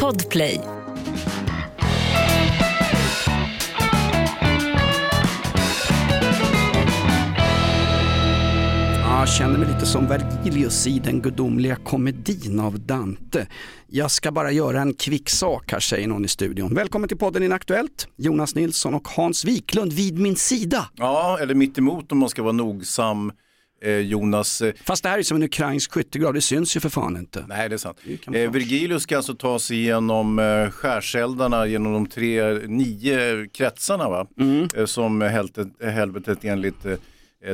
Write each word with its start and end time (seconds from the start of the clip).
Podplay. 0.00 0.60
Jag 9.02 9.28
känner 9.28 9.58
mig 9.58 9.68
lite 9.68 9.86
som 9.86 10.06
Vergilius 10.06 10.86
i 10.86 10.98
den 10.98 11.20
gudomliga 11.20 11.76
komedin 11.76 12.60
av 12.60 12.80
Dante. 12.80 13.46
Jag 13.86 14.10
ska 14.10 14.32
bara 14.32 14.52
göra 14.52 14.80
en 14.80 14.94
kvick 14.94 15.28
sak 15.30 15.72
här 15.72 15.80
säger 15.80 16.08
någon 16.08 16.24
i 16.24 16.28
studion. 16.28 16.74
Välkommen 16.74 17.08
till 17.08 17.18
podden 17.18 17.42
Inaktuellt. 17.42 18.08
Jonas 18.16 18.54
Nilsson 18.54 18.94
och 18.94 19.08
Hans 19.08 19.44
Wiklund 19.44 19.92
vid 19.92 20.18
min 20.18 20.36
sida. 20.36 20.88
Ja, 20.94 21.38
eller 21.40 21.54
mitt 21.54 21.78
emot 21.78 22.12
om 22.12 22.18
man 22.18 22.28
ska 22.28 22.42
vara 22.42 22.52
nogsam. 22.52 23.32
Eh, 23.82 23.98
Jonas, 23.98 24.60
eh, 24.60 24.72
Fast 24.84 25.02
det 25.02 25.08
här 25.08 25.18
är 25.18 25.22
som 25.22 25.36
en 25.36 25.42
ukrainsk 25.42 25.92
skyttegrav, 25.92 26.34
det 26.34 26.40
syns 26.40 26.76
ju 26.76 26.80
för 26.80 26.88
fan 26.88 27.16
inte. 27.16 27.44
nej 27.48 27.68
det 27.68 27.74
är 27.74 27.78
sant. 27.78 27.98
Det 28.04 28.42
Eh, 28.42 28.50
Virgilius 28.50 29.02
ska 29.02 29.16
alltså 29.16 29.34
ta 29.34 29.58
sig 29.58 29.76
igenom 29.76 30.38
eh, 30.38 30.70
skärseldarna 30.70 31.66
genom 31.66 31.92
de 31.92 32.06
tre, 32.06 32.52
nio 32.52 33.48
kretsarna 33.48 34.08
va? 34.08 34.26
Mm. 34.38 34.86
Som 34.86 35.20
helvetet, 35.20 35.68
helvetet 35.82 36.44
enligt 36.44 36.84
eh, 36.84 36.94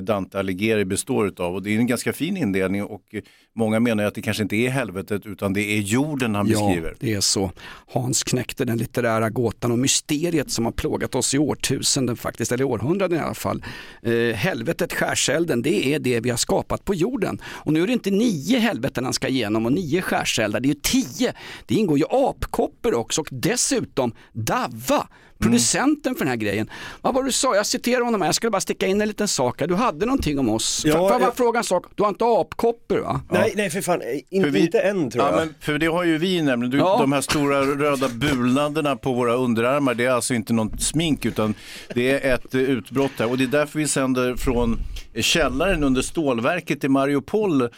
Dante 0.03 0.39
Alighieri 0.39 0.85
består 0.85 1.29
utav. 1.29 1.55
Och 1.55 1.63
det 1.63 1.75
är 1.75 1.79
en 1.79 1.87
ganska 1.87 2.13
fin 2.13 2.37
indelning 2.37 2.83
och 2.85 3.03
eh, 3.13 3.23
många 3.55 3.81
menar 3.81 4.05
att 4.05 4.15
det 4.15 4.23
kanske 4.23 4.43
inte 4.43 4.57
är 4.57 4.69
helvetet 4.71 5.27
utan 5.27 5.53
det 5.53 5.61
är 5.63 5.81
jorden 5.81 6.35
han 6.35 6.49
Ja, 6.49 6.67
beskriver. 6.67 6.95
det 7.01 7.15
är 7.15 7.21
så. 7.21 7.51
Hans 7.87 8.23
knäckte 8.25 8.65
den 8.65 8.79
litterära 8.79 9.31
gåtan 9.31 9.73
och 9.73 9.79
mysteriet 9.79 10.51
som 10.51 10.65
har 10.65 10.73
plågat 10.73 11.15
oss 11.15 11.35
i 11.35 11.39
årtusenden 11.39 12.17
faktiskt, 12.17 12.53
eller 12.53 12.65
århundraden 12.65 13.19
i 13.19 13.21
alla 13.23 13.35
fall. 13.35 13.65
Eh, 14.03 14.13
helvetet, 14.35 14.93
skärselden, 14.93 15.63
det 15.63 15.95
är 15.95 15.99
det 15.99 16.21
vi 16.21 16.31
har 16.31 16.37
skapat 16.37 16.85
på 16.85 16.95
jorden. 16.95 17.39
Och 17.47 17.73
nu 17.73 17.83
är 17.83 17.87
det 17.87 17.93
inte 17.93 18.11
nio 18.11 18.59
helveten 18.59 19.05
han 19.05 19.13
ska 19.15 19.29
igenom 19.29 19.67
och 19.67 19.73
nio 19.73 20.03
skärseldar, 20.03 20.61
det 20.61 20.67
är 20.69 20.75
ju 20.75 20.81
tio. 20.83 21.33
Det 21.67 21.75
ingår 21.75 21.99
ju 21.99 22.05
apkoppor 22.11 22.95
också 22.95 23.21
och 23.21 23.29
dessutom 23.31 24.13
Davva. 24.33 25.09
Producenten 25.39 26.15
för 26.15 26.19
den 26.25 26.29
här 26.29 26.37
grejen. 26.37 26.71
Vad 27.03 27.15
var 27.15 27.23
det 27.23 27.29
du 27.29 27.33
sa? 27.33 27.57
Jag 27.57 27.67
citerar 27.67 28.01
honom 28.05 28.21
här. 28.21 28.29
Jag 28.29 28.35
skulle 28.35 28.51
bara 28.51 28.61
sticka 28.61 28.87
in 28.87 29.01
en 29.01 29.09
liten 29.09 29.29
sak. 29.29 29.61
här. 29.61 29.67
Du 29.69 29.75
hade 29.75 30.07
någonting 30.07 30.39
om 30.39 30.49
oss. 30.49 30.83
Ja, 30.87 30.93
Får 30.93 31.03
jag 31.11 31.21
bara 31.21 31.23
jag- 31.29 31.37
fråga 31.37 31.59
en 31.59 31.65
sak? 31.65 31.87
Du 31.95 32.03
har 32.03 32.09
inte 32.11 32.25
apkoppor 32.25 32.99
va? 32.99 33.21
Nej, 33.31 33.53
nej 33.57 33.71
för 33.71 33.81
fan, 33.81 34.03
in, 34.31 34.43
För 34.43 34.51
vi- 34.51 34.61
inte 34.61 34.81
än 34.81 35.11
tror 35.11 35.25
Ja, 35.25 35.31
jag. 35.31 35.39
men 35.39 35.55
för 35.61 35.79
det 35.79 35.87
har 35.87 36.05
ju 36.05 36.19
vi 36.19 36.43
nämligen. 36.43 36.71
Du, 36.71 36.79
Ja. 36.79 36.97
De 37.01 37.13
här 37.13 37.21
stora 37.21 37.61
röda 37.63 38.09
bulnaderna 38.09 38.97
på 38.97 39.13
våra 39.13 39.35
underarmar, 39.35 39.95
det 39.95 40.05
är 40.05 40.11
alltså 40.11 40.35
inte 40.35 40.53
något 40.53 40.83
smink 40.83 41.25
utan 41.25 41.55
det 41.95 42.11
är 42.25 42.35
ett 42.35 42.55
eh, 42.55 42.61
utbrott 42.61 43.11
här. 43.19 43.31
Och 43.31 43.39
det 43.39 43.45
är 43.45 43.49
därför 43.49 43.79
vi 43.79 43.89
sänder 43.89 44.37
från 44.37 44.79
källaren 45.23 45.85
under 45.85 46.03
stålverket 46.03 46.85
i 46.85 46.89
Mariupol 46.89 47.63
eh, 47.63 47.69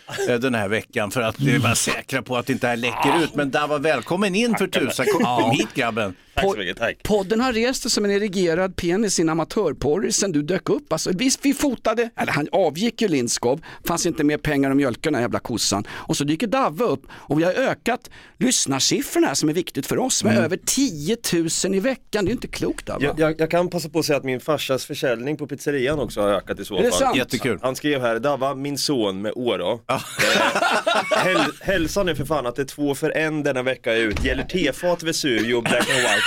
den 0.41 0.55
här 0.55 0.69
veckan 0.69 1.11
för 1.11 1.21
att 1.21 1.41
eh, 1.41 1.63
vara 1.63 1.75
säkra 1.75 2.23
på 2.23 2.37
att 2.37 2.51
inte 2.51 2.67
det 2.67 2.71
här 2.71 2.77
läcker 2.77 3.25
ut. 3.25 3.35
Men 3.35 3.51
där 3.51 3.67
var 3.67 3.79
välkommen 3.79 4.35
in 4.35 4.55
för 4.59 4.67
tusan. 4.67 5.07
Kom, 5.07 5.43
kom 5.43 5.51
hit 5.51 5.75
grabben. 5.75 6.15
Tack 6.35 6.53
så 6.53 6.59
mycket, 6.59 6.77
tack. 6.77 7.03
Podden 7.03 7.41
har 7.41 7.53
rest 7.53 7.83
sig 7.83 7.91
som 7.91 8.05
en 8.05 8.11
erigerad 8.11 8.77
penis 8.77 9.19
i 9.19 9.23
en 9.23 9.29
amatörporr 9.29 10.11
sen 10.11 10.33
du 10.33 10.43
dök 10.43 10.69
upp. 10.69 10.93
Alltså, 10.93 11.11
vi, 11.15 11.31
vi 11.43 11.55
fotade, 11.55 12.11
eller 12.17 12.33
han 12.33 12.49
avgick 12.53 13.03
ju 13.03 13.09
Lindskov, 13.09 13.61
fanns 13.85 14.07
inte 14.07 14.25
mer 14.25 14.39
pengar 14.39 14.71
att 14.71 14.77
mjölka 14.77 15.11
den 15.11 15.21
jävla 15.21 15.39
kossan. 15.39 15.85
Och 15.91 16.17
så 16.17 16.25
dyker 16.25 16.47
Davva 16.47 16.85
upp 16.85 17.03
och 17.13 17.39
vi 17.41 17.45
har 17.45 17.53
ökat 17.53 18.11
lyssnarsiffrorna 18.39 19.27
här 19.27 19.35
som 19.35 19.49
är 19.49 19.53
viktigt 19.53 19.87
för 19.87 19.99
oss 19.99 20.25
med 20.25 20.39
över 20.39 20.59
10 20.67 21.17
000 21.65 21.75
i 21.75 21.81
veckan. 21.81 22.25
Det 22.25 22.29
är 22.29 22.31
ju 22.31 22.33
inte 22.33 22.49
klokt 22.49 22.87
Davva. 22.87 23.05
Jag, 23.05 23.21
jag, 23.21 23.41
jag 23.41 23.51
kan 23.51 23.69
passa 23.71 23.89
på 23.89 23.99
att 23.99 24.05
säga 24.05 24.17
att 24.17 24.25
min 24.25 24.41
farsas 24.41 24.85
försäljning 24.85 25.37
på 25.37 25.47
pizzerian 25.47 25.99
också 26.01 26.21
har 26.21 26.29
ökat 26.29 26.61
i 26.61 26.65
så 26.65 26.77
Är 26.79 26.83
det 26.83 26.91
fall. 26.91 26.99
sant? 26.99 27.17
Jättekul. 27.33 27.59
Han 27.63 27.77
skrev 27.77 28.01
här, 28.01 28.19
Davva, 28.19 28.55
min 28.55 28.79
son 28.79 29.23
med 29.23 29.33
Å 29.37 29.57
då. 29.57 29.81
Eh, 29.89 30.01
häl, 31.19 31.41
hälsan 31.61 32.09
är 32.09 32.15
för 32.15 32.25
fan 32.25 32.47
att 32.47 32.57
det 32.57 32.63
är 32.63 32.67
två 32.67 32.95
för 32.95 33.11
en 33.17 33.43
denna 33.43 33.63
vecka 33.63 33.95
ut. 33.95 34.25
Gäller 34.25 34.45
tefat, 34.45 35.03
Vesuvio 35.03 35.61
Black 35.61 35.91
and 35.91 35.99
White. 35.99 36.21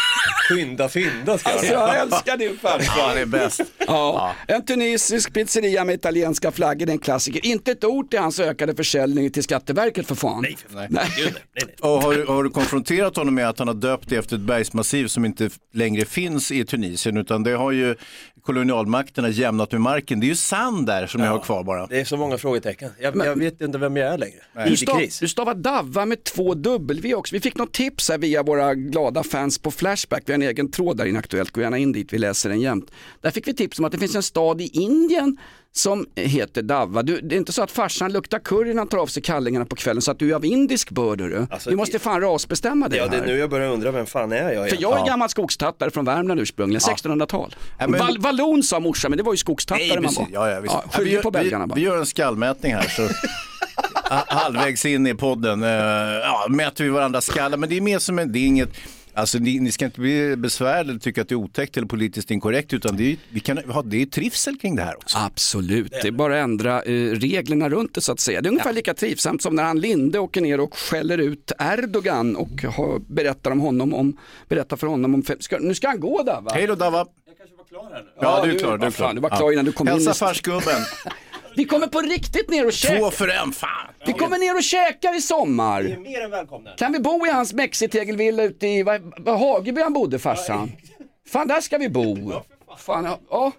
Skynda 0.50 0.90
fynda 0.90 1.38
ska 1.38 1.50
Alltså, 1.50 1.66
jag 1.74 1.98
älskar 2.00 2.38
din 2.38 2.58
farfar. 2.58 3.08
Han 3.08 3.18
är 3.18 3.26
bäst. 3.26 3.62
Ja, 3.88 4.36
en 4.48 4.66
tunisisk 4.66 5.34
pizzeria 5.34 5.84
med 5.84 5.96
italienska 5.96 6.52
flaggor, 6.52 6.86
det 6.86 6.91
är 6.91 6.94
en 6.94 7.00
klassiker. 7.00 7.46
Inte 7.46 7.72
ett 7.72 7.84
ord 7.84 8.09
till 8.09 8.20
hans 8.20 8.40
ökade 8.40 8.75
försäljning 8.75 9.31
till 9.31 9.44
Skatteverket 9.44 10.08
för 10.08 10.16
fan. 10.16 10.41
Nej, 10.41 10.58
för 10.68 10.74
fan. 10.74 10.88
Nej, 10.90 11.08
nej, 11.18 11.34
nej. 11.56 11.75
Och 11.81 12.02
har, 12.02 12.14
du- 12.14 12.25
har 12.25 12.44
du 12.44 12.50
konfronterat 12.50 13.16
honom 13.16 13.35
med 13.35 13.50
att 13.50 13.59
han 13.59 13.68
har 13.68 13.75
döpt 13.75 14.09
det 14.09 14.16
efter 14.16 14.35
ett 14.35 14.41
bergsmassiv 14.41 15.08
som 15.08 15.25
inte 15.25 15.50
längre 15.74 16.06
finns 16.06 16.52
i 16.52 16.66
Tunisien 16.66 17.18
utan 17.18 17.44
det 17.44 17.52
har 17.52 17.72
ju 17.72 17.96
kolonialmakterna 18.44 19.30
jämnat 19.30 19.72
med 19.72 19.81
marken. 19.81 20.20
Det 20.20 20.26
är 20.26 20.28
ju 20.28 20.36
sand 20.36 20.86
där 20.86 21.08
som 21.08 21.22
jag 21.22 21.31
har 21.31 21.40
kvar 21.40 21.64
bara. 21.64 21.88
Det 21.88 22.00
är 22.00 22.06
så 22.06 22.18
många 22.18 22.38
frågetecken. 22.38 22.92
Jag, 23.00 23.18
jag 23.18 23.36
vet 23.36 23.62
inte 23.62 23.78
vem 23.78 23.98
jag 23.98 24.14
är 24.14 24.18
längre. 24.18 24.40
Du, 24.68 24.78
stav, 24.78 25.02
du 25.22 25.28
stavar 25.28 25.56
Davva 25.56 26.06
med 26.06 26.24
två 26.24 26.53
W 26.53 27.16
också. 27.16 27.36
Vi 27.36 27.40
fick 27.40 27.56
något 27.56 27.74
tips 27.74 28.09
här 28.09 28.18
via 28.18 28.44
våra 28.44 28.76
glada 28.76 29.24
fans 29.24 29.59
på 29.59 29.72
Flashback. 29.72 30.24
Vi 30.26 30.34
har 30.34 30.36
en 30.36 30.48
egen 30.48 30.72
tråd 30.72 30.98
där 30.98 31.06
inaktuellt, 31.06 31.52
gå 31.52 31.62
gärna 31.62 31.78
in 31.78 31.92
dit, 31.92 32.14
vi 32.14 32.18
läser 32.18 32.50
den 32.50 32.62
jämt. 32.62 32.92
Där 33.22 33.32
fick 33.32 33.48
vi 33.48 33.53
tips 33.53 33.80
om 33.80 33.86
att 33.86 33.92
det 33.92 34.00
finns 34.00 34.16
en 34.16 34.24
stad 34.24 34.62
i 34.62 34.68
Indien 34.68 35.38
som 35.75 36.06
heter 36.16 36.61
Davva. 36.61 37.03
Du, 37.03 37.19
det 37.22 37.35
är 37.35 37.38
inte 37.38 37.51
så 37.53 37.63
att 37.63 37.72
farsan 37.72 38.13
luktar 38.13 38.39
curry 38.39 38.69
när 38.73 38.78
han 38.79 38.88
tar 38.88 38.97
av 38.97 39.07
sig 39.07 39.23
kallingarna 39.23 39.66
på 39.66 39.75
kvällen 39.75 40.01
så 40.01 40.11
att 40.11 40.19
du 40.19 40.31
är 40.31 40.35
av 40.35 40.45
indisk 40.45 40.89
börd 40.91 41.17
du. 41.17 41.47
Alltså, 41.51 41.69
vi 41.69 41.75
måste 41.75 42.00
fan 42.00 42.22
rasbestämma 42.22 42.88
det 42.88 42.97
Ja, 42.97 43.07
det 43.07 43.16
är 43.16 43.19
här. 43.19 43.28
nu 43.28 43.38
jag 43.38 43.50
börjar 43.50 43.69
undra 43.69 43.91
vem 43.91 44.06
fan 44.06 44.31
är 44.31 44.35
jag 44.38 44.45
För 44.45 44.53
egentligen? 44.53 44.81
jag 44.81 45.00
är 45.01 45.06
gammal 45.06 45.29
skogstattare 45.29 45.91
från 45.91 46.06
Värmland 46.06 46.39
ursprungligen, 46.39 46.81
1600-tal. 46.81 47.56
Ja, 47.79 47.88
men- 47.88 48.00
Val, 48.00 48.17
vallon 48.19 48.63
sa 48.63 48.79
morsan, 48.79 49.11
men 49.11 49.17
det 49.17 49.23
var 49.23 49.34
ju 49.34 49.38
skogstattare 49.38 49.88
Nej, 49.88 50.00
man 50.00 50.13
var. 50.13 50.28
Ja, 50.34 50.50
ja, 50.51 50.59
visst. 50.59 50.73
Ja, 50.75 50.84
Ja, 50.97 51.00
vi, 51.03 51.17
på 51.17 51.31
belgarna 51.31 51.66
vi, 51.66 51.69
bara. 51.69 51.75
vi 51.75 51.81
gör 51.81 51.97
en 51.97 52.05
skallmätning 52.05 52.73
här. 52.73 52.84
Så 52.90 53.01
ha- 54.09 54.25
halvvägs 54.28 54.85
in 54.85 55.07
i 55.07 55.13
podden 55.16 55.63
eh, 55.63 55.69
ja, 55.69 56.45
mäter 56.50 56.84
vi 56.84 56.90
varandras 56.90 57.25
skallar. 57.25 57.57
Men 57.57 57.69
det 57.69 57.78
är 57.78 57.81
mer 57.81 58.00
som 58.00 58.19
en, 58.19 58.31
det 58.31 58.40
är 58.40 58.45
inget, 58.45 58.69
alltså 59.13 59.38
ni, 59.40 59.59
ni 59.59 59.72
ska 59.72 59.85
inte 59.85 60.00
bli 60.00 60.35
besvärade 60.35 60.90
eller 60.90 61.00
tycka 61.00 61.22
att 61.22 61.29
det 61.29 61.34
är 61.34 61.38
otäckt 61.38 61.78
eller 61.78 61.88
politiskt 61.88 62.31
inkorrekt 62.31 62.74
utan 62.74 62.97
det 62.97 63.12
är, 63.12 63.18
vi 63.29 63.40
kan, 63.40 63.57
ha, 63.57 63.81
det 63.81 64.01
är 64.01 64.06
trivsel 64.06 64.57
kring 64.57 64.75
det 64.75 64.84
här 64.84 64.96
också. 64.96 65.18
Absolut, 65.18 65.91
det 65.91 66.07
är 66.07 66.12
bara 66.12 66.40
att 66.40 66.44
ändra 66.44 66.81
eh, 66.81 67.12
reglerna 67.12 67.69
runt 67.69 67.96
det 67.96 68.02
så 68.02 68.12
att 68.12 68.19
säga. 68.19 68.41
Det 68.41 68.47
är 68.47 68.52
ungefär 68.52 68.73
lika 68.73 68.94
trivsamt 68.94 69.41
som 69.41 69.56
när 69.56 69.63
han 69.63 69.79
Linde 69.79 70.19
åker 70.19 70.41
ner 70.41 70.59
och 70.59 70.78
skäller 70.78 71.18
ut 71.18 71.52
Erdogan 71.59 72.35
och 72.35 72.63
har, 72.63 73.00
berättar, 73.00 73.52
om 73.52 73.59
honom 73.59 73.94
om, 73.94 74.18
berättar 74.50 74.78
för 74.78 74.88
honom 74.88 75.13
om, 75.13 75.23
fem, 75.23 75.38
ska, 75.40 75.57
nu 75.59 75.75
ska 75.75 75.88
han 75.88 76.00
gå 76.00 76.23
där 76.23 76.41
va? 76.41 76.52
Hej 76.53 76.68
då 76.68 76.75
Dava. 76.75 77.06
Kanske 77.44 77.58
var 77.58 77.66
klar 77.66 77.94
här 77.94 78.04
nu. 78.04 78.12
Ja, 78.16 78.38
Ja, 78.40 78.46
du 78.46 78.56
är 78.56 78.59
klar. 78.59 78.78
Du 78.78 78.86
är 78.88 78.92
klar. 78.92 79.14
du 79.14 79.22
var 79.22 79.30
klar 79.30 79.52
innan 79.52 79.66
du 79.66 79.72
kom 79.72 79.88
in 79.88 79.94
Hälsa 79.94 80.14
farsgubben. 80.14 80.81
Vi 81.56 81.66
kommer 81.66 81.88
på 81.88 82.02
riktigt 82.02 82.50
ner 82.50 82.66
och 82.66 82.74
käkar. 82.74 82.98
Två 83.00 83.12
för 83.12 83.28
en, 83.28 83.52
fan. 83.52 83.70
Vi 84.06 84.14
kommer 84.14 84.38
ner 84.38 84.56
och 84.56 84.64
käkar 84.64 85.09
i 85.09 85.12
Ni 85.12 85.18
är 85.18 85.22
sommar. 85.22 85.98
mer 86.00 86.22
än 86.22 86.32
välkomna. 86.32 86.72
Kan 86.78 86.92
vi 86.92 87.00
bo 87.00 87.26
i 87.28 87.30
hans 87.30 87.53
mexitegelvilla 87.53 88.44
ute 88.44 88.68
i, 88.68 88.84
vad 89.18 89.40
Hageby 89.40 89.82
han 89.82 89.94
bodde 89.94 90.20
farsan? 90.20 90.72
Fan 91.28 91.48
där 91.48 91.62
ska 91.62 91.78
vi 91.78 91.90
bo. 91.90 92.32
Fan, 92.78 93.18
ja. 93.30 93.52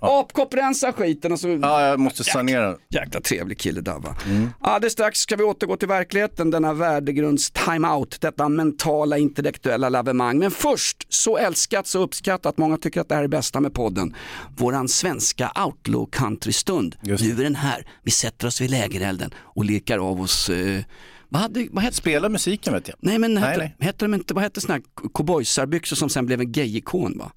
Ja. 0.00 0.20
Apkopp 0.20 0.54
rensa 0.54 0.92
skiten 0.92 1.32
och 1.32 1.40
så 1.40 1.48
Ja, 1.48 1.86
jag 1.86 2.00
måste 2.00 2.24
sanera. 2.24 2.76
Jäkla 2.88 3.20
trevlig 3.20 3.58
kille 3.58 3.80
Davva. 3.80 4.16
Alldeles 4.60 4.92
strax 4.92 5.18
ska 5.18 5.36
vi 5.36 5.42
återgå 5.42 5.76
till 5.76 5.88
verkligheten, 5.88 6.50
denna 6.50 6.72
värdegrunds 6.72 7.50
time-out, 7.50 8.20
detta 8.20 8.48
mentala 8.48 9.18
intellektuella 9.18 9.88
lavemang. 9.88 10.38
Men 10.38 10.50
först, 10.50 11.06
så 11.08 11.36
älskat 11.38 11.86
så 11.86 12.02
uppskattat, 12.02 12.58
många 12.58 12.76
tycker 12.76 13.00
att 13.00 13.08
det 13.08 13.14
här 13.14 13.24
är 13.24 13.28
bästa 13.28 13.60
med 13.60 13.74
podden, 13.74 14.14
våran 14.56 14.88
svenska 14.88 15.52
outlaw 15.66 16.10
country-stund. 16.10 16.96
Nu 17.02 17.12
är 17.14 17.44
den 17.44 17.54
här, 17.54 17.86
vi 18.02 18.10
sätter 18.10 18.46
oss 18.46 18.60
vid 18.60 18.70
lägerelden 18.70 19.30
och 19.36 19.64
lekar 19.64 19.98
av 19.98 20.20
oss, 20.20 20.48
eh, 20.50 20.82
vad, 21.28 21.42
hade, 21.42 21.66
vad 21.70 21.84
hette 21.84 21.96
Spela 21.96 22.28
musiken 22.28 22.72
vet 22.72 22.88
jag. 22.88 22.96
Nej 23.00 23.18
men 23.18 23.34
Nej, 23.34 23.44
hette, 23.44 23.58
nej. 23.58 23.76
hette 23.80 24.04
de 24.04 24.14
inte, 24.14 24.34
vad 24.34 24.42
hette 24.42 24.60
sådana 24.60 24.74
här 25.02 25.08
cowboysarbyxor 25.14 25.96
som 25.96 26.08
sen 26.08 26.26
blev 26.26 26.40
en 26.40 26.52
gay-ikon 26.52 27.18
va? 27.18 27.32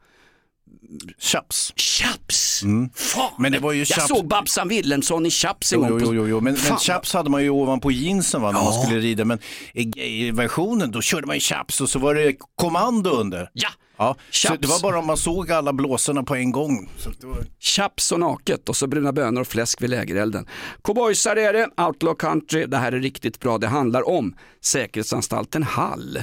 Chaps. 1.20 1.74
Chaps! 1.76 2.60
Fan, 2.60 2.70
Mm. 2.70 2.90
Men 3.40 3.52
det 3.52 3.60
var 3.60 3.72
ju 3.72 3.80
jag 3.80 3.88
Chaps- 3.88 4.08
såg 4.08 4.28
Babsan 4.28 4.68
Wilhelmsson 4.68 5.26
i 5.26 5.30
Chaps 5.30 5.74
en 5.74 5.80
Jo, 5.80 5.88
gång. 5.90 6.00
jo, 6.00 6.06
på- 6.08 6.14
jo, 6.16 6.28
jo. 6.28 6.36
Men, 6.42 6.54
men 6.54 6.62
Fan, 6.62 6.78
chaps 6.80 7.14
hade 7.14 7.30
man 7.30 7.44
ju 7.44 7.50
ovanpå 7.50 7.92
jeansen 7.92 8.42
va, 8.42 8.52
när 8.52 8.64
man 8.64 8.74
Ja. 8.74 8.84
skulle 8.84 9.00
rida. 9.00 9.26
Men 9.26 9.40
i, 9.74 9.82
i 10.28 10.32
versionen 10.32 10.92
då 10.92 11.02
körde 11.02 11.28
man 11.28 11.36
ju 11.36 11.40
chaps 11.40 11.82
och 11.82 11.90
så 11.90 12.00
var 12.00 12.16
det 12.16 12.36
kommando 12.56 13.10
under. 13.10 13.50
Ja, 13.54 13.70
Ja, 13.98 14.16
så 14.32 14.48
Chaps. 14.48 14.62
det 14.62 14.68
var 14.68 14.80
bara 14.80 15.00
om 15.00 15.08
man 15.08 15.18
såg 15.18 15.52
alla 15.52 15.74
blåsorna 15.74 16.24
på 16.24 16.36
en 16.36 16.52
gång. 16.52 16.90
Så 16.98 17.10
var... 17.28 17.44
chaps 17.60 18.12
och 18.12 18.20
naket 18.20 18.70
och 18.70 18.76
så 18.76 18.88
bruna 18.88 19.12
bönor 19.14 19.42
och 19.42 19.48
fläsk 19.48 19.82
vid 19.82 19.90
lägerelden. 19.90 20.46
Cowboysar 20.84 21.36
är 21.36 21.54
det, 21.54 21.70
outlaw 21.84 22.16
country, 22.20 22.66
det 22.66 22.78
här 22.78 22.92
är 22.92 23.00
riktigt 23.00 23.40
bra. 23.40 23.58
Det 23.58 23.68
handlar 23.68 24.10
om 24.10 24.36
säkerhetsanstalten 24.64 25.64
Hall. 25.64 26.20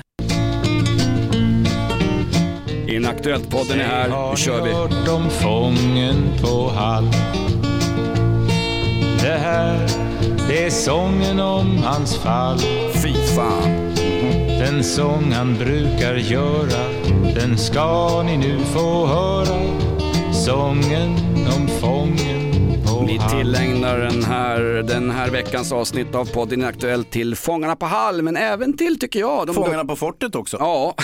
Inaktuellt-podden 2.89 3.81
är 3.81 3.85
här, 3.85 4.31
nu 4.31 4.37
kör 4.37 4.65
vi. 4.65 4.73
hört 4.73 5.09
om 5.09 5.31
fången 5.31 6.17
på 6.43 6.69
Hall? 6.69 7.05
Det 9.23 9.39
här, 9.39 9.89
det 10.49 10.65
är 10.65 10.71
sången 10.71 11.41
om 11.41 11.79
hans 11.79 12.17
fall. 12.17 12.59
Fy 13.03 13.13
fan. 13.37 13.95
Den 14.59 14.85
sång 14.85 15.33
han 15.33 15.57
brukar 15.57 16.15
göra, 16.15 16.89
den 17.35 17.59
ska 17.59 18.23
ni 18.23 18.37
nu 18.37 18.59
få 18.59 19.07
höra. 19.07 19.61
Sången 20.33 21.17
om 21.57 21.69
fången 21.69 22.53
på 22.87 23.05
Vi 23.07 23.21
tillägnar 23.31 23.99
den 23.99 24.25
här, 24.25 24.61
den 24.83 25.11
här 25.11 25.31
veckans 25.31 25.73
avsnitt 25.73 26.15
av 26.15 26.25
podden 26.25 26.65
Aktuellt 26.65 27.11
till 27.11 27.37
Fångarna 27.37 27.77
på 27.77 27.87
Hall, 27.87 28.23
men 28.23 28.37
även 28.37 28.77
till, 28.77 28.99
tycker 28.99 29.21
jag, 29.21 29.47
de 29.47 29.55
Fångarna 29.55 29.85
på 29.85 29.97
fortet 29.97 30.35
också. 30.35 30.57
Ja, 30.61 30.95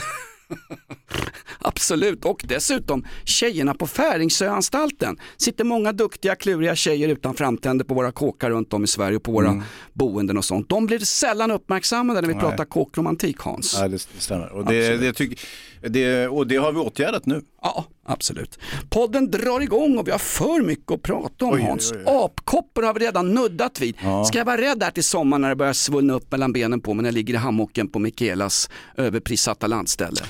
absolut. 1.59 2.25
Och 2.25 2.45
dessutom 2.49 3.07
tjejerna 3.25 3.75
på 3.75 3.87
Färingsöanstalten. 3.87 5.17
Sitter 5.37 5.65
många 5.65 5.93
duktiga, 5.93 6.35
kluriga 6.35 6.77
tjejer 6.77 7.09
utan 7.09 7.35
framtänder 7.35 7.85
på 7.85 7.95
våra 7.95 8.13
kåkar 8.13 8.51
runt 8.51 8.73
om 8.73 8.85
i 8.85 8.87
Sverige 8.87 9.17
och 9.17 9.23
på 9.23 9.33
våra 9.33 9.63
boenden 9.93 10.39
och 10.39 10.45
sånt. 10.45 10.69
De 10.69 10.87
blir 10.87 10.99
sällan 10.99 11.51
uppmärksammade 11.51 12.21
när 12.21 12.29
vi 12.29 12.35
pratar 12.35 12.65
kåkromantik, 12.65 13.39
Hans. 13.39 13.77
Ja, 13.81 13.89
det 13.89 13.99
stämmer. 13.99 14.53
Och 14.53 14.65
det, 14.65 14.97
det, 14.97 15.13
tyck, 15.13 15.41
det, 15.89 16.29
och 16.29 16.47
det 16.47 16.57
har 16.57 16.73
vi 16.73 16.79
åtgärdat 16.79 17.27
nu. 17.27 17.43
Ja, 17.63 17.85
absolut. 18.07 18.59
Podden 18.91 19.31
drar 19.31 19.61
igång 19.61 19.99
och 19.99 20.07
vi 20.07 20.11
har 20.11 20.19
för 20.19 20.63
mycket 20.63 20.93
att 20.93 21.03
prata 21.03 21.45
om 21.45 21.53
Oj, 21.55 21.61
oj, 21.61 21.69
Hans. 21.69 21.93
oj. 21.93 22.03
Apkoppor 22.07 22.83
har 22.83 22.95
vi 22.95 23.01
redan 23.01 23.35
nuddat 23.35 23.81
vid. 23.81 23.97
Ska 24.27 24.39
jag 24.39 24.45
vara 24.45 24.61
rädd 24.61 24.83
här 24.83 24.91
till 24.91 25.05
sommaren 25.05 25.41
när 25.41 25.49
det 25.49 25.57
börjar 25.57 25.73
svullna 25.73 26.15
upp 26.15 26.33
mellan 26.33 26.53
benen 26.53 26.81
på 26.81 26.95
mig 26.95 27.03
när 27.03 27.09
jag 27.09 27.15
ligger 27.15 27.35
i 27.35 27.37
hammocken 27.37 27.89
på 27.89 27.99
Mikaelas 27.99 28.71
överprissatta 28.97 29.67
landställe? 29.67 30.21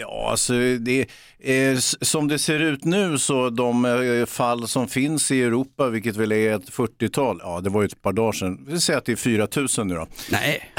Ja, 0.00 0.28
alltså 0.30 0.52
det, 0.78 1.00
eh, 1.40 1.78
som 2.00 2.28
det 2.28 2.38
ser 2.38 2.60
ut 2.60 2.84
nu 2.84 3.18
så 3.18 3.50
de 3.50 3.84
eh, 3.84 4.26
fall 4.26 4.68
som 4.68 4.88
finns 4.88 5.30
i 5.30 5.42
Europa, 5.42 5.88
vilket 5.88 6.16
väl 6.16 6.32
är 6.32 6.54
ett 6.54 6.70
40-tal, 6.70 7.40
ja 7.42 7.60
det 7.60 7.70
var 7.70 7.82
ju 7.82 7.86
ett 7.86 8.02
par 8.02 8.12
dagar 8.12 8.32
sedan, 8.32 8.64
vi 8.68 8.80
säger 8.80 8.98
att 8.98 9.04
det 9.04 9.12
är 9.12 9.16
4 9.16 9.48
000 9.78 9.86
nu 9.86 9.94
då. 9.94 10.06
Nej, 10.30 10.72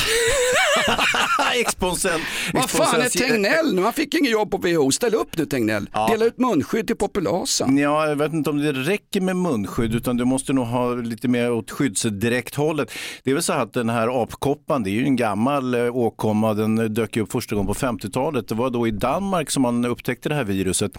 Exponentiell. 1.55 2.21
vad 2.53 2.69
fan 2.69 3.01
är 3.01 3.09
Tegnell 3.09 3.75
nu? 3.75 3.81
Han 3.81 3.93
fick 3.93 4.13
inget 4.13 4.31
jobb 4.31 4.51
på 4.51 4.57
WHO. 4.57 4.91
Ställ 4.91 5.15
upp 5.15 5.37
nu 5.37 5.45
Tegnell. 5.45 5.89
Dela 6.09 6.25
ut 6.25 6.37
munskydd 6.37 6.87
till 6.87 6.95
populasen. 6.95 7.77
Ja, 7.77 8.07
jag 8.07 8.15
vet 8.15 8.33
inte 8.33 8.49
om 8.49 8.57
det 8.57 8.73
räcker 8.73 9.21
med 9.21 9.35
munskydd 9.35 9.95
utan 9.95 10.17
du 10.17 10.25
måste 10.25 10.53
nog 10.53 10.65
ha 10.65 10.93
lite 10.93 11.27
mer 11.27 11.51
åt 11.51 11.71
skyddsdräkthållet. 11.71 12.91
Det 13.23 13.29
är 13.29 13.33
väl 13.33 13.43
så 13.43 13.53
att 13.53 13.73
den 13.73 13.89
här 13.89 14.23
apkoppan, 14.23 14.83
det 14.83 14.89
är 14.89 14.91
ju 14.91 15.03
en 15.03 15.15
gammal 15.15 15.73
eh, 15.73 15.95
åkomma, 15.95 16.53
den 16.53 16.77
eh, 16.77 16.85
dök 16.85 17.17
upp 17.17 17.31
första 17.31 17.55
gången 17.55 17.67
på 17.67 17.73
50-talet. 17.73 18.47
Det 18.47 18.55
var 18.55 18.69
då 18.69 18.87
i 18.87 18.91
Danmark 18.91 19.51
som 19.51 19.61
man 19.61 19.85
upptäckte 19.85 20.29
det 20.29 20.35
här 20.35 20.43
viruset 20.43 20.91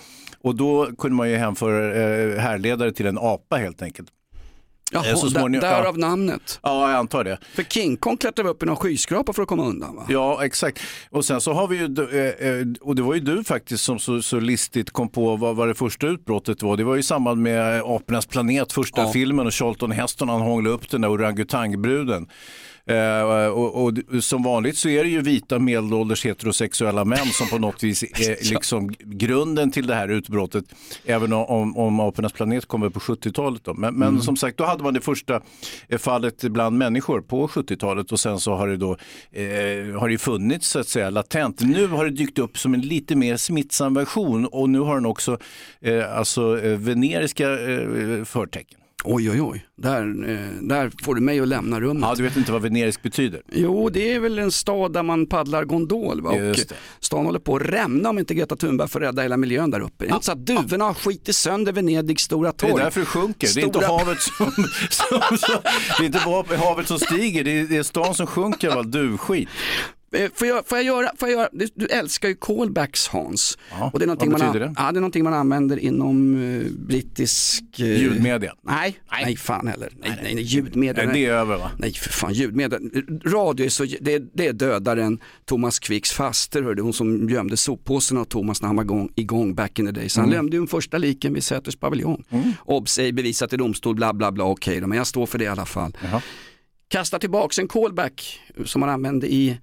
och 0.43 0.55
då 0.57 0.89
kunde 0.99 1.17
man 1.17 1.31
ju 1.31 1.37
hänföra 1.37 1.95
eh, 2.03 2.39
härledare 2.39 2.93
till 2.93 3.07
en 3.07 3.19
apa 3.19 3.57
helt 3.57 3.83
enkelt. 3.83 4.09
Jaha, 4.93 5.07
Eh, 5.07 5.15
så 5.17 5.31
småningom- 5.31 5.61
därav 5.61 5.95
ja. 5.99 6.07
namnet. 6.09 6.61
Ja, 6.63 6.91
jag 6.91 6.99
antar 6.99 7.25
det. 7.25 7.39
För 7.55 7.63
King 7.63 7.97
Kong 7.97 8.17
klättrade 8.17 8.49
upp 8.51 8.63
i 8.63 8.67
någon 8.67 8.77
skyskrapa 8.77 9.33
för 9.33 9.43
att 9.43 9.49
komma 9.49 9.65
undan 9.67 9.97
va? 9.97 10.07
Ja, 10.09 10.45
exakt. 10.45 10.81
Och 11.11 11.25
sen 11.25 11.41
så 11.41 11.53
har 11.53 11.69
vi 11.69 11.77
ju, 11.77 11.85
eh, 11.85 12.49
eh, 12.49 12.67
och 12.81 12.95
det 12.95 13.03
var 13.03 13.15
ju 13.15 13.21
du 13.21 13.45
faktiskt 13.45 13.85
som 13.85 13.99
så, 13.99 14.23
så 14.23 14.41
listigt 14.41 14.91
kom 14.91 15.09
på 15.09 15.37
vad, 15.37 15.57
vad 15.57 15.69
det 15.69 15.75
första 15.75 16.07
utbrottet 16.07 16.63
var. 16.63 16.77
Det 16.77 16.85
var 16.85 16.97
i 16.97 17.03
samband 17.03 17.43
med 17.43 17.81
Apornas 17.83 18.27
planet, 18.27 18.73
första 18.73 19.03
Ja. 19.03 19.13
filmen 19.13 19.47
och 19.47 19.55
Charlton 19.55 19.91
Heston 19.91 20.29
han 20.29 20.41
hånglade 20.41 20.75
upp 20.75 20.91
den 20.91 21.01
där 21.01 21.11
orangutangbruden. 21.11 22.27
Eh, 22.87 23.47
och, 23.47 23.85
och 23.85 23.93
som 24.25 24.43
vanligt 24.43 24.77
så 24.77 24.89
är 24.89 25.05
det 25.05 25.11
ju 25.11 25.23
vita 25.23 25.59
medelålders 25.59 26.27
heterosexuella 26.27 27.05
män 27.05 27.27
som 27.27 27.49
på 27.49 27.59
något 27.59 27.83
vis 27.83 28.03
är 28.03 28.51
liksom 28.51 28.95
grunden 28.99 29.71
till 29.71 29.87
det 29.87 29.95
här 29.95 30.09
utbrottet. 30.09 30.65
Även 31.05 31.33
om, 31.33 31.77
om, 31.77 32.01
Apornas 32.01 32.33
planet 32.33 32.67
kommer 32.67 32.89
på 32.89 33.01
70-talet. 33.01 33.65
Då. 33.65 33.75
Men, 33.75 33.95
men 33.95 34.23
som 34.23 34.37
sagt, 34.37 34.57
då 34.57 34.65
hade 34.65 34.83
man 34.83 34.95
det 34.95 35.01
första 35.01 35.41
fallet 35.99 36.43
bland 36.43 36.79
människor 36.79 37.21
på 37.21 37.49
70-talet 37.49 38.13
och 38.13 38.21
sen 38.21 38.41
så 38.41 38.55
har 38.55 38.69
det 38.69 38.77
då 38.77 38.91
eh, 39.33 40.01
har 40.01 40.09
det 40.09 40.19
funnits 40.19 40.69
så 40.69 40.79
att 40.79 40.89
säga 40.89 41.11
latent. 41.11 41.61
Nu 41.61 41.87
har 41.87 42.05
det 42.05 42.11
dykt 42.11 42.39
upp 42.39 42.59
som 42.59 42.75
en 42.75 42.81
lite 42.81 43.17
mer 43.17 43.37
smittsam 43.37 43.95
version 43.95 44.47
och 44.47 44.71
nu 44.71 44.79
har 44.79 44.95
den 44.95 45.07
också 45.07 45.39
eh, 45.81 46.17
alltså 46.17 46.61
eh, 46.63 46.79
veneriska 46.79 47.51
eh, 47.51 48.25
förtecken. 48.25 48.80
Oj 49.05 49.31
oj 49.31 49.41
oj, 49.43 49.67
där, 49.77 50.31
eh, 50.31 50.39
där 50.63 50.91
får 51.05 51.15
du 51.15 51.21
mig 51.21 51.41
att 51.41 51.49
lämna 51.49 51.81
rummet. 51.81 52.03
Ja, 52.09 52.15
du 52.15 52.23
vet 52.23 52.37
inte 52.37 52.53
vad 52.53 52.63
venerisk 52.63 53.03
betyder? 53.03 53.43
Jo, 53.53 53.89
det 53.89 54.13
är 54.15 54.21
väl 54.21 54.39
en 54.39 54.51
stad 54.51 54.93
där 54.93 55.03
man 55.03 55.27
paddlar 55.27 55.65
gondol 55.65 56.21
va? 56.21 56.31
och 56.31 56.57
stan 57.01 57.27
håller 57.27 57.39
på 57.39 57.57
att 57.57 57.63
rämna 57.63 58.09
om 58.11 58.19
inte 58.19 58.35
Greta 58.35 58.57
Thunberg 58.57 58.89
får 58.89 59.01
rädda 59.01 59.23
hela 59.23 59.37
miljön 59.37 59.71
där 59.71 59.81
uppe. 59.81 60.05
Det 60.05 60.11
är 60.11 60.15
inte 60.15 60.27
så 60.27 60.33
att 60.33 60.47
duvorna 60.47 60.85
har 60.85 60.95
skitit 60.95 61.37
sönder 61.37 61.73
Venedigs 61.73 62.23
stora 62.23 62.53
Det 62.57 62.67
är 62.67 62.71
torg. 62.71 62.83
därför 62.85 63.01
det 63.01 63.07
sjunker. 63.07 63.49
Det 63.55 63.61
är 63.61 63.65
inte 63.67 63.79
Stora- 63.79 63.99
havet 63.99 64.21
som, 64.21 64.47
som, 64.91 65.37
som, 65.39 65.55
det 65.99 66.03
är 66.03 66.07
inte 66.07 66.57
havet 66.57 66.89
som 66.89 66.99
stiger, 66.99 67.45
det 67.45 67.51
är, 67.61 67.65
det 67.67 67.77
är 67.77 67.83
stan 67.83 68.15
som 68.15 68.27
sjunker 68.27 68.69
av 68.69 68.79
all 68.79 68.91
duvskit. 68.91 69.49
Eh, 70.15 70.31
Får 70.35 70.47
jag, 70.49 70.67
får 70.67 70.79
jag 70.79 70.85
göra, 70.85 71.11
får 71.19 71.29
jag 71.29 71.39
göra, 71.39 71.49
du- 71.75 71.87
älskar 71.87 72.29
ju 72.29 72.35
callbacks 72.35 73.09
Hans. 73.09 73.59
Ja, 73.71 73.91
och 73.93 73.99
det 73.99 74.05
är 74.05 74.07
vad 74.09 74.29
man, 74.29 74.53
det? 74.59 74.75
Ja, 74.77 74.83
det 74.93 74.99
är 74.99 75.01
någonting 75.01 75.25
man 75.25 75.35
använder 75.35 75.77
inom 75.79 76.35
eh, 76.61 76.67
brittisk... 76.87 77.63
eh, 77.81 78.01
Ljudmedia. 78.01 78.55
Nej, 78.63 79.01
nej, 79.25 79.37
fan 79.37 79.67
heller. 79.67 79.89
Nej, 80.01 80.19
nej, 80.23 80.35
nej, 80.35 80.45
ljudmedia. 80.45 81.05
Nej, 81.05 81.15
det 81.15 81.27
är 81.27 81.33
över 81.33 81.59
va? 81.59 81.71
Nej 81.79 81.93
för 81.93 82.11
fan, 82.11 82.33
ljudmedia. 82.33 82.79
Radio 83.25 83.67
är, 83.67 83.71
så, 83.71 83.85
det, 84.01 84.15
är- 84.15 84.27
det 84.35 84.47
är 84.47 84.53
dödare 84.53 85.05
än 85.05 85.19
Thomas 85.45 85.79
Quicks 85.79 86.13
faster, 86.13 86.63
hörde 86.63 86.83
hon 86.83 86.93
som 86.93 87.29
gömde 87.29 87.57
soppåsen 87.57 88.19
av 88.19 88.25
Thomas 88.25 88.63
när 88.63 88.67
han 88.67 88.77
var 88.77 88.85
igång, 88.85 89.13
igång 89.17 89.55
back 89.55 89.79
in 89.79 89.87
the 89.87 89.93
day. 89.93 90.09
Så 90.09 90.21
han 90.21 90.31
gömde 90.33 90.57
ju 90.57 90.61
den 90.61 90.69
första 90.69 90.99
liken 90.99 91.35
vid 91.35 91.45
Säters 91.45 91.77
paviljong. 91.77 92.25
Obs, 92.65 92.99
ej 92.99 93.13
bevisat 93.13 93.53
i 93.53 93.57
domstol, 93.57 93.95
bla 93.95 94.13
bla 94.13 94.33
bla, 94.33 94.45
okej 94.45 94.81
då, 94.81 94.87
men 94.87 94.99
jag 94.99 95.07
står 95.07 95.27
för 95.27 95.39
det 95.39 95.45
i 95.45 95.49
alla 95.49 95.67
fall. 95.67 95.97
Jaha. 96.05 96.23
Kasta 96.89 97.19
tillbaks 97.19 97.59
en 97.59 97.69
callback 97.69 98.41
som 98.65 98.81
man 98.81 98.89
använde 98.89 99.33
i 99.33 99.59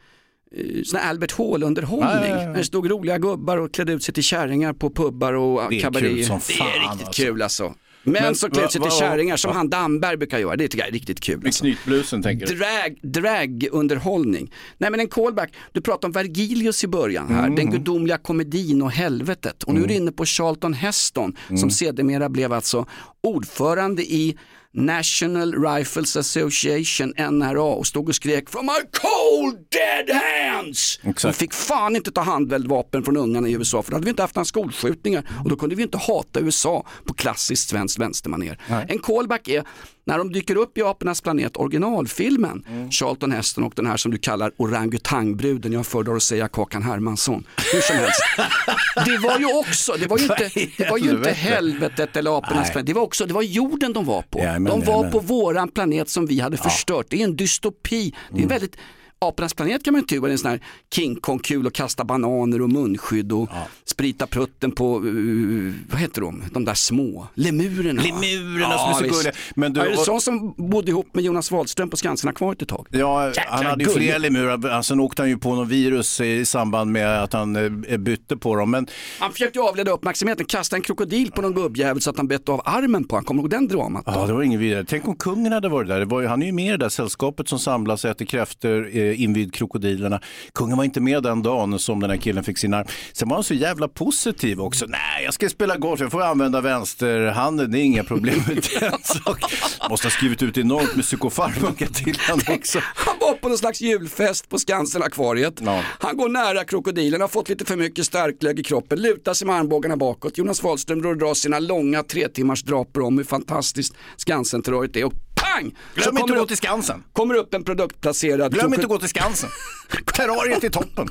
sån 0.86 1.00
här 1.00 1.10
Albert 1.10 1.32
Hall-underhållning. 1.32 2.32
När 2.36 2.58
det 2.58 2.64
stod 2.64 2.92
roliga 2.92 3.18
gubbar 3.18 3.58
och 3.58 3.74
klädde 3.74 3.94
ut 3.94 4.04
sig 4.04 4.14
till 4.14 4.24
kärringar 4.24 4.74
på 4.74 4.90
pubbar 4.90 5.34
och 5.34 5.62
Det 5.70 5.80
kabaréer. 5.80 6.10
Det 6.14 6.20
är 6.20 6.20
riktigt 6.20 7.08
alltså. 7.08 7.24
kul 7.24 7.42
alltså. 7.42 7.74
Män 8.04 8.24
Men 8.24 8.36
som 8.36 8.52
klär 8.52 8.68
sig 8.68 8.82
till 8.82 8.92
kärringar 8.92 9.38
som 9.38 9.56
han 9.56 9.70
Damberg 9.70 10.18
brukar 10.18 10.40
göra, 10.40 10.56
det 10.56 10.68
tycker 10.68 10.80
jag 10.84 10.88
är 10.88 10.92
riktigt 10.94 11.20
kul. 11.20 11.38
Med 11.38 11.46
Alltså. 11.46 11.64
knytblusen 11.64 12.22
tänker 12.24 12.48
du? 12.48 12.56
Drag, 12.56 13.00
dragunderhållning. 13.04 14.52
Nej 14.78 14.92
men 14.92 15.00
en 15.00 15.08
callback, 15.08 15.54
du 15.72 15.82
pratade 15.82 16.06
om 16.08 16.12
Vergilius 16.12 16.84
i 16.84 16.88
början 16.88 17.28
här, 17.28 17.44
Mm. 17.44 17.56
den 17.56 17.72
gudomliga 17.72 18.18
komedin 18.18 18.82
och 18.82 18.92
helvetet. 18.92 19.64
Och 19.64 19.74
nu 19.74 19.84
är 19.84 19.88
du 19.88 19.94
inne 19.94 20.12
på 20.12 20.26
Charlton 20.26 20.74
Heston 20.74 21.36
Mm. 21.50 21.58
som 21.58 21.70
sedermera 21.70 22.30
blev 22.30 22.54
alltså 22.54 22.86
ordförande 23.24 24.04
i 24.04 24.38
National 24.74 25.54
Rifles 25.54 26.16
Association, 26.16 27.14
NRA, 27.18 27.64
och 27.64 27.88
stod 27.88 28.10
och 28.10 28.16
skrek 28.16 28.50
“From 28.50 28.66
my 28.66 28.72
cold 28.92 29.58
dead 29.70 30.22
hands!” 30.22 31.00
Exakt. 31.04 31.36
Vi 31.36 31.38
fick 31.40 31.54
fan 31.54 31.96
inte 31.96 32.12
ta 32.12 32.22
handeldvapen 32.22 33.04
från 33.04 33.18
ungarna 33.18 33.48
i 33.48 33.52
USA 33.52 33.84
för 33.84 33.92
då 33.92 33.96
hade 33.96 34.06
vi 34.06 34.10
inte 34.10 34.22
haft 34.22 34.36
några 34.36 34.46
skolskjutningar 34.46 35.30
och 35.44 35.50
då 35.50 35.56
kunde 35.56 35.76
vi 35.76 35.84
inte 35.84 35.98
hata 35.98 36.40
USA 36.40 36.86
på 37.06 37.14
klassiskt 37.14 37.70
svenskt 37.70 38.00
vänstermanér. 38.00 38.60
En 38.88 39.00
callback 39.00 39.48
är 39.48 39.64
när 40.08 40.18
de 40.18 40.32
dyker 40.32 40.56
upp 40.56 40.78
i 40.78 40.82
Apornas 40.82 41.22
planet, 41.22 41.58
originalfilmen, 41.58 42.64
Mm. 42.70 42.92
Charlton 42.92 43.32
Heston 43.32 43.64
och 43.64 43.74
den 43.76 43.86
här 43.88 43.98
som 43.98 44.12
du 44.12 44.18
kallar 44.18 44.52
orangutangbruden, 44.58 45.74
jag 45.74 45.86
föredrar 45.86 46.16
att 46.16 46.24
säga 46.24 46.48
Kakan 46.48 46.84
Hermansson, 46.84 47.44
hur 47.74 47.82
som 47.82 47.96
helst. 47.96 48.22
Det 49.06 49.18
var 49.18 49.40
ju 49.40 49.58
också, 49.60 49.94
det 50.00 50.08
var 50.08 50.18
ju 50.18 50.24
inte, 50.24 50.50
det 50.78 50.90
var 50.90 50.98
ju 50.98 51.04
inte 51.10 51.32
helvete? 51.32 51.34
helvetet 51.34 52.16
eller 52.18 52.38
Apornas 52.38 52.72
planet, 52.72 52.86
det 52.88 52.94
var 52.94 53.02
också, 53.02 53.26
det 53.26 53.34
var 53.34 53.42
jorden 53.42 53.94
de 53.94 54.06
var 54.06 54.22
på. 54.22 54.40
Jajamän, 54.40 54.72
de 54.80 54.86
var 54.86 54.94
jajamän. 54.94 55.12
på 55.12 55.20
våran 55.20 55.68
planet 55.70 56.10
som 56.10 56.26
vi 56.26 56.40
hade 56.40 56.58
förstört, 56.58 57.06
det 57.10 57.20
är 57.22 57.24
en 57.24 57.36
dystopi, 57.36 58.14
det 58.30 58.36
är 58.36 58.38
Mm. 58.38 58.48
väldigt 58.50 58.76
Apornas 59.20 59.54
planet 59.54 59.84
kan 59.84 59.92
man 59.92 60.02
ju 60.02 60.08
tycka 60.08 60.28
är 60.28 60.32
en 60.32 60.38
sån 60.38 60.52
här 60.52 60.60
King 60.94 61.16
Kong-kul 61.16 61.68
och 61.68 61.74
kasta 61.74 62.04
bananer 62.04 62.62
och 62.62 62.70
munskydd 62.70 63.32
och 63.32 63.50
sprita 63.86 64.28
prutten 64.28 64.72
på, 64.72 65.00
uh, 65.00 65.74
vad 65.92 66.00
heter 66.02 66.22
de, 66.22 66.44
de 66.54 66.66
där 66.66 66.74
små, 66.74 67.28
lemurerna. 67.34 68.02
Lemurerna 68.02 68.78
som 68.78 68.90
är 68.90 68.94
så 68.94 69.16
gulliga. 69.16 69.34
Men 69.56 69.74
du, 69.74 69.80
Ja, 69.80 69.86
är 69.86 69.90
det 69.92 69.98
och- 69.98 70.06
sån 70.06 70.22
som 70.22 70.54
bodde 70.58 70.92
ihop 70.92 71.08
med 71.16 71.24
Jonas 71.24 71.52
Wahlström 71.52 71.90
på 71.90 71.98
Skansen-akvariet 71.98 72.62
ett 72.62 72.68
tag? 72.68 72.88
Ja, 72.92 73.32
han 73.48 73.66
hade 73.66 73.84
ju 73.84 73.90
gulligt. 73.90 74.10
fler 74.12 74.20
lemurer. 74.20 74.82
Sen 74.82 75.00
åkte 75.00 75.22
han 75.22 75.30
ju 75.30 75.38
på 75.38 75.56
något 75.56 75.68
virus 75.68 76.22
i 76.22 76.46
samband 76.46 76.92
med 76.92 77.24
att 77.24 77.34
han 77.34 77.56
eh, 77.88 77.98
bytte 77.98 78.38
på 78.38 78.56
dem. 78.56 78.72
Men 78.72 78.88
Han 79.20 79.32
försökte 79.32 79.60
ju 79.60 79.66
avleda 79.66 79.92
uppmärksamheten, 79.92 80.46
kasta 80.46 80.76
en 80.76 80.82
krokodil 80.82 81.32
på 81.32 81.42
någon 81.42 81.54
gubbjävel 81.54 82.02
så 82.02 82.10
att 82.10 82.18
han 82.18 82.28
bett 82.28 82.50
av 82.50 82.62
armen 82.66 83.04
på 83.04 83.16
honom. 83.16 83.26
Kommer 83.26 83.42
du 83.42 83.44
ihåg 83.44 83.50
den 83.52 83.68
dramat? 83.68 84.06
då? 84.06 84.12
ja, 84.16 84.26
det 84.28 84.34
var 84.34 84.42
ingen 84.42 84.60
vidare. 84.60 84.86
Tänk 84.88 85.08
om 85.08 85.16
kungen 85.16 85.52
hade 85.54 85.70
varit 85.70 85.88
där. 85.88 86.00
Det 86.00 86.06
var 86.06 86.22
ju, 86.22 86.28
han 86.28 86.42
är 86.42 86.46
ju 86.46 86.52
med 86.52 86.66
i 86.68 86.70
det 86.72 86.78
där 86.78 86.90
sällskapet 86.90 87.48
som 87.50 87.60
samlas 87.60 88.06
och 88.06 88.12
äter 88.12 88.26
kräftor 88.26 88.90
eh, 88.98 89.07
invid 89.14 89.54
krokodilerna. 89.54 90.22
Kungen 90.54 90.78
var 90.78 90.84
inte 90.84 91.02
med 91.02 91.24
den 91.24 91.44
dagen 91.44 91.80
som 91.80 92.00
den 92.00 92.10
här 92.10 92.18
killen 92.18 92.44
fick 92.44 92.58
sin 92.58 92.74
arm. 92.74 92.88
Sen 93.14 93.30
var 93.30 93.36
han 93.36 93.44
så 93.44 93.54
jävla 93.54 93.88
positiv 93.88 94.62
också. 94.62 94.86
Nej, 94.86 95.24
jag 95.24 95.34
ska 95.34 95.50
spela 95.50 95.78
golf, 95.78 96.02
jag 96.02 96.12
får 96.12 96.22
använda 96.22 96.62
vänsterhanden, 96.62 97.72
det 97.72 97.80
är 97.80 97.84
inga 97.84 98.04
problem 98.04 98.42
med 98.48 98.56
den 98.80 98.92
saken. 99.04 99.58
Måste 99.90 100.08
ha 100.08 100.12
skrivit 100.12 100.44
ut 100.44 100.58
enormt 100.58 100.96
med 100.96 101.06
psykofarmaka 101.06 101.88
till 101.88 102.18
honom 102.30 102.46
också. 102.48 102.80
Han 102.96 103.16
var 103.20 103.34
på 103.34 103.50
någon 103.50 103.58
slags 103.58 103.82
julfest 103.82 104.50
på 104.50 104.58
Skansen-akvariet. 104.58 105.62
Ja. 105.66 105.82
Han 106.00 106.18
går 106.18 106.30
nära 106.30 106.64
krokodilen, 106.64 107.22
har 107.22 107.28
fått 107.28 107.50
lite 107.50 107.66
för 107.66 107.76
mycket 107.76 108.06
starklög 108.06 108.60
i 108.60 108.64
kroppen, 108.64 109.02
lutar 109.02 109.34
sig 109.34 109.48
med 109.48 109.56
armbågarna 109.56 109.98
bakåt. 109.98 110.38
Jonas 110.38 110.64
Wahlström 110.64 111.02
drar 111.02 111.34
sina 111.34 111.60
långa 111.60 112.04
tre 112.04 112.28
timmars 112.28 112.64
draper 112.64 113.02
om 113.02 113.18
hur 113.18 113.26
fantastiskt 113.26 113.94
Skansen-terroriet 114.18 114.96
är 114.96 115.06
och 115.06 115.14
pang! 115.38 115.76
Så 115.96 116.02
Glöm 116.02 116.10
inte 116.10 116.22
kommer 116.22 116.34
att 116.34 116.40
gå 116.40 116.48
till 116.48 116.58
Skansen. 116.58 117.04
Kommer 117.14 117.36
upp 117.36 117.54
en 117.54 117.64
produktplacerad 117.64 118.54
Glöm 118.54 118.74
inte 118.74 118.86
att 118.86 118.90
gå 118.90 119.00
till 119.00 119.10
Skansen. 119.10 119.50
Terrariet 120.14 120.64
i 120.64 120.70
toppen. 120.70 121.08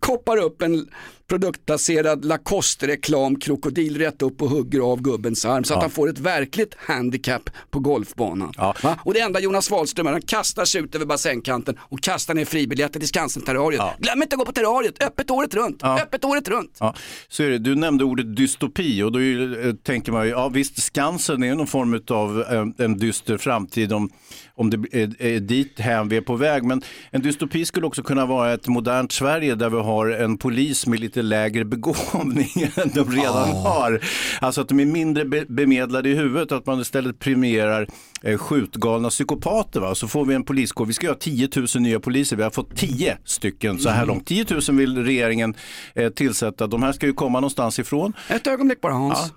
koppar 0.00 0.36
upp 0.36 0.62
en 0.62 0.88
produktplacerad 1.28 2.24
Lacoste-reklam, 2.24 3.36
krokodil 3.36 3.98
rätt 3.98 4.22
upp 4.22 4.42
och 4.42 4.50
hugger 4.50 4.80
av 4.80 5.02
gubbens 5.02 5.44
arm 5.44 5.64
så 5.64 5.74
att 5.74 5.82
han 5.82 5.90
får 5.90 6.08
ett 6.08 6.18
verkligt 6.18 6.74
handikapp 6.78 7.50
på 7.70 7.78
golfbanan. 7.78 8.52
Ja. 8.56 8.74
Och 9.04 9.14
det 9.14 9.20
enda 9.20 9.40
Jonas 9.40 9.70
Wahlström 9.70 10.06
gör, 10.06 10.12
han 10.12 10.22
kastar 10.22 10.64
sig 10.64 10.80
ut 10.80 10.94
över 10.94 11.06
bassängkanten 11.06 11.78
och 11.80 12.00
kastar 12.00 12.34
ner 12.34 12.44
fribiljetter 12.44 13.00
till 13.00 13.08
Skansen-terrariet. 13.08 13.82
Glöm 13.98 14.22
inte 14.22 14.34
att 14.34 14.38
gå 14.38 14.44
på 14.44 14.52
terrariet, 14.52 15.02
öppet 15.02 15.30
året 15.30 15.54
runt, 15.54 15.82
öppet 15.84 16.24
året 16.24 16.48
runt. 16.48 16.76
Ja, 16.80 16.94
så 17.28 17.42
är 17.42 17.50
det. 17.50 17.58
Du 17.58 17.74
nämnde 17.74 18.04
ordet 18.04 18.36
dystopi 18.36 19.02
och 19.02 19.12
då 19.12 19.22
är, 19.22 19.66
eh, 19.66 19.74
tänker 19.74 20.12
man 20.12 20.24
ju, 20.24 20.30
ja 20.30 20.48
visst 20.48 20.82
Skansen 20.82 21.42
är 21.42 21.54
någon 21.54 21.66
form 21.66 22.00
av 22.08 22.40
eh, 22.78 22.83
en 22.84 22.98
dyster 22.98 23.38
framtid 23.38 23.92
om, 23.92 24.10
om 24.54 24.70
det 24.70 24.76
är, 25.02 25.22
är 25.22 25.40
dit 25.40 25.80
hän 25.80 26.08
vi 26.08 26.16
är 26.16 26.20
på 26.20 26.36
väg. 26.36 26.64
Men 26.64 26.82
en 27.10 27.22
dystopi 27.22 27.64
skulle 27.64 27.86
också 27.86 28.02
kunna 28.02 28.26
vara 28.26 28.52
ett 28.52 28.68
modernt 28.68 29.12
Sverige 29.12 29.54
där 29.54 29.70
vi 29.70 29.76
har 29.76 30.06
en 30.10 30.38
polis 30.38 30.86
med 30.86 31.00
lite 31.00 31.22
lägre 31.22 31.64
begåvning 31.64 32.48
än 32.76 32.90
de 32.94 33.10
redan 33.10 33.48
har. 33.50 34.00
Alltså 34.40 34.60
att 34.60 34.68
de 34.68 34.80
är 34.80 34.86
mindre 34.86 35.24
be- 35.24 35.44
bemedlade 35.48 36.08
i 36.08 36.14
huvudet, 36.14 36.52
att 36.52 36.66
man 36.66 36.80
istället 36.80 37.18
premierar 37.18 37.88
eh, 38.22 38.38
skjutgalna 38.38 39.10
psykopater. 39.10 39.80
Va? 39.80 39.94
Så 39.94 40.08
får 40.08 40.24
vi 40.24 40.34
en 40.34 40.44
poliskår. 40.44 40.86
Vi 40.86 40.92
ska 40.92 41.08
ha 41.08 41.14
10 41.14 41.48
000 41.56 41.66
nya 41.76 42.00
poliser. 42.00 42.36
Vi 42.36 42.42
har 42.42 42.50
fått 42.50 42.76
10 42.76 43.18
stycken 43.24 43.78
så 43.78 43.88
här 43.88 44.06
långt. 44.06 44.26
10 44.26 44.46
000 44.68 44.76
vill 44.76 45.04
regeringen 45.04 45.54
eh, 45.94 46.08
tillsätta. 46.10 46.66
De 46.66 46.82
här 46.82 46.92
ska 46.92 47.06
ju 47.06 47.12
komma 47.12 47.40
någonstans 47.40 47.78
ifrån. 47.78 48.12
Ett 48.28 48.46
ögonblick 48.46 48.80
bara 48.80 48.92
Hans. 48.92 49.18
Ja. 49.18 49.30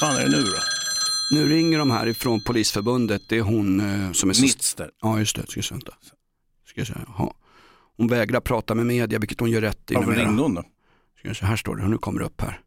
fan 0.00 0.16
är 0.16 0.20
det 0.24 0.30
nu 0.30 0.42
då? 0.42 0.73
Nu 1.34 1.48
ringer 1.48 1.78
de 1.78 1.90
här 1.90 2.06
ifrån 2.06 2.40
Polisförbundet, 2.40 3.22
det 3.28 3.38
är 3.38 3.42
hon 3.42 3.80
eh, 3.80 4.12
som 4.12 4.30
är 4.30 4.76
där. 4.76 4.90
Ja 5.02 5.18
just 5.18 5.36
det, 5.36 5.46
ska 5.46 5.60
jag 5.60 5.70
vänta. 5.70 5.92
Ska 6.66 6.80
jag 6.80 6.86
se, 6.86 6.94
jaha. 7.06 7.32
Hon 7.96 8.08
vägrar 8.08 8.40
prata 8.40 8.74
med 8.74 8.86
media, 8.86 9.18
vilket 9.18 9.40
hon 9.40 9.50
gör 9.50 9.60
rätt 9.60 9.90
i 9.90 9.94
Varför 9.94 10.10
numera. 10.10 10.26
ringde 10.26 10.42
hon 10.42 10.54
då? 10.54 10.62
Ska 11.18 11.28
jag 11.28 11.36
se, 11.36 11.46
här 11.46 11.56
står 11.56 11.76
det, 11.76 11.88
nu 11.88 11.98
kommer 11.98 12.20
det 12.20 12.26
upp 12.26 12.40
här. 12.40 12.60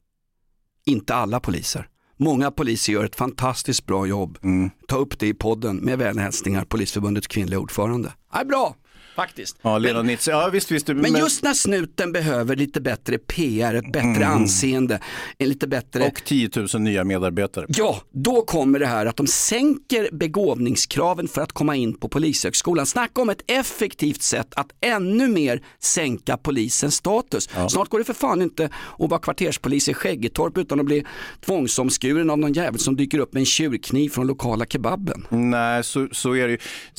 Inte 0.85 1.15
alla 1.15 1.39
poliser. 1.39 1.87
Många 2.17 2.51
poliser 2.51 2.93
gör 2.93 3.05
ett 3.05 3.15
fantastiskt 3.15 3.85
bra 3.85 4.05
jobb. 4.05 4.37
Mm. 4.43 4.69
Ta 4.87 4.97
upp 4.97 5.19
det 5.19 5.27
i 5.27 5.33
podden 5.33 5.77
med 5.77 5.97
välhälsningar 5.97 6.65
Polisförbundets 6.65 7.27
kvinnliga 7.27 7.59
ordförande. 7.59 8.13
Ja, 8.33 8.43
bra, 8.43 8.75
faktiskt. 9.17 9.57
Ja, 9.61 9.77
Lena 9.77 10.01
Nitz. 10.01 10.27
Ja, 10.27 10.49
visst, 10.53 10.71
visst. 10.71 10.87
Men 10.87 11.15
just 11.15 11.43
när 11.43 11.53
snuten 11.53 12.11
behöver 12.11 12.55
lite 12.55 12.81
bättre 12.81 13.17
PR, 13.17 13.73
ett 13.73 13.91
bättre 13.91 14.25
anseende, 14.25 14.99
en 15.37 15.49
lite 15.49 15.67
bättre... 15.67 16.07
Och 16.07 16.21
10 16.25 16.49
000 16.55 16.67
nya 16.79 17.03
medarbetare. 17.03 17.65
Ja, 17.69 18.01
då 18.11 18.41
kommer 18.41 18.79
det 18.79 18.85
här 18.85 19.05
att 19.05 19.17
de 19.17 19.27
sänker 19.27 20.09
begåvningskraven 20.11 21.27
för 21.27 21.41
att 21.41 21.51
komma 21.51 21.75
in 21.75 21.97
på 21.97 22.09
polishögskolan. 22.09 22.85
Snacka 22.85 23.21
om 23.21 23.29
ett 23.29 23.41
effektivt 23.47 24.21
sätt 24.21 24.47
att 24.55 24.67
ännu 24.81 25.27
mer 25.27 25.63
sänka 25.79 26.37
polisens 26.37 26.95
status. 26.95 27.49
Snart 27.69 27.89
går 27.89 27.99
det 27.99 28.05
för 28.05 28.13
fan 28.13 28.41
inte 28.41 28.65
att 28.99 29.09
vara 29.09 29.19
kvarterspolis 29.19 29.89
i 29.89 29.93
Skäggetorp 29.93 30.57
utan 30.57 30.79
att 30.79 30.85
bli 30.85 31.05
tvångsomskuren 31.45 32.29
av 32.29 32.37
någon 32.39 32.53
jävel 32.53 32.79
som 32.79 32.95
dyker 32.95 33.19
upp 33.19 33.33
med 33.33 33.41
en 33.41 33.45
tjurkniv 33.45 34.09
från 34.09 34.27
lokala 34.27 34.65
kebaben. 34.65 35.27
Nej, 35.29 35.83
så, 35.83 36.07
så 36.11 36.35
är 36.35 36.47
det 36.47 36.51
ju. 36.51 36.57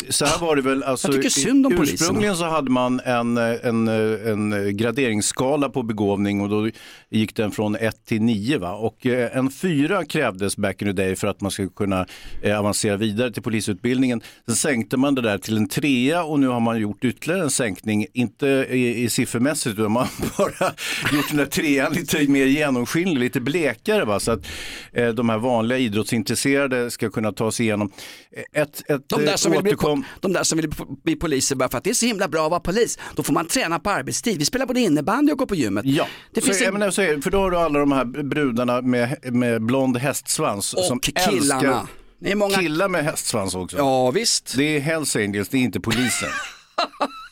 Så 0.09 0.25
här 0.25 0.39
var 0.39 0.57
det 0.57 0.63
väl. 0.63 0.83
Alltså, 0.83 1.09
Jag 1.09 1.17
tycker 1.17 1.31
synd 1.31 1.67
om 1.67 1.77
poliserna. 1.77 2.08
Ursprungligen 2.09 2.37
så 2.37 2.45
hade 2.45 2.71
man 2.71 3.01
en, 3.05 3.37
en, 3.37 3.89
en 3.89 4.77
graderingsskala 4.77 5.69
på 5.69 5.83
begåvning 5.83 6.41
och 6.41 6.49
då 6.49 6.71
gick 7.11 7.37
den 7.37 7.51
från 7.51 7.77
1 7.77 8.05
till 8.07 8.23
9. 8.23 8.59
Va? 8.59 8.73
Och 8.73 9.07
eh, 9.07 9.37
en 9.37 9.51
4 9.51 10.05
krävdes 10.05 10.57
back 10.57 10.83
in 10.83 10.89
the 10.89 10.93
day 10.93 11.17
för 11.17 11.29
att 11.29 11.41
man 11.41 11.51
skulle 11.51 11.69
kunna 11.69 12.07
eh, 12.43 12.59
avancera 12.59 12.97
vidare 12.97 13.33
till 13.33 13.43
polisutbildningen. 13.43 14.23
Sen 14.47 14.57
sänkte 14.57 14.97
man 14.97 15.15
det 15.15 15.23
där 15.23 15.39
till 15.39 15.57
en 15.57 15.69
3 15.69 16.17
och 16.17 16.41
nu 16.41 16.47
har 16.49 16.61
man 16.61 16.79
gjort 16.81 17.05
ytterligare 17.05 17.43
en 17.43 17.51
sänkning, 17.51 18.07
inte 18.13 18.47
i, 18.47 19.03
i 19.05 19.09
siffermässigt 19.11 19.79
utan 19.79 19.93
man 19.93 20.07
har 20.35 20.45
bara 20.61 20.73
gjort 21.17 21.29
den 21.29 21.37
där 21.37 21.47
trean 21.47 21.93
lite 21.93 22.29
mer 22.29 22.47
genomskinlig, 22.47 23.19
lite 23.19 23.41
blekare. 23.41 24.05
Va? 24.05 24.21
Så 24.21 24.33
att 24.33 24.47
eh, 24.93 25.09
de 25.09 25.29
här 25.29 25.39
vanliga 25.39 25.79
idrottsintresserade 25.79 26.91
ska 26.91 27.11
kunna 27.11 27.33
ta 27.33 27.53
sig 27.53 27.67
igenom. 27.67 27.91
Ett, 28.53 28.91
ett, 28.91 29.09
De 29.09 29.25
där, 29.25 29.37
som 29.37 29.53
vill 29.53 29.63
bli, 29.63 29.73
återkom- 29.73 30.03
de 30.21 30.33
där 30.33 30.43
som 30.43 30.59
vill 30.59 30.71
bli 31.05 31.17
poliser 31.17 31.57
bara 31.57 31.69
för 31.69 31.79
att 31.79 31.85
det 31.85 31.91
är 31.91 31.95
så 31.99 32.07
himla 32.07 32.29
bra 32.29 32.45
att 32.45 32.51
vara 32.51 32.61
polis, 32.61 32.99
då 33.15 33.23
får 33.23 33.33
man 33.33 33.47
träna 33.47 33.79
på 33.79 33.91
arbetstid. 33.91 34.39
Vi 34.39 34.45
spelar 34.45 34.67
både 34.67 34.81
innebandy 34.81 35.33
och 35.33 35.39
går 35.39 35.47
på 35.47 35.55
gymmet. 35.55 35.85
Ja, 35.85 36.07
det 36.35 36.41
så, 36.55 36.65
en... 36.65 36.73
menar, 36.73 36.91
så 36.91 37.03
är 37.03 37.21
för 37.21 37.31
då 37.31 37.39
har 37.39 37.51
du 37.51 37.59
alla 37.59 37.79
de 37.79 37.93
här 37.93 38.05
brudarna 38.05 38.83
med, 38.83 39.35
med 39.35 39.63
blond 39.63 39.97
hästsvans 39.97 40.67
som 40.87 40.97
och 40.97 41.03
killarna. 41.03 41.61
älskar 41.61 41.87
Det 42.19 42.31
är 42.33 42.37
många... 42.37 42.59
killar 42.59 42.89
med 42.89 43.05
hästsvans 43.05 43.55
också. 43.55 43.77
Ja 43.77 44.11
visst. 44.11 44.55
Det 44.57 44.77
är 44.77 44.81
Hells 44.81 45.17
Angels, 45.17 45.49
det 45.49 45.59
är 45.59 45.63
inte 45.63 45.81
polisen. 45.81 46.29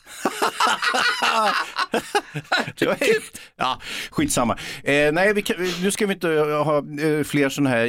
ja, 3.57 3.81
skitsamma. 4.11 4.57
Eh, 4.83 5.11
nej, 5.11 5.33
vi 5.33 5.41
kan, 5.41 5.55
nu 5.81 5.91
ska 5.91 6.05
vi 6.05 6.13
inte 6.13 6.27
ha 6.63 6.77
eh, 6.77 7.23
fler 7.23 7.49
sådana 7.49 7.69
här 7.69 7.85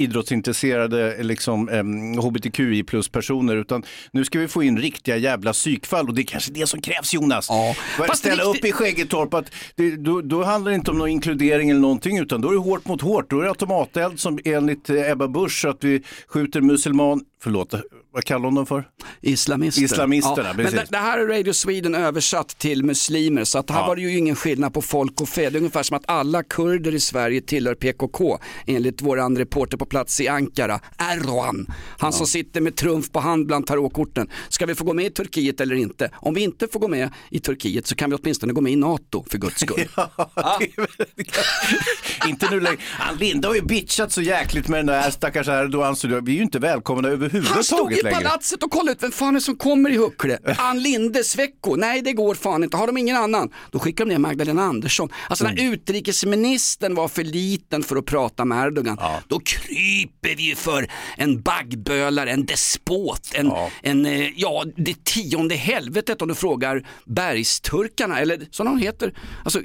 idrottsintresserade 0.00 1.14
eh, 1.16 1.24
liksom, 1.24 1.68
eh, 1.68 1.84
hbtqi 2.22 2.82
plus 2.82 3.08
personer 3.08 3.56
utan 3.56 3.82
nu 4.12 4.24
ska 4.24 4.38
vi 4.38 4.48
få 4.48 4.62
in 4.62 4.78
riktiga 4.78 5.16
jävla 5.16 5.52
psykfall 5.52 6.08
och 6.08 6.14
det 6.14 6.22
är 6.22 6.26
kanske 6.26 6.52
det 6.52 6.66
som 6.66 6.80
krävs 6.80 7.14
Jonas. 7.14 7.46
Ja. 7.48 7.74
Fast 7.96 8.16
ställa 8.16 8.44
riktigt- 8.44 8.60
upp 8.60 8.64
i 8.68 8.72
Skäggetorp, 8.72 9.34
att 9.34 9.50
det, 9.76 9.96
då, 9.96 10.20
då 10.20 10.42
handlar 10.44 10.70
det 10.70 10.74
inte 10.74 10.90
om 10.90 10.98
någon 10.98 11.08
inkludering 11.08 11.70
eller 11.70 11.80
någonting 11.80 12.18
utan 12.18 12.40
då 12.40 12.48
är 12.48 12.52
det 12.52 12.58
hårt 12.58 12.86
mot 12.86 13.02
hårt. 13.02 13.30
Då 13.30 13.38
är 13.38 13.42
det 13.42 13.48
automateld 13.48 14.20
som 14.20 14.38
enligt 14.44 14.90
eh, 14.90 15.10
Ebba 15.10 15.28
Busch 15.28 15.64
att 15.64 15.84
vi 15.84 16.02
skjuter 16.28 16.60
muselman, 16.60 17.20
förlåt, 17.42 17.74
vad 18.12 18.24
kallar 18.24 18.44
hon 18.44 18.54
dem 18.54 18.66
för? 18.66 18.88
Islamister. 19.20 19.82
Islamisterna, 19.82 20.52
men 20.56 20.56
precis. 20.56 20.80
det, 20.80 20.86
det 20.90 20.96
här 20.98 21.18
är 21.18 21.26
Radio 21.26 21.52
Sweden 21.52 21.94
översatt 21.94 22.48
till 22.58 22.84
muslimer 22.84 23.44
så 23.44 23.58
att 23.58 23.70
här 23.70 23.80
Ja. 23.80 23.86
var 23.86 23.96
det 23.96 24.02
ju 24.02 24.18
ingen 24.18 24.36
skillnad 24.36 24.74
på 24.74 24.82
folk 24.82 25.20
och 25.20 25.28
fe. 25.28 25.50
Det 25.50 25.56
är 25.56 25.58
ungefär 25.58 25.82
som 25.82 25.96
att 25.96 26.02
alla 26.06 26.42
kurder 26.42 26.94
i 26.94 27.00
Sverige 27.00 27.40
tillhör 27.40 27.74
PKK 27.74 28.38
enligt 28.66 29.02
våran 29.02 29.38
reporter 29.38 29.76
på 29.76 29.86
plats 29.86 30.20
i 30.20 30.28
Ankara, 30.28 30.80
Erdogan. 31.12 31.66
Han 31.98 32.12
som 32.12 32.26
sitter 32.26 32.60
med 32.60 32.76
trumf 32.76 33.10
på 33.10 33.20
hand 33.20 33.46
bland 33.46 33.66
tarotkorten. 33.66 34.28
Ska 34.48 34.66
vi 34.66 34.74
få 34.74 34.84
gå 34.84 34.92
med 34.94 35.06
i 35.06 35.10
Turkiet 35.10 35.60
eller 35.60 35.74
inte? 35.74 36.10
Om 36.14 36.34
vi 36.34 36.40
inte 36.40 36.68
får 36.72 36.80
gå 36.80 36.88
med 36.88 37.10
i 37.30 37.40
Turkiet 37.40 37.86
så 37.86 37.94
kan 37.94 38.10
vi 38.10 38.16
åtminstone 38.16 38.52
gå 38.52 38.60
med 38.60 38.72
i 38.72 38.76
NATO 38.76 39.24
för 39.30 39.38
guds 39.38 39.60
skull. 39.60 39.88
inte 42.28 42.50
nu 42.50 42.60
längre. 42.60 42.78
Ann 42.98 43.16
Linde 43.16 43.48
har 43.48 43.54
ju 43.54 43.62
bitchat 43.62 44.12
så 44.12 44.22
jäkligt 44.22 44.68
med 44.68 44.78
den 44.78 44.86
där 44.86 45.10
stackars 45.10 45.48
Erdogan 45.48 45.96
så 45.96 46.08
vi 46.08 46.32
är 46.32 46.36
ju 46.36 46.42
inte 46.42 46.58
välkomna 46.58 47.08
Han 47.32 47.64
stod 47.64 47.78
överhuvudtaget 47.78 47.98
i 47.98 48.02
längre. 48.02 48.16
palatset 48.16 48.62
och 48.62 48.70
kollade 48.70 48.92
ut 48.92 49.02
vem 49.02 49.12
fan 49.12 49.28
är 49.28 49.32
det 49.34 49.40
som 49.40 49.56
kommer 49.56 49.90
i 49.90 49.96
Huckle. 49.96 50.38
Ann 50.58 50.82
Linde, 50.82 51.24
Svecko. 51.24 51.76
Nej 51.76 52.02
det 52.02 52.12
går 52.12 52.34
fan 52.34 52.64
inte. 52.64 52.76
Har 52.76 52.86
de 52.86 52.96
ingen 52.98 53.16
annan? 53.16 53.50
Då 53.70 53.78
skickar 53.78 54.04
de 54.04 54.10
ner 54.10 54.18
Magdalena 54.18 54.62
Andersson. 54.62 55.08
Alltså 55.28 55.44
Mm. 55.44 55.56
när 55.56 55.72
utrikesministern 55.72 56.94
var 56.94 57.08
för 57.08 57.24
liten 57.24 57.82
för 57.82 57.96
att 57.96 58.06
prata 58.06 58.44
med 58.44 58.66
Erdogan. 58.66 58.98
Då 59.28 59.40
kryper 59.40 60.36
vi 60.36 60.54
för 60.54 60.88
en 61.16 61.42
baggbölare, 61.42 62.30
en 62.30 62.46
despot, 62.46 63.30
en, 63.34 63.46
Ja. 63.46 63.70
en 63.82 64.06
eh, 64.06 64.28
ja 64.36 64.64
det 64.76 65.04
tionde 65.04 65.54
helvetet 65.54 66.22
om 66.22 66.28
du 66.28 66.34
frågar 66.34 66.86
bergsturkarna 67.06 68.20
eller 68.20 68.46
som 68.50 68.66
de 68.66 68.78
heter. 68.78 69.14
Alltså 69.44 69.60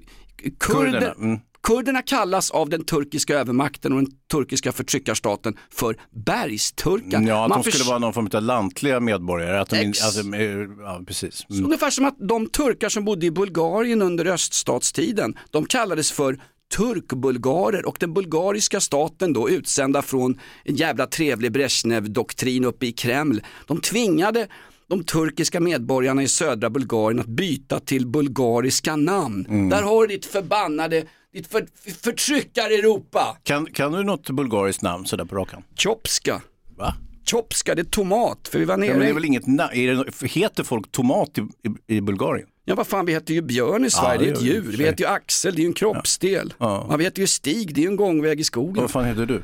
kurder, 0.60 0.92
Kurderna, 0.92 1.12
mm. 1.14 1.40
Kurderna 1.64 2.02
kallas 2.02 2.52
av 2.52 2.70
den 2.70 2.86
turkiska 2.86 3.40
övermakten 3.40 3.94
och 3.94 4.02
den 4.04 4.12
turkiska 4.32 4.72
förtryckarstaten 4.72 5.58
för 5.72 5.96
bergsturkar. 6.26 7.22
Ja, 7.22 7.44
att 7.44 7.50
Man 7.50 7.62
de 7.62 7.72
skulle 7.72 7.90
vara 7.90 8.00
någon 8.00 8.14
form 8.14 8.30
av 8.34 8.42
lantliga 8.42 9.00
medborgare. 9.00 9.60
Att 9.60 9.70
de, 9.70 9.82
in- 9.82 9.88
alltså, 9.88 10.36
eh, 10.36 10.68
ja, 10.80 11.02
precis. 11.08 11.46
Mm. 11.50 11.66
Ungefär 11.66 11.90
som 11.90 12.06
att 12.06 12.16
de 12.20 12.50
turkar 12.50 12.90
som 12.90 13.06
bodde 13.06 13.26
i 13.26 13.32
Bulgarien 13.32 14.02
under 14.02 14.26
öststatstiden, 14.26 15.38
de 15.52 15.66
kallades 15.66 16.12
för 16.12 16.40
turkbulgarer 16.76 17.86
och 17.86 17.98
den 18.00 18.14
bulgariska 18.14 18.80
staten 18.82 19.34
då 19.34 19.50
utsända 19.50 20.02
från 20.02 20.40
en 20.64 20.76
jävla 20.76 21.06
trevlig 21.08 21.52
Brezhnev-doktrin 21.52 22.66
uppe 22.66 22.86
i 22.86 22.92
Kreml. 22.92 23.42
De 23.68 23.82
tvingade 23.82 24.48
de 24.90 25.04
turkiska 25.04 25.60
medborgarna 25.60 26.24
i 26.24 26.28
södra 26.28 26.70
Bulgarien 26.70 27.20
att 27.20 27.28
byta 27.28 27.80
till 27.80 28.08
bulgariska 28.08 28.96
namn. 28.96 29.46
Mm. 29.50 29.70
Där 29.70 29.82
har 29.82 30.08
du 30.08 30.16
ditt 30.16 30.26
förbannade, 30.26 31.04
ditt 31.34 31.48
för, 31.48 31.68
förtryckar-Europa. 32.04 33.38
Kan, 33.44 33.66
kan 33.66 33.92
du 33.92 34.04
något 34.04 34.30
bulgariskt 34.30 34.82
namn 34.82 35.06
sådär 35.06 35.26
på 35.26 35.36
rakan? 35.36 35.64
Chopska. 35.76 36.42
Va? 36.78 36.94
Chopska, 37.32 37.76
det 37.76 37.82
är 37.82 37.84
tomat, 37.84 38.48
för 38.48 38.60
vi 38.60 38.66
var 38.66 38.74
Ja, 38.74 38.78
nere 38.78 38.90
men 38.92 39.00
det 39.00 39.08
är 39.10 39.14
väl 39.14 39.26
inget 39.26 39.48
är 39.48 40.04
det, 40.22 40.28
Heter 40.28 40.64
folk 40.64 40.92
tomat 40.92 41.38
i, 41.38 41.42
i, 41.88 41.96
i 41.98 42.02
Bulgarien? 42.02 42.48
Ja 42.66 42.76
vad 42.76 42.88
fan 42.88 43.06
vi 43.06 43.14
heter 43.14 43.34
ju 43.34 43.42
björn 43.42 43.86
i 43.86 43.90
Sverige, 43.90 44.18
det 44.18 44.26
det 44.26 44.30
är 44.32 44.34
ett 44.34 44.42
djur. 44.42 44.76
Vi 44.78 44.84
heter 44.86 45.04
ju 45.04 45.10
Axel, 45.10 45.56
det 45.56 45.60
är 45.60 45.64
ju 45.64 45.68
en 45.68 45.74
kroppsdel. 45.74 46.54
Ja. 46.58 46.88
Ja. 46.90 46.98
vi 46.98 47.04
heter 47.04 47.22
ju 47.22 47.28
Stig, 47.28 47.76
det 47.76 47.82
är 47.82 47.84
ju 47.84 47.88
en 47.90 47.96
gångväg 47.96 48.40
i 48.40 48.44
skogen. 48.44 48.82
Vad 48.82 48.92
fan 48.92 49.06
heter 49.06 49.26
du? 49.26 49.44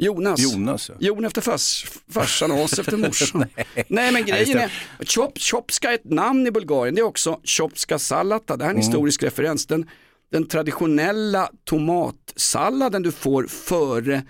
Jonas. 0.00 0.40
Jonas, 0.40 0.88
ja. 0.88 0.94
Jon 1.00 1.24
efter 1.24 1.40
fars, 1.40 1.86
farsan 2.12 2.50
och 2.50 2.60
oss 2.60 2.78
efter 2.78 2.96
morsan. 3.06 3.44
Nej. 3.88 4.12
men 4.12 4.24
grejen 4.26 4.58
är, 4.58 4.70
Chop, 5.04 5.38
Chopska 5.38 5.90
är 5.90 5.94
ett 5.94 6.04
namn 6.04 6.46
i 6.46 6.50
Bulgarien, 6.50 6.94
det 6.94 7.00
är 7.00 7.04
också 7.04 7.40
Chopska 7.44 7.98
Salata, 7.98 8.56
det 8.56 8.64
här 8.64 8.70
är 8.70 8.74
en 8.74 8.80
Mm. 8.80 8.86
historisk 8.88 9.22
referens. 9.22 9.66
Den, 9.66 9.88
den 10.32 10.46
traditionella 10.48 11.48
tomatsalladen 11.64 13.02
du 13.02 13.12
får 13.12 13.46
före 13.46 14.22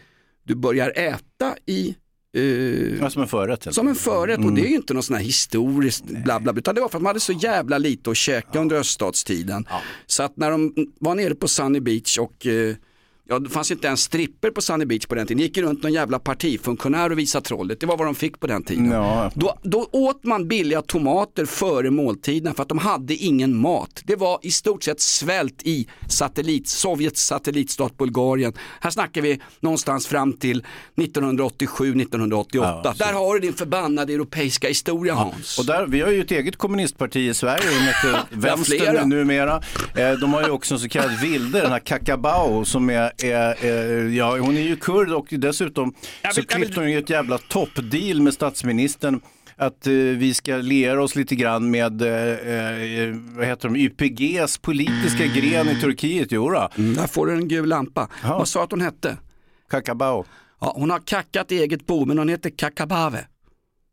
du 0.45 0.55
börjar 0.55 0.93
äta 0.97 1.57
i 1.67 1.95
eh, 2.37 2.43
Ja, 3.01 3.11
som 3.11 3.23
en 3.23 3.29
förrätt. 3.29 3.75
som 3.75 3.89
en 3.89 3.95
förrätt. 3.95 4.39
Och 4.39 4.53
det 4.53 4.61
är 4.61 4.69
ju 4.69 4.75
inte 4.75 4.95
något 4.95 5.05
sån 5.05 5.17
här 5.17 5.23
historiskt 5.23 6.05
bla 6.05 6.41
bla, 6.41 6.53
utan 6.57 6.75
det 6.75 6.81
var 6.81 6.89
för 6.89 6.99
att 6.99 7.03
man 7.03 7.11
hade 7.11 7.21
så 7.21 7.33
jävla 7.33 7.79
lite 7.79 8.11
att 8.11 8.17
käka 8.17 8.61
under 8.61 8.77
öststatstiden. 8.77 9.67
Så 10.07 10.23
att 10.23 10.37
när 10.37 10.51
de 10.51 10.73
var 11.01 11.15
nere 11.15 11.35
på 11.35 11.49
Sunny 11.49 11.81
Beach 11.81 12.19
och 12.19 12.47
eh, 12.47 12.77
Ja, 13.31 13.39
det 13.39 13.51
fanns 13.51 13.71
inte 13.71 13.87
ens 13.87 14.01
stripper 14.03 14.51
på 14.51 14.61
Sunny 14.61 14.85
Beach 14.85 15.07
på 15.07 15.15
den 15.15 15.27
tiden. 15.27 15.39
Det 15.39 15.45
gick 15.45 15.59
runt 15.59 15.83
någon 15.83 15.93
jävla 15.93 16.19
partifunktionär 16.19 17.13
och 17.13 17.19
visade 17.19 17.45
trollet. 17.45 17.81
Det 17.81 17.87
var 17.87 17.97
vad 17.97 18.07
de 18.07 18.15
fick 18.15 18.41
på 18.41 18.47
den 18.47 18.63
tiden. 18.63 18.91
Ja. 18.91 19.31
Då, 19.35 19.59
då 19.63 19.89
åt 19.93 20.25
man 20.25 20.49
billiga 20.49 20.83
tomater 20.83 21.45
före 21.45 21.91
måltiden 21.91 22.55
för 22.55 22.63
att 22.63 22.69
de 22.69 22.79
hade 22.79 23.15
ingen 23.15 23.57
mat. 23.57 24.03
Det 24.05 24.17
var 24.17 24.39
i 24.43 24.51
stort 24.51 24.83
sett 24.85 25.01
svält 25.01 25.63
i 25.63 25.89
satellit, 26.09 26.69
Sovjets 26.69 27.27
satellitstat 27.27 27.97
Bulgarien. 27.97 28.53
Här 28.81 28.91
snackar 28.91 29.23
vi 29.23 29.41
någonstans 29.61 30.07
fram 30.07 30.33
till 30.33 30.65
1987-1988. 30.97 32.47
Ja, 32.85 32.95
Där 32.99 33.13
har 33.13 33.35
du 33.35 33.41
din 33.41 33.53
förbannade 33.53 34.13
europeiska 34.13 34.69
historia 34.69 35.15
Hans. 35.15 35.59
Och 35.59 35.67
där, 35.67 35.87
vi 35.87 36.01
har 36.01 36.11
ju 36.11 36.21
ett 36.21 36.31
eget 36.31 36.57
kommunistparti 36.57 37.29
i 37.29 37.35
Sverige, 37.35 37.65
de 37.65 37.75
heter. 38.11 38.23
Vänstern 38.31 39.09
numera. 39.09 39.63
Eh, 39.97 40.13
de 40.13 40.33
har 40.35 40.43
ju 40.43 40.51
också 40.51 40.75
en 40.75 40.81
så 40.81 40.89
kallad 40.89 41.21
vilde, 41.21 41.61
den 41.61 41.73
här 41.73 41.79
Kakabao 41.79 42.65
som 42.65 42.91
är, 42.91 43.13
är, 43.25 43.65
är 43.65 44.09
ja 44.09 44.39
hon 44.39 44.57
är 44.57 44.61
ju 44.61 44.77
kurd 44.77 45.11
och 45.13 45.27
dessutom 45.31 45.95
Jag 46.23 46.35
så 46.35 46.41
vill- 46.41 46.47
jag 46.51 46.57
vill- 46.59 46.65
klippte 46.67 46.81
hon 46.81 46.91
ju 46.91 46.99
ett 46.99 47.11
jävla 47.11 47.39
toppdeal 47.39 48.21
med 48.23 48.35
statsministern 48.35 49.21
att 49.57 49.87
eh, 49.87 49.93
vi 49.93 50.35
ska 50.35 50.57
liera 50.57 51.03
oss 51.03 51.17
lite 51.17 51.35
grann 51.35 51.71
med, 51.71 52.03
eh, 52.03 52.09
eh, 52.09 53.15
vad 53.37 53.47
heter 53.47 53.69
de, 53.69 53.77
YPGs 53.77 54.59
politiska 54.59 55.27
gren 55.27 55.69
i 55.69 55.81
Turkiet, 55.81 56.33
jodå. 56.33 56.69
Mm, 56.79 56.95
där 56.95 57.07
får 57.07 57.27
du 57.27 57.33
en 57.33 57.49
gul 57.49 57.69
lampa. 57.69 58.09
Ja. 58.23 58.39
Vad 58.39 58.49
sa 58.49 58.65
att 58.65 58.71
hon 58.71 58.81
hette? 58.81 59.17
Kakabao. 59.71 60.25
Ja, 60.61 60.73
hon 60.77 60.91
har 60.91 60.99
kackat 60.99 61.53
i 61.53 61.59
eget 61.59 61.87
bo 61.87 62.05
men 62.05 62.19
hon 62.19 62.29
heter 62.29 62.51
Kakabave. 62.51 63.25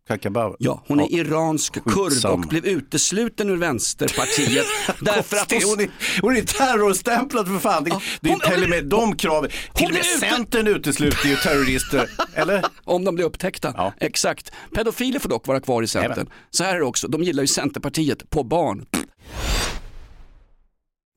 Kakabao. 0.08 0.56
Ja, 0.60 0.84
hon 0.88 1.00
är 1.00 1.14
iransk 1.14 1.74
kurd 1.74 2.26
och 2.26 2.40
blev 2.40 2.66
utesluten 2.66 3.50
ur 3.50 3.56
Vänsterpartiet 3.58 4.66
därför 5.02 5.38
att 5.38 5.52
Hon 5.52 5.62
hon... 5.64 5.80
är, 5.80 5.90
hon 6.22 6.38
är 6.38 6.42
terrorstämplad 6.42 7.48
för 7.48 7.60
fan. 7.60 7.84
Det, 7.84 7.90
Ja, 7.90 8.02
det 8.22 8.30
är 8.30 8.32
hon- 8.32 8.40
till 8.54 8.64
och 8.64 8.70
med 8.70 8.86
de 8.86 9.16
kraven. 9.16 9.52
Till 9.74 9.86
och 9.88 9.94
med 9.94 10.06
Centern 10.06 10.68
utesluter 10.68 11.30
ju 11.30 11.36
terrorister. 11.36 12.10
Eller? 12.36 12.66
Om 12.84 13.04
de 13.04 13.16
blir 13.16 13.26
upptäckta. 13.26 13.74
Ja. 13.78 13.94
Exakt. 14.00 14.52
Pedofiler 14.76 15.20
får 15.20 15.30
dock 15.30 15.48
vara 15.48 15.60
kvar 15.60 15.84
i 15.84 15.88
Centern. 15.88 16.30
Så 16.52 16.64
här 16.64 16.76
är 16.76 16.80
det 16.80 16.86
också, 16.86 17.08
de 17.08 17.24
gillar 17.24 17.44
ju 17.44 17.48
Centerpartiet 17.48 18.30
på 18.30 18.44
barn. 18.44 18.86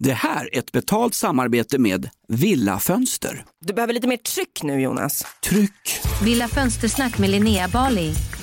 Det 0.04 0.12
här 0.12 0.54
är 0.54 0.58
ett 0.58 0.72
betalt 0.72 1.14
samarbete 1.14 1.78
med 1.78 2.08
Villa 2.28 2.78
Fönster. 2.78 3.44
Du 3.66 3.72
behöver 3.72 3.92
lite 3.94 4.06
mer 4.06 4.16
tryck 4.16 4.62
nu 4.62 4.80
Jonas. 4.80 5.26
Tryck! 5.44 6.00
Villa 6.24 6.48
Fönstersnack 6.48 7.18
med 7.18 7.30
Linnea 7.30 7.68
Bali. 7.68 8.12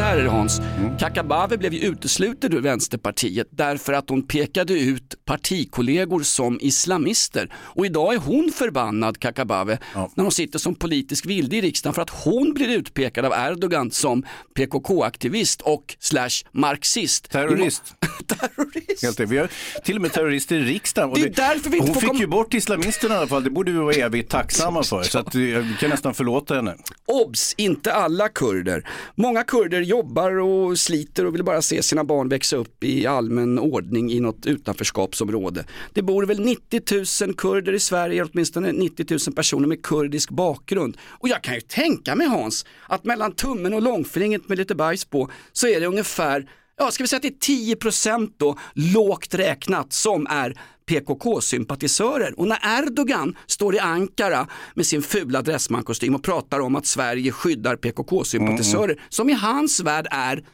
Så 0.00 0.04
här 0.04 0.16
är 0.16 0.24
det 0.24 0.30
Hans, 0.30 0.60
Kakabaveh 0.98 1.58
blev 1.58 1.74
ju 1.74 1.80
utesluten 1.80 2.52
ur 2.52 2.60
Vänsterpartiet 2.60 3.48
därför 3.50 3.92
att 3.92 4.10
hon 4.10 4.26
pekade 4.26 4.72
ut 4.72 5.14
partikollegor 5.24 6.22
som 6.22 6.58
islamister. 6.62 7.52
Och 7.54 7.86
idag 7.86 8.14
är 8.14 8.18
hon 8.18 8.52
förbannad, 8.54 9.18
Kakabaveh, 9.18 9.78
när 10.14 10.22
hon 10.22 10.32
sitter 10.32 10.58
som 10.58 10.74
politisk 10.74 11.26
vilde 11.26 11.56
i 11.56 11.60
riksdagen 11.60 11.94
för 11.94 12.02
att 12.02 12.10
hon 12.10 12.54
blir 12.54 12.68
utpekad 12.68 13.24
av 13.24 13.32
Erdogan 13.32 13.90
som 13.90 14.22
PKK-aktivist 14.54 15.60
och 15.62 15.96
slash 15.98 16.30
marxist. 16.52 17.30
Terrorist. 17.30 17.94
Terrorist. 18.26 19.02
Helt. 19.02 19.20
Vi 19.20 19.38
har 19.38 19.48
till 19.84 19.96
och 19.96 20.02
med 20.02 20.12
terrorister 20.12 20.56
i 20.56 20.62
riksdagen. 20.64 21.14
Det 21.14 21.20
är 21.20 21.48
därför 21.48 21.70
vi 21.70 21.76
inte 21.76 21.88
hon 21.88 21.94
får 21.94 22.00
fick 22.00 22.10
komma- 22.10 22.20
ju 22.20 22.26
bort 22.26 22.54
islamisterna 22.54 23.14
i 23.14 23.18
alla 23.18 23.26
fall, 23.26 23.44
det 23.44 23.50
borde 23.50 23.72
vi 23.72 23.78
vara 23.78 23.94
evigt 23.94 24.30
tacksamma 24.30 24.82
för. 24.82 25.02
Så 25.10 25.18
att, 25.18 25.34
eh, 25.34 25.40
vi 25.40 25.76
kan 25.80 25.90
nästan 25.90 26.14
förlåta 26.14 26.54
henne. 26.54 26.76
Obs! 27.06 27.54
Inte 27.58 27.92
alla 27.92 28.28
kurder. 28.28 28.88
Många 29.14 29.42
kurder 29.42 29.89
jobbar 29.90 30.38
och 30.38 30.78
sliter 30.78 31.26
och 31.26 31.34
vill 31.34 31.44
bara 31.44 31.62
se 31.62 31.82
sina 31.82 32.04
barn 32.04 32.28
växa 32.28 32.56
upp 32.56 32.84
i 32.84 33.06
allmän 33.06 33.58
ordning 33.58 34.12
i 34.12 34.20
något 34.20 34.46
utanförskapsområde. 34.46 35.64
Det 35.92 36.02
bor 36.02 36.26
väl 36.26 36.40
90 36.40 37.26
000 37.26 37.34
kurder 37.34 37.72
i 37.72 37.80
Sverige, 37.80 38.24
åtminstone 38.24 38.72
90 38.72 39.06
000 39.10 39.34
personer 39.34 39.68
med 39.68 39.82
kurdisk 39.82 40.30
bakgrund. 40.30 40.96
Och 41.02 41.28
jag 41.28 41.42
kan 41.42 41.54
ju 41.54 41.60
tänka 41.60 42.14
mig 42.14 42.26
Hans, 42.26 42.66
att 42.88 43.04
mellan 43.04 43.32
tummen 43.32 43.74
och 43.74 43.82
långfingret 43.82 44.48
med 44.48 44.58
lite 44.58 44.74
bajs 44.74 45.04
på 45.04 45.30
så 45.52 45.66
är 45.66 45.80
det 45.80 45.86
ungefär 45.86 46.48
Ja, 46.82 46.90
ska 46.90 47.04
vi 47.04 47.08
säga 47.08 47.16
att 47.16 47.22
det 47.22 47.52
är 47.52 47.74
10% 47.74 48.30
då, 48.36 48.58
lågt 48.74 49.34
räknat, 49.34 49.92
som 49.92 50.26
är 50.26 50.58
PKK-sympatisörer. 50.90 52.40
Och 52.40 52.48
när 52.48 52.78
Erdogan 52.78 53.36
står 53.46 53.74
i 53.74 53.78
Ankara 53.78 54.46
med 54.74 54.86
sin 54.86 55.02
fula 55.02 55.42
dressmankostym 55.42 56.14
och 56.14 56.22
pratar 56.22 56.60
om 56.60 56.76
att 56.76 56.86
Sverige 56.86 57.32
skyddar 57.32 57.76
PKK-sympatisörer, 57.76 59.00
som 59.08 59.30
i 59.30 59.32
hans 59.32 59.80
värld 59.80 60.06
är 60.10 60.44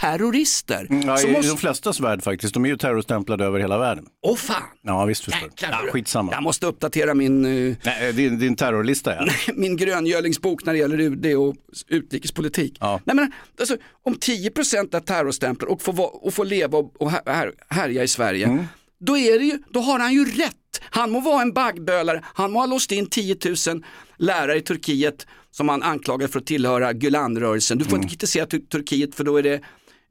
terrorister. 0.00 0.86
Ja, 1.06 1.16
så 1.16 1.28
I 1.28 1.32
måste... 1.32 1.48
de 1.48 1.56
flestas 1.56 2.00
värld 2.00 2.22
faktiskt, 2.22 2.54
de 2.54 2.64
är 2.64 2.68
ju 2.68 2.76
terrorstämplade 2.76 3.44
över 3.44 3.60
hela 3.60 3.78
världen. 3.78 4.06
Åh 4.22 4.36
fan! 4.36 4.62
Ja 4.82 5.04
visst 5.04 5.24
förstår 5.24 5.50
ja. 5.60 5.78
Skitsamma. 5.90 6.32
Jag 6.32 6.42
måste 6.42 6.66
uppdatera 6.66 7.14
min, 7.14 7.44
eh, 7.44 7.76
Nej, 7.84 8.12
din, 8.12 8.38
din 8.38 8.56
terrorlista 8.56 9.14
ja. 9.14 9.26
min 9.54 9.76
gröngölingsbok 9.76 10.64
när 10.64 10.72
det 10.72 10.78
gäller 10.78 11.00
UD 11.00 11.26
och 11.26 11.54
utrikespolitik. 11.88 12.76
Ja. 12.80 13.00
Nej, 13.04 13.16
men, 13.16 13.32
alltså, 13.60 13.76
om 14.02 14.14
10% 14.14 14.96
är 14.96 15.00
terrorstämplar 15.00 15.68
och 15.68 15.82
får, 15.82 16.24
och 16.26 16.34
får 16.34 16.44
leva 16.44 16.78
och, 16.78 17.02
och 17.02 17.10
här, 17.10 17.22
här, 17.26 17.52
härja 17.68 18.02
i 18.02 18.08
Sverige, 18.08 18.46
Mm. 18.46 18.64
Då, 19.04 19.18
är 19.18 19.38
det 19.38 19.44
ju, 19.44 19.58
då 19.70 19.80
har 19.80 19.98
han 19.98 20.12
ju 20.12 20.24
rätt. 20.24 20.54
Han 20.90 21.10
må 21.10 21.20
vara 21.20 21.42
en 21.42 21.52
baggbölare, 21.52 22.24
han 22.24 22.52
må 22.52 22.58
ha 22.58 22.66
låst 22.66 22.92
in 22.92 23.06
10 23.06 23.36
000 23.68 23.84
lärare 24.16 24.56
i 24.56 24.60
Turkiet 24.60 25.26
som 25.50 25.68
han 25.68 25.82
anklagar 25.82 26.28
för 26.28 26.38
att 26.38 26.46
tillhöra 26.46 26.92
Gülenrörelsen. 26.92 27.78
Du 27.78 27.84
får 27.84 27.96
inte 27.96 28.08
kritisera 28.08 28.46
Tur- 28.46 28.68
Turkiet 28.68 29.14
för 29.14 29.24
då 29.24 29.36
är 29.36 29.42
det 29.42 29.60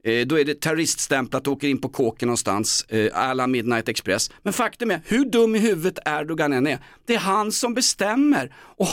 eh, 0.04 0.26
då 0.26 0.38
är 0.38 0.44
det 0.44 0.60
terroriststämplat 0.60 1.46
och 1.46 1.52
åker 1.52 1.68
in 1.68 1.80
på 1.80 1.88
kåken 1.88 2.26
någonstans, 2.26 2.84
eh, 2.88 3.10
alla 3.14 3.46
Midnight 3.46 3.88
Express. 3.88 4.30
Men 4.42 4.52
faktum 4.52 4.90
är, 4.90 5.00
hur 5.06 5.24
dum 5.24 5.54
i 5.54 5.58
huvudet 5.58 5.98
Erdogan 6.06 6.52
än 6.52 6.66
är, 6.66 6.78
det 7.06 7.14
är 7.14 7.18
han 7.18 7.52
som 7.52 7.74
bestämmer. 7.74 8.54
Och 8.76 8.88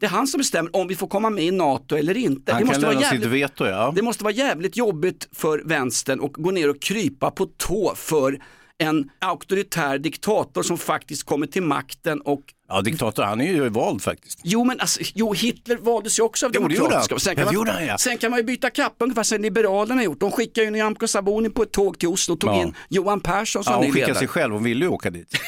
det 0.00 0.06
är 0.06 0.10
han 0.10 0.26
som 0.26 0.38
bestämmer 0.38 0.76
om 0.76 0.88
vi 0.88 0.96
får 0.96 1.06
komma 1.06 1.30
med 1.30 1.44
i 1.44 1.50
NATO 1.50 1.96
eller 1.96 2.16
inte. 2.16 2.52
Han 2.52 2.62
det, 2.62 2.66
kan 2.66 2.66
måste 2.66 2.86
vara 2.86 2.92
lämna 2.92 3.10
sitt 3.10 3.20
jävligt, 3.22 3.42
veto 3.42 3.66
ja. 3.66 3.92
det 3.96 4.02
måste 4.02 4.24
vara 4.24 4.34
jävligt 4.34 4.76
jobbigt 4.76 5.28
för 5.32 5.62
vänstern 5.64 6.24
att 6.24 6.32
gå 6.32 6.50
ner 6.50 6.70
och 6.70 6.80
krypa 6.80 7.30
på 7.30 7.46
tå 7.46 7.94
för 7.96 8.38
en 8.78 9.10
auktoritär 9.18 9.98
diktator 9.98 10.62
som 10.62 10.78
faktiskt 10.78 11.22
kommer 11.26 11.46
till 11.46 11.62
makten 11.62 12.20
och 12.20 12.40
Ja, 12.68 12.80
diktator, 12.80 13.22
han 13.22 13.40
är 13.40 13.44
ju 13.52 13.68
vald 13.68 14.02
faktiskt. 14.02 14.40
Jo 14.44 14.64
men 14.64 14.80
alltså, 14.80 15.00
jo, 15.14 15.32
Hitler 15.32 15.76
valdes 15.76 16.18
ju 16.18 16.22
också 16.22 16.46
av 16.46 16.52
Jo, 16.54 16.60
demokratiska. 16.68 17.18
Sen 17.18 17.36
kan, 17.36 17.46
det 17.46 17.54
gjorde 17.54 17.70
man, 17.70 17.76
han, 17.78 17.86
ja. 17.86 17.98
sen 17.98 18.18
kan 18.18 18.30
man 18.30 18.38
ju 18.40 18.44
byta 18.44 18.70
kappa 18.70 19.04
ungefär 19.04 19.22
som 19.22 19.40
Liberalerna 19.42 19.94
har 19.94 20.04
gjort. 20.04 20.20
De 20.20 20.30
skickade 20.32 20.64
ju 20.64 20.70
Nyamko 20.70 21.06
Sabuni 21.06 21.50
på 21.50 21.62
ett 21.62 21.72
tåg 21.72 21.98
till 21.98 22.08
Oslo 22.08 22.34
och 22.34 22.40
tog 22.40 22.50
Ja. 22.50 22.62
in 22.62 22.74
Johan 22.88 23.20
Persson 23.20 23.64
som 23.64 23.72
Ja, 23.72 23.80
ny 23.80 23.86
hon 23.86 23.92
skickade 23.92 24.06
ledare. 24.12 24.18
sig 24.18 24.28
själv, 24.28 24.54
hon 24.54 24.62
ville 24.64 24.84
ju 24.84 24.90
åka 24.90 25.10
dit. 25.10 25.28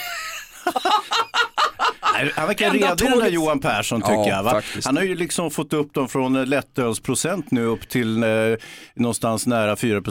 Nej, 2.24 2.32
Han 2.36 2.46
verkar 2.46 2.66
redig 2.70 2.80
den 2.88 2.96
där 2.96 3.06
tåget- 3.14 3.32
Johan 3.32 3.60
Persson 3.60 4.00
tycker 4.00 4.12
Ja, 4.14 4.28
jag. 4.28 4.42
Va? 4.42 4.50
faktiskt. 4.50 4.86
Han 4.86 4.96
har 4.96 5.04
ju 5.04 5.14
liksom 5.14 5.50
fått 5.50 5.72
upp 5.72 5.94
dem 5.94 6.08
från 6.08 6.36
eh, 6.36 6.46
lättölsprocent 6.46 7.50
nu 7.50 7.64
upp 7.64 7.88
till 7.88 8.22
eh, 8.22 8.28
någonstans 8.94 9.46
nära 9.46 9.76
4 9.76 10.02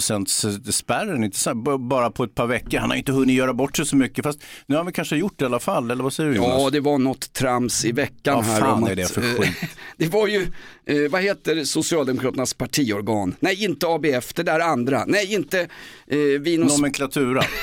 spärren. 0.72 1.24
Inte 1.24 1.38
så, 1.40 1.50
här, 1.50 1.78
bara 1.78 2.12
på 2.12 2.24
ett 2.24 2.36
par 2.36 2.48
veckor. 2.48 2.80
Han 2.80 2.90
har 2.90 2.98
inte 2.98 3.12
hunnit 3.12 3.36
göra 3.36 3.54
bort 3.54 3.78
sig 3.78 3.86
så 3.86 3.96
mycket. 3.96 4.24
Fast 4.26 4.40
nu 4.66 4.76
har 4.76 4.84
han 4.84 4.94
kanske 4.94 5.16
gjort 5.16 5.34
det 5.38 5.44
i 5.44 5.46
alla 5.46 5.60
fall. 5.60 5.92
Eller 5.92 6.04
vad 6.04 6.14
säger 6.14 6.30
du 6.30 6.36
Jonas? 6.36 6.50
Ja, 6.62 6.70
det 6.70 6.80
var 6.80 6.98
något 6.98 7.34
trams 7.34 7.86
i 7.86 7.92
veckan 7.92 8.36
Vad 8.36 8.46
här. 8.46 8.60
fan 8.60 8.84
om 8.84 8.90
är 8.90 8.96
det 8.96 9.12
för 9.12 9.22
eh, 9.22 9.28
skit? 9.42 9.56
Det 9.98 10.08
var 10.08 10.28
ju, 10.28 10.48
eh, 10.86 11.12
vad 11.12 11.22
heter 11.22 11.64
Socialdemokraternas 11.64 12.54
partiorgan? 12.54 13.36
Nej, 13.40 13.64
inte 13.64 13.88
ABF, 13.88 14.34
det 14.34 14.44
där 14.44 14.60
andra. 14.60 15.04
Nej, 15.08 15.34
inte 15.34 15.60
eh, 16.08 16.60
Nomenklatura. 16.60 17.44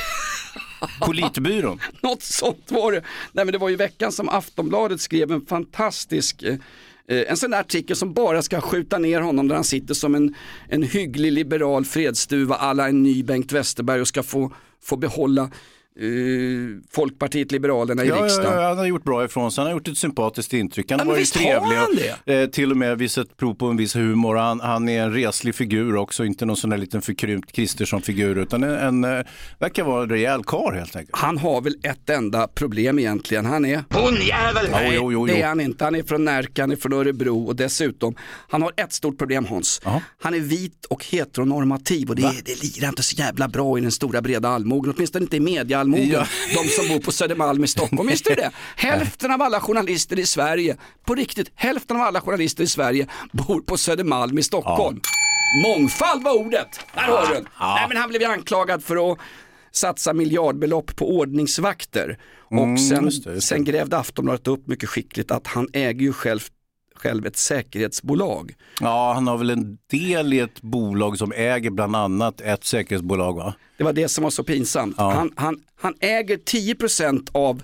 Politbyrån. 1.01 1.81
Något 2.03 2.23
sånt 2.23 2.71
var 2.71 2.93
det. 2.93 3.03
Nej 3.33 3.45
men 3.45 3.53
det 3.53 3.59
var 3.59 3.69
ju 3.69 3.77
veckan 3.77 4.13
som 4.13 4.29
Aftonbladet 4.29 5.01
skrev 5.01 5.33
en 5.33 5.47
fantastisk 5.47 6.43
eh, 6.43 6.57
en 7.09 7.37
sån 7.37 7.51
där 7.51 7.61
artikel 7.61 7.97
som 7.97 8.13
bara 8.13 8.43
ska 8.43 8.61
skjuta 8.61 8.99
ner 8.99 9.21
honom 9.21 9.49
där 9.49 9.55
han 9.55 9.65
sitter 9.65 9.95
som 9.95 10.15
en, 10.15 10.35
en 10.69 10.83
hygglig 10.83 11.33
liberal 11.33 11.85
fredsduva 11.85 12.55
alla 12.55 12.89
en 12.89 13.03
ny 13.03 13.23
Bengt 13.23 13.53
Westerberg 13.53 14.01
och 14.01 14.09
ska 14.09 14.23
få, 14.23 14.53
få 14.83 14.97
behålla 14.97 15.51
eh, 16.01 16.07
Folkpartiet 16.91 17.53
Liberalerna 17.53 18.05
i 18.05 18.09
Ja, 18.09 18.17
ja, 18.17 18.25
riksdagen. 18.25 18.61
ja, 18.63 18.69
han 18.69 18.79
har 18.79 18.87
gjort 18.87 19.05
bra 19.05 19.25
ifrån 19.25 19.53
sig. 19.53 19.63
Han 19.63 19.71
har 19.73 19.79
gjort 19.79 19.89
ett 19.89 19.99
sympatiskt 19.99 20.53
intryck. 20.53 20.91
Han 20.91 20.99
Ja, 20.99 21.05
har 21.05 21.13
varit 21.13 21.33
trevlig. 21.33 21.77
han 21.77 21.97
det? 22.27 22.35
eh, 22.43 22.47
till 22.51 22.71
och 22.71 22.77
med 22.77 22.99
visat 22.99 23.37
prov 23.37 23.55
på 23.55 23.67
en 23.67 23.77
viss 23.77 23.97
humor. 23.97 24.35
Och 24.37 24.41
Han, 24.43 24.61
han 24.61 24.89
är 24.89 25.03
en 25.03 25.13
reslig 25.13 25.55
figur 25.55 25.97
också, 25.97 26.25
inte 26.25 26.45
någon 26.47 26.57
sån 26.57 26.71
där 26.71 26.77
liten 26.77 27.03
förkrympt 27.03 27.53
Kristersson-figur. 27.53 28.39
Utan 28.39 28.63
en, 28.63 29.05
en, 29.05 29.05
eh, 29.19 29.25
verkar 29.59 29.85
vara 29.85 30.03
en 30.03 30.09
rejäl 30.11 30.45
karl 30.45 30.75
helt 30.75 30.97
enkelt. 30.97 31.17
Han 31.17 31.39
har 31.39 31.61
väl 31.61 31.75
ett 31.83 32.11
enda 32.11 32.49
problem 32.49 32.99
egentligen. 32.99 33.47
Han 33.47 33.65
är 33.65 33.85
bondjävel. 33.89 34.67
Nej, 34.71 34.93
Jo, 34.95 35.13
jo, 35.13 35.13
jo, 35.13 35.27
det 35.27 35.43
är 35.43 35.47
han 35.49 35.61
inte. 35.61 35.85
Han 35.85 35.95
är 35.95 36.03
från 36.03 36.25
Närke, 36.25 36.63
han 36.63 36.71
är 36.73 36.77
från 36.77 36.93
Örebro 36.93 37.45
och 37.47 37.57
dessutom, 37.57 38.15
han 38.49 38.63
har 38.63 38.73
ett 38.77 38.93
stort 38.93 39.19
problem 39.19 39.45
Hans. 39.45 39.81
Jaha. 39.85 40.03
Han 40.23 40.35
är 40.35 40.41
vit 40.41 40.85
och 40.85 41.05
heteronormativ 41.05 42.09
och 42.11 42.17
det, 42.17 42.33
det 42.45 42.63
lirar 42.63 42.89
inte 42.89 43.03
så 43.03 43.17
jävla 43.17 43.49
bra 43.49 43.79
i 43.79 43.81
den 43.81 43.93
stora 43.93 44.23
breda 44.23 44.49
allmogen, 44.49 44.95
åtminstone 44.97 45.23
inte 45.23 45.37
i 45.37 45.41
mediaallmogen. 45.91 46.29
Ja. 46.55 46.63
De 46.63 46.69
som 46.69 46.89
bor 46.89 46.99
på 47.01 47.13
Södermalm 47.13 47.65
i 47.65 47.69
Stockholm, 47.69 48.09
visst 48.09 48.27
är 48.27 48.37
det 48.37 48.51
Hälften 48.77 49.31
av 49.31 49.43
alla 49.43 49.61
journalister 49.61 50.19
i 50.19 50.27
Sverige, 50.27 50.77
på 51.07 51.15
riktigt, 51.15 51.51
hälften 51.55 51.97
av 51.97 52.03
alla 52.03 52.21
journalister 52.21 52.65
i 52.65 52.67
Sverige 52.67 53.07
bor 53.33 53.61
på 53.61 53.77
Södermalm 53.77 54.39
i 54.39 54.43
Stockholm. 54.43 55.01
Mångfald 55.63 56.23
var 56.23 56.33
ordet, 56.39 56.81
där 56.95 57.03
har 57.03 57.27
du. 57.35 57.45
Nej 57.61 57.87
men 57.89 57.97
han 57.97 58.09
blev 58.09 58.23
ju 58.23 58.29
anklagad 58.29 58.85
för 58.85 59.13
att 59.13 59.19
satsa 59.73 60.13
miljardbelopp 60.13 60.97
på 60.97 61.17
ordningsvakter. 61.19 62.19
Och 62.51 62.51
sen, 62.51 62.59
Mm, 62.59 62.75
just 62.77 62.91
det, 62.91 63.05
just 63.05 63.25
det. 63.25 63.41
sen 63.41 63.65
grävde 63.65 63.99
Aftonbladet 63.99 64.47
upp 64.47 64.67
mycket 64.67 64.89
skickligt 64.89 65.31
att 65.31 65.47
han 65.47 65.69
äger 65.73 66.01
ju 66.01 66.13
själv, 66.13 66.41
själv 67.07 67.27
ett 67.27 67.37
säkerhetsbolag. 67.37 68.55
Ja, 68.81 69.13
han 69.15 69.27
har 69.27 69.39
väl 69.39 69.51
en 69.51 69.79
del 69.91 70.33
i 70.33 70.39
ett 70.39 70.63
bolag 70.63 71.19
som 71.19 71.33
äger 71.33 71.71
bland 71.71 71.97
annat 71.97 72.41
ett 72.41 72.65
säkerhetsbolag 72.65 73.37
va? 73.37 73.55
Det 73.79 73.85
var 73.85 73.93
det 73.93 74.09
som 74.09 74.25
var 74.25 74.31
så 74.31 74.45
pinsamt. 74.45 74.95
Ja. 74.99 75.11
Han, 75.11 75.33
han, 75.37 75.61
han 75.81 75.95
äger 76.01 76.37
10% 76.37 77.29
av 77.33 77.63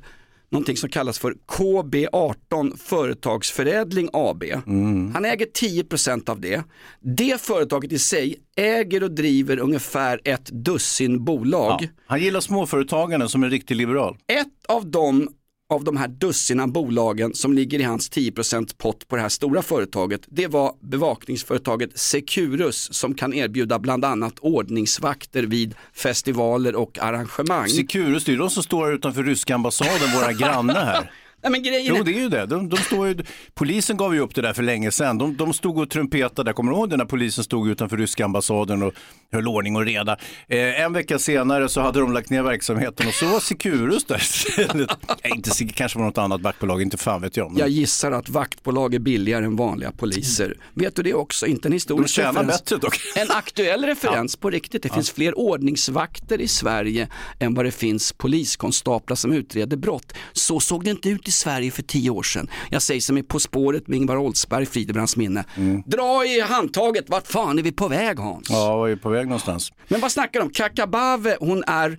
någonting 0.50 0.76
som 0.76 0.88
kallas 0.88 1.18
för 1.18 1.34
KB18 1.46 2.76
Företagsförädling 2.76 4.08
AB. 4.12 4.42
Mm. 4.42 5.12
Han 5.14 5.24
äger 5.24 5.46
10% 5.46 6.30
av 6.30 6.40
det. 6.40 6.62
Det 7.00 7.40
företaget 7.40 7.92
i 7.92 7.98
sig 7.98 8.36
äger 8.56 9.02
och 9.02 9.10
driver 9.10 9.58
ungefär 9.58 10.20
ett 10.24 10.46
dussin 10.46 11.24
bolag. 11.24 11.78
Ja. 11.82 11.88
Han 12.06 12.20
gillar 12.20 12.40
småföretagarna 12.40 13.28
som 13.28 13.44
en 13.44 13.50
riktig 13.50 13.76
liberal. 13.76 14.16
Ett 14.26 14.66
av 14.68 14.90
de 14.90 15.28
av 15.72 15.84
de 15.84 15.96
här 15.96 16.08
dussinan 16.08 16.72
bolagen 16.72 17.34
som 17.34 17.52
ligger 17.52 17.80
i 17.80 17.82
hans 17.82 18.10
10% 18.10 18.76
pott 18.78 19.08
på 19.08 19.16
det 19.16 19.22
här 19.22 19.28
stora 19.28 19.62
företaget, 19.62 20.20
det 20.26 20.46
var 20.46 20.74
bevakningsföretaget 20.80 21.98
Securus 21.98 22.94
som 22.94 23.14
kan 23.14 23.34
erbjuda 23.34 23.78
bland 23.78 24.04
annat 24.04 24.38
ordningsvakter 24.38 25.42
vid 25.42 25.74
festivaler 25.92 26.74
och 26.74 26.98
arrangemang. 26.98 27.68
Securus, 27.68 28.24
det 28.24 28.32
är 28.32 28.36
de 28.36 28.50
som 28.50 28.62
står 28.62 28.94
utanför 28.94 29.22
ryska 29.22 29.54
ambassaden, 29.54 30.12
våra 30.14 30.32
grannar 30.32 30.84
här. 30.84 31.10
Nej, 31.42 31.52
men 31.52 31.62
grejen 31.62 31.96
Jo, 31.96 32.02
det 32.02 32.10
är 32.10 32.20
ju 32.20 32.28
det. 32.28 32.46
De, 32.46 32.68
de 32.68 32.76
står 32.76 33.08
ju, 33.08 33.16
polisen 33.54 33.96
gav 33.96 34.14
ju 34.14 34.20
upp 34.20 34.34
det 34.34 34.42
där 34.42 34.52
för 34.52 34.62
länge 34.62 34.90
sedan. 34.90 35.18
De, 35.18 35.36
de 35.36 35.52
stod 35.52 35.78
och 35.78 35.90
trumpetade, 35.90 36.52
kommer 36.52 36.72
du 36.72 36.78
ihåg 36.78 36.90
det 36.90 36.96
när 36.96 37.04
polisen 37.04 37.44
stod 37.44 37.68
utanför 37.68 37.96
ryska 37.96 38.24
ambassaden 38.24 38.82
och 38.82 38.92
höll 39.32 39.48
ordning 39.48 39.76
och 39.76 39.84
reda. 39.84 40.16
Eh, 40.48 40.80
en 40.80 40.92
vecka 40.92 41.18
senare 41.18 41.68
så 41.68 41.80
hade 41.80 42.00
de 42.00 42.12
lagt 42.12 42.30
ner 42.30 42.42
verksamheten 42.42 43.06
och 43.06 43.14
så 43.14 43.26
var 43.26 43.40
Securus 43.40 44.04
där 44.04 44.16
istället. 44.16 44.90
Inte, 45.24 45.50
kanske 45.64 45.98
var 45.98 46.06
något 46.06 46.18
annat 46.18 46.40
vaktbolag, 46.40 46.82
inte 46.82 46.96
fan 46.96 47.22
vet 47.22 47.36
jag. 47.36 47.50
Men 47.50 47.58
jag 47.60 47.68
gissar 47.68 48.12
att 48.12 48.28
vaktbolag 48.28 48.94
är 48.94 48.98
billigare 48.98 49.44
än 49.44 49.56
vanliga 49.56 49.92
poliser. 49.92 50.56
Vet 50.74 50.96
du 50.96 51.02
det 51.02 51.14
också? 51.14 51.46
Inte 51.46 51.68
en 51.68 51.70
de 51.70 51.76
historisk 51.76 52.14
tjänar 52.14 52.32
referens. 52.32 52.60
bättre 52.64 52.76
dock. 52.76 52.96
En 53.16 53.30
aktuell 53.30 53.84
referens 53.84 54.36
på 54.36 54.50
riktigt. 54.50 54.82
Det 54.82 54.88
finns 54.88 55.10
fler 55.10 55.38
ordningsvakter 55.38 56.40
i 56.40 56.48
Sverige 56.48 57.08
än 57.38 57.54
vad 57.54 57.64
det 57.64 57.70
finns 57.70 58.12
poliskonstaplar 58.12 59.16
som 59.16 59.32
utreder 59.32 59.76
brott. 59.76 60.12
Så 60.32 60.60
såg 60.60 60.84
det 60.84 60.90
inte 60.90 61.08
ut 61.08 61.28
i 61.28 61.31
Sverige 61.32 61.70
för 61.70 61.82
tio 61.82 62.10
år 62.10 62.22
sedan. 62.22 62.50
Jag 62.70 62.82
säger 62.82 63.00
som 63.00 63.18
i 63.18 63.22
På 63.22 63.40
spåret 63.40 63.88
med 63.88 63.96
Ingvar 63.96 64.16
Oldsberg, 64.16 64.66
Fridebrands 64.66 65.16
minne. 65.16 65.44
Dra 65.86 66.24
i 66.26 66.40
handtaget, 66.40 67.04
vart 67.08 67.26
fan 67.26 67.58
är 67.58 67.62
vi 67.62 67.72
på 67.72 67.88
väg 67.88 68.18
Hans? 68.18 68.50
Ja, 68.50 68.76
var 68.76 68.86
ju 68.86 68.96
på 68.96 69.08
väg 69.08 69.26
någonstans. 69.26 69.72
Men 69.88 70.00
vad 70.00 70.12
snackar 70.12 70.40
de 70.40 70.46
om? 70.46 70.50
Kakabave, 70.52 71.36
hon 71.40 71.64
är, 71.66 71.98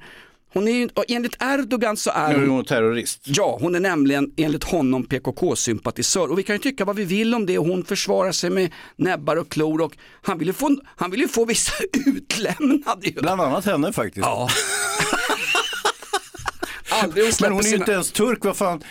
hon 0.53 0.67
är 0.67 0.89
enligt 1.07 1.35
Erdogan 1.41 1.97
så 1.97 2.09
är 2.09 2.33
är 2.33 2.39
hon 2.39 2.49
hon 2.49 2.65
terrorist. 2.65 3.21
Ja, 3.23 3.57
hon 3.61 3.75
är 3.75 3.79
nämligen 3.79 4.31
enligt 4.37 4.63
honom 4.63 5.03
PKK-sympatisör 5.05 6.31
och 6.31 6.39
vi 6.39 6.43
kan 6.43 6.55
ju 6.55 6.59
tycka 6.59 6.85
vad 6.85 6.95
vi 6.95 7.03
vill 7.05 7.35
om 7.35 7.45
det 7.45 7.57
hon 7.57 7.85
försvarar 7.85 8.31
sig 8.31 8.49
med 8.49 8.71
näbbar 8.95 9.35
och 9.35 9.49
klor 9.49 9.81
och 9.81 9.97
han 10.21 10.37
vill 10.37 10.47
ju 10.47 10.53
få, 10.53 10.77
han 10.95 11.11
vill 11.11 11.27
få 11.29 11.45
vissa 11.45 11.73
utlämnade. 12.05 13.11
Bland 13.21 13.41
annat 13.41 13.65
henne 13.65 13.93
faktiskt. 13.93 14.25
Ja. 14.25 14.49
Aldrig 17.01 17.25
hon 17.25 17.33
Men 17.41 17.51
hon 17.51 17.59
är 17.59 17.63
ju 17.63 17.69
sina... 17.69 17.81
inte 17.81 17.91
ens 17.91 18.11
turk, 18.11 18.45
vad 18.45 18.57
fan, 18.57 18.83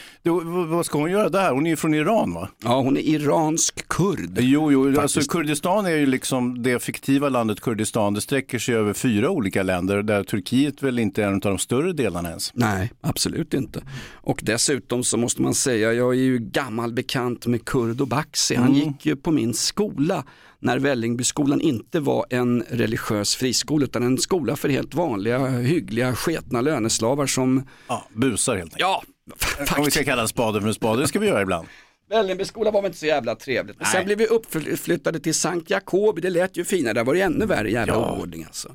vad 0.69 0.87
ska 0.87 0.99
hon 0.99 1.11
göra 1.11 1.29
där? 1.29 1.51
Hon 1.51 1.67
är 1.67 1.71
ju 1.71 1.77
från 1.77 1.95
Iran 1.95 2.35
va? 2.35 2.49
Ja, 2.65 2.81
hon 2.81 2.97
är 2.97 3.01
iransk 3.01 3.89
kurd. 3.89 4.39
Jo, 4.39 4.73
jo, 4.73 4.89
alltså 4.89 5.01
Faktiskt. 5.03 5.31
Kurdistan 5.31 5.87
är 5.87 5.91
ju 5.91 6.07
liksom 6.07 6.63
det 6.63 6.83
fiktiva 6.83 7.29
landet 7.29 7.61
Kurdistan. 7.61 8.15
Det 8.15 8.21
sträcker 8.21 8.59
sig 8.59 8.75
över 8.75 8.93
fyra 8.93 9.31
olika 9.31 9.63
länder 9.63 10.03
där 10.03 10.25
Turkiet 10.25 10.83
väl 10.83 10.99
inte 10.99 11.23
är 11.23 11.27
en 11.27 11.35
av 11.35 11.41
de 11.41 11.59
större 11.59 11.93
delarna 11.93 12.29
ens. 12.29 12.51
Nej, 12.55 12.93
absolut 13.01 13.55
inte. 13.55 13.83
Och 14.13 14.41
dessutom 14.43 15.05
så 15.05 15.17
måste 15.17 15.43
man 15.43 15.55
säga, 15.55 15.93
jag 15.93 16.15
är 16.15 16.19
ju 16.19 16.39
gammal 16.39 16.93
bekant 16.93 17.47
med 17.47 17.65
Kurdo 17.65 18.07
Baxi. 18.07 18.55
Han 18.55 18.75
gick 18.75 19.07
ju 19.07 19.17
på 19.17 19.31
min 19.31 19.55
skola 19.55 20.25
när 20.63 20.79
Vällingbyskolan 20.79 21.61
inte 21.61 22.01
var 22.01 22.27
en 22.31 22.65
religiös 22.69 23.37
friskola 23.37 23.85
utan 23.85 24.03
en 24.03 24.19
skola 24.19 24.57
för 24.57 24.69
helt 24.69 24.95
vanliga, 24.95 25.47
hyggliga, 25.49 26.15
sketna 26.15 26.61
löneslavar 26.61 27.27
som, 27.27 27.69
Ja, 27.89 28.05
busar 28.15 28.57
helt 28.57 28.65
enkelt. 28.65 28.81
ja, 28.81 29.03
Om 29.27 29.35
vi 29.59 29.67
faktiskt. 29.67 29.93
ska 29.95 30.05
kalla 30.05 30.23
en 30.23 30.29
spade 30.29 30.61
för 30.61 30.69
en 30.69 30.75
spade, 30.75 31.03
det 31.03 31.09
ska 31.09 31.19
vi 31.19 31.27
göra 31.27 31.43
ibland. 31.43 31.69
Vällingbyskolan 32.11 32.73
var 32.73 32.83
väl 32.83 32.89
inte 32.89 32.99
så 32.99 33.07
jävla 33.07 33.35
trevligt. 33.35 33.77
Men 33.79 33.87
sen 33.87 33.99
Nej. 33.99 34.05
blev 34.05 34.19
vi 34.19 34.27
uppflyttade 34.27 35.21
till 35.21 35.35
Sankt 35.35 35.71
Jakobi, 35.71 36.21
det 36.21 36.31
lät 36.31 36.57
ju 36.57 36.65
finare, 36.65 36.93
där 36.93 37.05
var 37.05 37.15
det 37.15 37.21
ännu 37.21 37.47
värre 37.47 37.71
jävla 37.71 37.95
Ja. 37.95 38.19
ordning 38.23 38.45
alltså. 38.45 38.69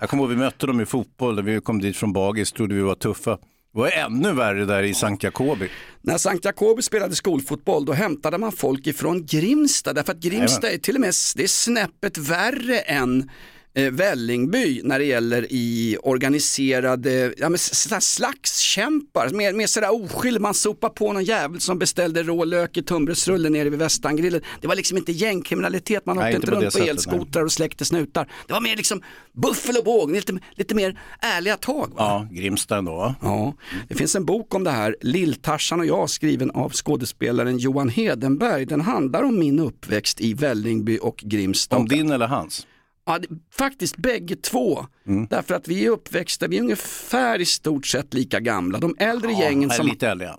Jag 0.00 0.08
kommer 0.10 0.22
ihåg 0.22 0.30
vi 0.30 0.36
mötte 0.36 0.66
dem 0.66 0.80
i 0.80 0.86
fotboll, 0.86 1.42
vi 1.42 1.60
kom 1.60 1.80
dit 1.80 1.96
från 1.96 2.12
Bagis, 2.12 2.52
trodde 2.52 2.74
vi 2.74 2.80
var 2.80 2.94
tuffa. 2.94 3.38
Det 3.72 3.78
var 3.80 3.90
ännu 3.90 4.32
värre 4.32 4.64
där 4.64 4.82
i 4.82 4.94
Sankt 4.94 5.22
Jacobi. 5.22 5.70
När 6.02 6.18
Sankt 6.18 6.44
Jakobi 6.44 6.82
spelade 6.82 7.14
skolfotboll 7.14 7.84
då 7.84 7.92
hämtade 7.92 8.38
man 8.38 8.52
folk 8.52 8.86
ifrån 8.86 9.26
Grimsta 9.26 9.92
därför 9.92 10.12
att 10.12 10.18
Grimsta 10.18 10.70
är 10.70 10.78
till 10.78 10.94
och 10.94 11.00
med 11.00 11.14
det 11.36 11.42
är 11.42 11.46
snäppet 11.46 12.18
värre 12.18 12.78
än 12.78 13.30
eh, 13.74 13.90
Vällingby 13.90 14.80
när 14.84 14.98
det 14.98 15.04
gäller 15.04 15.46
i 15.50 15.96
organiserade 16.02 17.34
ja, 17.36 17.48
men, 17.48 17.58
slagskämpar. 18.00 19.28
Mer, 19.28 19.52
mer 19.52 19.66
sådär 19.66 20.04
oskyldig, 20.04 20.40
man 20.40 20.54
sopar 20.54 20.88
på 20.88 21.12
någon 21.12 21.24
jävel 21.24 21.60
som 21.60 21.78
beställde 21.78 22.22
rå 22.22 22.44
lök 22.44 22.76
i 22.76 22.82
tunnbrödsrullen 22.82 23.52
nere 23.52 23.70
vid 23.70 23.78
Västangrillen. 23.78 24.40
Det 24.60 24.66
var 24.66 24.74
liksom 24.74 24.96
inte 24.98 25.12
gängkriminalitet, 25.12 26.06
man 26.06 26.16
Nej, 26.16 26.24
åkte 26.24 26.36
inte 26.36 26.46
inte 26.46 26.50
på 26.50 26.60
runt 26.60 26.64
på 26.64 26.70
sättet, 26.70 26.88
elskotrar 26.88 27.44
och 27.44 27.52
släckte 27.52 27.84
snutar. 27.84 28.28
Det 28.46 28.52
var 28.52 28.60
mer 28.60 28.76
liksom 28.76 29.02
buffel 29.32 29.76
och 29.76 29.84
båg, 29.84 30.12
lite, 30.12 30.38
lite 30.54 30.74
mer 30.74 31.00
ärliga 31.20 31.56
tag. 31.56 31.88
Va? 31.94 31.94
Ja, 31.96 32.28
Grimsta 32.30 32.76
ändå? 32.76 33.14
Ja, 33.22 33.54
det 33.88 33.94
finns 33.94 34.16
en 34.16 34.24
bok 34.24 34.54
om 34.54 34.64
det 34.64 34.70
här, 34.70 34.96
Lill-Tarzan 35.00 35.80
och 35.80 35.86
jag, 35.86 36.10
skriven 36.10 36.50
av 36.50 36.72
skådespelaren 36.72 37.58
Johan 37.58 37.88
Hedenberg. 37.88 38.66
Den 38.66 38.80
handlar 38.80 39.22
om 39.22 39.38
min 39.38 39.60
uppväxt 39.60 40.20
i 40.20 40.34
Vällingby 40.34 40.98
och 41.02 41.16
Grimsta. 41.16 41.76
Om 41.76 41.88
din 41.88 42.10
eller 42.10 42.26
hans? 42.26 42.66
Ja, 43.10 43.18
det, 43.18 43.28
faktiskt 43.58 43.96
bägge 43.96 44.36
två. 44.36 44.86
Därför 45.30 45.54
att 45.54 45.68
vi 45.68 45.86
är 45.86 45.90
uppväxta, 45.90 46.46
vi 46.48 46.56
är 46.58 46.60
ungefär 46.62 47.40
i 47.40 47.44
stort 47.44 47.86
sett 47.86 48.14
lika 48.14 48.40
gamla. 48.40 48.78
De 48.78 48.96
äldre 48.98 49.32
gängen 49.32 49.68
Nej, 49.68 49.76
som 49.76 49.86
lite 49.86 50.08
äldre 50.08 50.26
ja. 50.26 50.38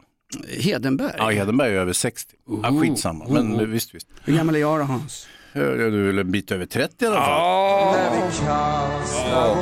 Hedenberg. 0.59 1.13
Ja, 1.17 1.29
Hedenberg 1.29 1.69
är 1.75 1.79
över 1.79 1.93
60. 1.93 2.35
Ja, 2.63 2.79
skitsamma, 2.81 3.25
men 3.29 3.53
Oh. 3.55 3.61
visst 3.63 3.95
visst. 3.95 4.07
Hur 4.23 4.37
gammal 4.37 4.55
är 4.55 4.59
jag 4.59 4.79
då 4.79 4.83
Hans? 4.83 5.27
Ja, 5.53 5.61
Du 5.61 5.85
är 5.85 6.07
väl 6.07 6.19
en 6.19 6.31
bit 6.31 6.51
över 6.51 6.65
30 6.65 7.03
i 7.05 7.07
alla 7.07 7.15
fall. 7.15 7.95
När 7.95 8.11
vi 8.15 8.21
kastar 8.21 9.55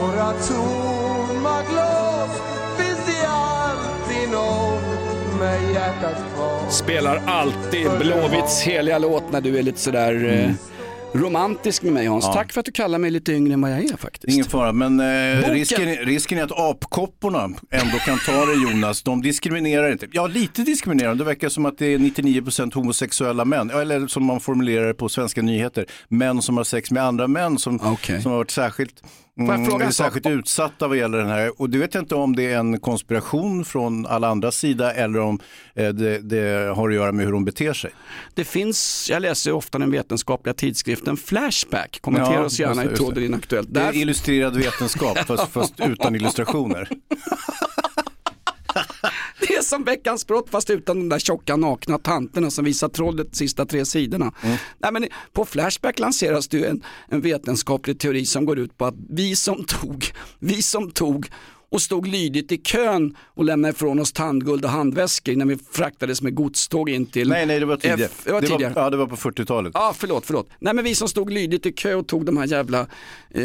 våra 0.00 0.32
tomma 0.32 1.62
glas 1.70 2.40
finns 2.78 3.06
det 3.06 3.26
alltid 3.28 4.30
något 4.30 5.40
med 5.40 5.72
hjärtat 5.74 6.16
kvar 6.34 6.70
Spelar 6.70 7.22
alltid 7.26 7.86
Blåvitts 7.98 8.62
heliga 8.62 8.98
låt 8.98 9.32
när 9.32 9.40
du 9.40 9.58
är 9.58 9.62
lite 9.62 9.78
sådär 9.80 10.24
eh, 10.44 10.50
romantisk 11.18 11.82
med 11.82 11.92
mig 11.92 12.06
Hans. 12.06 12.24
Ja. 12.24 12.32
Tack 12.32 12.52
för 12.52 12.60
att 12.60 12.66
du 12.66 12.72
kallar 12.72 12.98
mig 12.98 13.10
lite 13.10 13.32
yngre 13.32 13.52
än 13.54 13.60
vad 13.60 13.70
jag 13.70 13.84
är 13.84 13.96
faktiskt. 13.96 14.34
Ingen 14.34 14.44
fara, 14.44 14.72
men 14.72 15.00
eh, 15.00 15.50
risken, 15.50 15.96
risken 15.96 16.38
är 16.38 16.42
att 16.42 16.58
apkopporna 16.58 17.42
ändå 17.70 17.98
kan 17.98 18.18
ta 18.26 18.44
det 18.46 18.54
Jonas. 18.54 19.02
De 19.02 19.22
diskriminerar 19.22 19.92
inte. 19.92 20.06
Ja, 20.12 20.26
lite 20.26 20.62
diskriminerar 20.62 21.08
de. 21.08 21.18
Det 21.18 21.24
verkar 21.24 21.48
som 21.48 21.66
att 21.66 21.78
det 21.78 21.86
är 21.86 21.98
99% 21.98 22.74
homosexuella 22.74 23.44
män. 23.44 23.70
Eller 23.70 24.06
som 24.06 24.24
man 24.24 24.40
formulerar 24.40 24.86
det 24.86 24.94
på 24.94 25.08
svenska 25.08 25.42
nyheter. 25.42 25.86
Män 26.08 26.42
som 26.42 26.56
har 26.56 26.64
sex 26.64 26.90
med 26.90 27.02
andra 27.02 27.28
män 27.28 27.58
som, 27.58 27.80
Okej. 27.82 28.22
som 28.22 28.30
har 28.30 28.38
varit 28.38 28.50
särskilt, 28.50 29.02
jag 29.38 29.48
mm, 29.54 29.66
fråga 29.66 29.84
sak? 29.86 29.94
särskilt 29.94 30.26
utsatta 30.26 30.88
vad 30.88 30.96
gäller 30.96 31.18
den 31.18 31.28
här. 31.28 31.60
Och 31.60 31.70
du 31.70 31.78
vet 31.78 31.94
jag 31.94 32.02
inte 32.02 32.14
om 32.14 32.36
det 32.36 32.52
är 32.52 32.58
en 32.58 32.80
konspiration 32.80 33.64
från 33.64 34.06
alla 34.06 34.28
andras 34.28 34.56
sida 34.56 34.92
eller 34.92 35.20
om 35.20 35.38
eh, 35.74 35.88
det, 35.88 36.18
det 36.18 36.74
har 36.76 36.88
att 36.88 36.94
göra 36.94 37.12
med 37.12 37.24
hur 37.26 37.32
de 37.32 37.44
beter 37.44 37.72
sig. 37.72 37.90
Det 38.34 38.44
finns, 38.44 39.06
jag 39.10 39.22
läser 39.22 39.52
ofta 39.52 39.78
den 39.78 39.90
vetenskapliga 39.90 40.54
tidskriften 40.54 41.16
Flashback, 41.16 41.98
kommentera 42.00 42.34
Ja, 42.34 42.44
oss 42.44 42.58
gärna 42.60 42.74
just 42.74 42.84
det, 42.84 42.88
i 42.88 42.90
det. 42.90 42.96
tråden 42.96 43.24
Inaktuellt. 43.24 43.68
Det 43.74 43.80
är 43.80 43.92
Där, 43.92 43.96
illustrerad 44.00 44.56
vetenskap 44.56 45.18
fast, 45.18 45.48
fast 45.52 45.80
utan 45.80 46.14
illustrationer. 46.16 46.88
det 49.56 49.60
är 49.60 49.62
som 49.62 49.84
veckans 49.84 50.26
brott 50.26 50.50
fast 50.50 50.70
utan 50.70 50.96
de 50.98 51.08
där 51.08 51.18
tjocka 51.18 51.56
nakna 51.56 51.98
tanterna 51.98 52.50
som 52.50 52.64
visar 52.64 52.88
trollet 52.88 53.36
sista 53.36 53.66
tre 53.66 53.84
sidorna. 53.84 54.32
Mm. 54.42 54.56
Nej, 54.78 54.92
men 54.92 55.06
på 55.32 55.44
Flashback 55.44 55.98
lanseras 55.98 56.48
det 56.48 56.56
ju 56.56 56.64
en, 56.64 56.82
en 57.08 57.20
vetenskaplig 57.20 57.98
teori 57.98 58.26
som 58.26 58.44
går 58.44 58.58
ut 58.58 58.78
på 58.78 58.84
att 58.84 58.94
vi 59.10 59.36
som 59.36 59.64
tog, 59.64 60.04
vi 60.38 60.62
som 60.62 60.90
tog 60.90 61.28
och 61.68 61.82
stod 61.82 62.06
lydigt 62.06 62.52
i 62.52 62.56
kön 62.56 63.16
och 63.20 63.44
lämnade 63.44 63.72
ifrån 63.72 63.98
oss 64.00 64.12
tandguld 64.12 64.64
och 64.64 64.70
handväskor 64.70 65.36
när 65.36 65.46
vi 65.46 65.58
fraktades 65.70 66.22
med 66.22 66.34
godståg 66.34 66.90
in 66.90 67.06
till 67.06 67.28
Nej, 67.28 67.46
nej, 67.46 67.60
det 67.60 67.66
var 67.66 67.76
tidigare. 67.76 68.04
F, 68.04 68.20
det 68.24 68.32
var 68.32 68.40
tidigare. 68.40 68.72
ja, 68.76 68.90
det 68.90 68.96
var 68.96 69.06
på 69.06 69.16
40-talet. 69.16 69.72
Ja, 69.74 69.94
förlåt, 69.96 70.26
förlåt. 70.26 70.48
Nej, 70.58 70.74
men 70.74 70.84
vi 70.84 70.94
som 70.94 71.08
stod 71.08 71.32
lydigt 71.32 71.66
i 71.66 71.72
kö 71.72 71.94
och 71.94 72.06
tog 72.06 72.24
de 72.24 72.36
här 72.36 72.46
jävla 72.46 72.80
eh, 72.80 73.44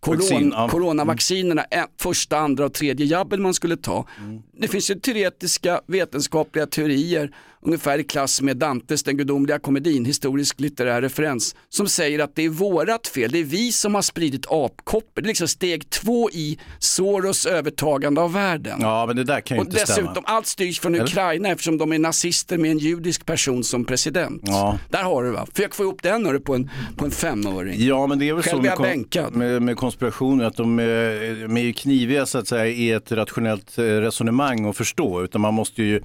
koron, 0.00 0.18
Vaccin, 0.18 0.52
ja. 0.56 0.68
coronavaccinerna, 0.68 1.64
eh, 1.70 1.84
första, 2.00 2.38
andra 2.38 2.64
och 2.64 2.72
tredje 2.72 3.06
jabben 3.06 3.42
man 3.42 3.54
skulle 3.54 3.76
ta. 3.76 4.06
Mm. 4.18 4.42
Det 4.52 4.68
finns 4.68 4.90
ju 4.90 4.94
teoretiska 4.94 5.80
vetenskapliga 5.86 6.66
teorier, 6.66 7.34
ungefär 7.62 7.98
i 7.98 8.04
klass 8.04 8.40
med 8.40 8.56
Dantes 8.56 9.02
Den 9.02 9.16
gudomliga 9.16 9.58
komedin, 9.58 10.04
historisk 10.04 10.60
litterär 10.60 11.02
referens, 11.02 11.54
som 11.68 11.88
säger 11.88 12.18
att 12.18 12.34
det 12.36 12.44
är 12.44 12.48
vårat 12.48 13.06
fel, 13.06 13.30
det 13.30 13.38
är 13.38 13.44
vi 13.44 13.72
som 13.72 13.94
har 13.94 14.02
spridit 14.02 14.46
apkoppor. 14.50 15.22
Det 15.22 15.26
är 15.26 15.28
liksom 15.28 15.48
steg 15.48 15.90
två 15.90 16.30
i 16.30 16.58
Soros 16.78 17.46
övertagande 17.46 18.20
av 18.20 18.32
världen. 18.32 18.78
Ja, 18.80 19.06
men 19.06 19.16
det 19.16 19.24
där 19.24 19.40
kan 19.40 19.56
ju 19.56 19.60
Och 19.60 19.66
inte 19.66 19.80
dessutom, 19.80 20.10
stämma. 20.12 20.26
allt 20.26 20.46
styrs 20.46 20.80
från 20.80 20.94
Eller? 20.94 21.04
Ukraina 21.04 21.48
eftersom 21.48 21.78
de 21.78 21.92
är 21.92 21.98
nazister 21.98 22.58
med 22.58 22.70
en 22.70 22.78
judisk 22.78 23.26
person 23.26 23.64
som 23.64 23.84
president. 23.84 24.42
Ja. 24.46 24.78
Där 24.90 25.02
har 25.02 25.24
du 25.24 25.30
va, 25.30 25.46
försök 25.54 25.74
få 25.74 25.82
ihop 25.82 26.02
den 26.02 26.26
hörru, 26.26 26.40
på 26.40 26.54
en, 26.54 26.70
på 26.96 27.04
en 27.04 27.10
femöring. 27.10 27.74
Ja, 27.86 28.06
men 28.06 28.18
det 28.18 28.28
är 28.28 28.34
väl 28.34 28.42
Själv 28.42 28.56
så 28.56 28.62
med, 28.62 29.06
kon- 29.10 29.38
med, 29.38 29.62
med 29.62 29.76
konspirationer 29.76 30.44
att 30.44 30.56
de, 30.56 30.78
eh, 30.78 30.84
de 30.84 31.56
är 31.56 31.72
kniviga 31.72 32.26
så 32.26 32.38
att 32.38 32.48
säga 32.48 32.66
i 32.66 32.90
ett 32.90 33.12
rationellt 33.12 33.78
eh, 33.78 33.82
resonemang 33.82 34.64
att 34.68 34.76
förstå. 34.76 35.24
Utan 35.24 35.40
man 35.40 35.54
måste 35.54 35.82
ju, 35.82 36.02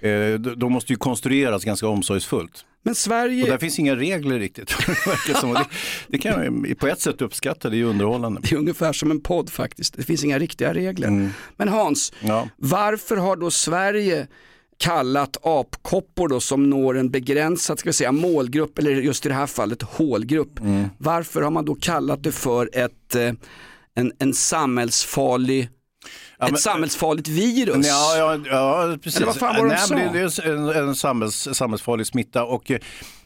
de 0.00 0.38
de 0.56 0.72
måste 0.72 0.92
ju 0.92 0.96
konstrueras 0.96 1.64
ganska 1.64 1.88
omsorgsfullt. 1.88 2.64
Men 2.82 2.90
Och 2.90 2.96
Sverige, 2.96 3.46
där 3.50 3.58
finns 3.58 3.78
inga 3.78 3.96
regler 3.96 4.38
riktigt. 4.38 4.72
Och 5.42 5.54
det, 5.54 5.66
det 6.08 6.18
kan 6.18 6.44
jag 6.44 6.78
på 6.78 6.86
ett 6.86 7.00
sätt 7.00 7.22
uppskatta, 7.22 7.70
det 7.70 7.76
är 7.76 7.78
ju 7.78 7.84
underhållande. 7.84 8.40
det 8.42 8.52
är 8.52 8.58
ungefär 8.58 8.92
som 8.92 9.10
en 9.10 9.20
podd 9.20 9.50
faktiskt, 9.50 9.96
det 9.96 10.02
finns 10.02 10.24
inga 10.24 10.38
riktiga 10.38 10.74
regler. 10.74 11.08
Mm. 11.08 11.30
Men 11.56 11.68
Hans, 11.68 12.12
Ja. 12.20 12.48
varför 12.56 13.16
har 13.16 13.36
då 13.36 13.50
Sverige 13.50 14.26
kallat 14.78 15.36
apkoppor 15.46 16.28
då 16.28 16.40
som 16.40 16.70
når 16.70 16.98
en 16.98 17.10
begränsad 17.10 17.78
ska 17.78 17.88
vi 17.88 17.92
säga, 17.92 18.12
målgrupp, 18.12 18.78
eller 18.78 18.90
just 18.90 19.26
i 19.26 19.28
det 19.28 19.34
här 19.34 19.46
fallet 19.46 19.82
hålgrupp. 19.82 20.60
Mm. 20.60 20.88
Varför 20.98 21.42
har 21.42 21.50
man 21.50 21.64
då 21.64 21.74
kallat 21.74 22.22
det 22.22 22.32
för 22.32 22.70
ett, 22.72 23.14
eh, 23.14 23.32
en, 23.94 24.12
en 24.18 24.34
samhällsfarlig, 24.34 25.68
Ja, 26.38 26.46
ett 26.46 26.52
men- 26.52 26.60
samhällsfarligt 26.60 27.28
virus? 27.28 27.86
Ja, 27.88 28.16
ja, 28.16 28.38
ja 28.50 28.96
precis. 29.02 29.16
Eller 29.16 29.26
vad 29.26 29.36
fan 29.36 29.56
var 29.56 29.68
det 29.68 29.74
de 29.74 29.78
sa? 29.78 29.94
det 29.94 30.48
är 30.48 30.54
en, 30.54 30.88
en 30.88 30.94
samhälls, 30.94 31.48
samhällsfarlig 31.52 32.06
smitta 32.06 32.44
och 32.44 32.70
eh, 32.70 32.78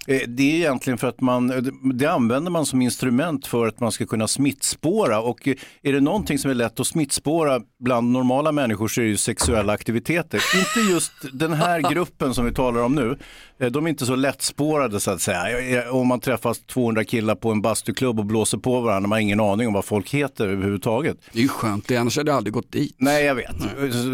det 0.07 0.43
är 0.43 0.57
egentligen 0.57 0.99
för 0.99 1.09
att 1.09 1.21
man, 1.21 1.47
det- 1.47 1.73
det 1.95 2.07
använder 2.07 2.51
man 2.51 2.67
som 2.67 2.83
instrument 2.83 3.47
för 3.47 3.67
att 3.67 3.81
man 3.81 3.93
ska 3.93 4.07
kunna 4.07 4.29
smittspåra 4.29 5.21
och 5.21 5.49
eh, 5.49 5.55
är 5.83 5.93
det 5.93 6.01
någonting 6.01 6.39
som 6.39 6.51
är 6.51 6.55
lätt 6.55 6.81
att 6.81 6.87
smittspåra 6.87 7.61
bland 7.85 8.11
normala 8.13 8.53
människor 8.53 8.89
så 8.89 9.01
är 9.01 9.05
det 9.05 9.11
ju 9.11 9.17
sexuella 9.17 9.73
aktiviteter. 9.73 10.43
inte 10.59 10.93
just 10.93 11.13
den 11.33 11.53
här 11.53 11.81
gruppen 11.93 12.35
som 12.35 12.45
vi 12.45 12.53
talar 12.55 12.83
om 12.83 12.95
nu, 12.95 13.19
eh, 13.61 13.71
de 13.71 13.85
är 13.87 13.91
inte 13.91 14.07
så 14.07 14.15
lättspårade 14.17 15.01
så 15.01 15.11
att 15.11 15.21
säga. 15.21 15.83
Eh, 15.85 15.95
Om 15.97 16.09
man 16.09 16.21
träffas 16.21 16.59
200 16.61 17.05
killar 17.05 17.35
på 17.35 17.51
en 17.51 17.63
bastuklubb 17.63 18.19
och 18.19 18.27
blåser 18.27 18.59
på 18.59 18.81
varandra, 18.81 19.09
man 19.09 19.17
har 19.17 19.21
ingen 19.21 19.41
aning 19.41 19.67
om 19.67 19.73
vad 19.75 19.85
folk 19.85 20.11
heter 20.15 20.49
överhuvudtaget. 20.49 21.17
Det 21.33 21.39
är 21.39 21.43
ju 21.43 21.49
skönt, 21.49 21.89
det, 21.89 21.97
annars 21.97 22.17
hade 22.17 22.31
jag 22.31 22.37
aldrig 22.37 22.53
gått 22.55 22.73
dit. 22.73 22.95
Nej, 22.99 23.25
jag 23.25 23.35
vet. 23.35 23.57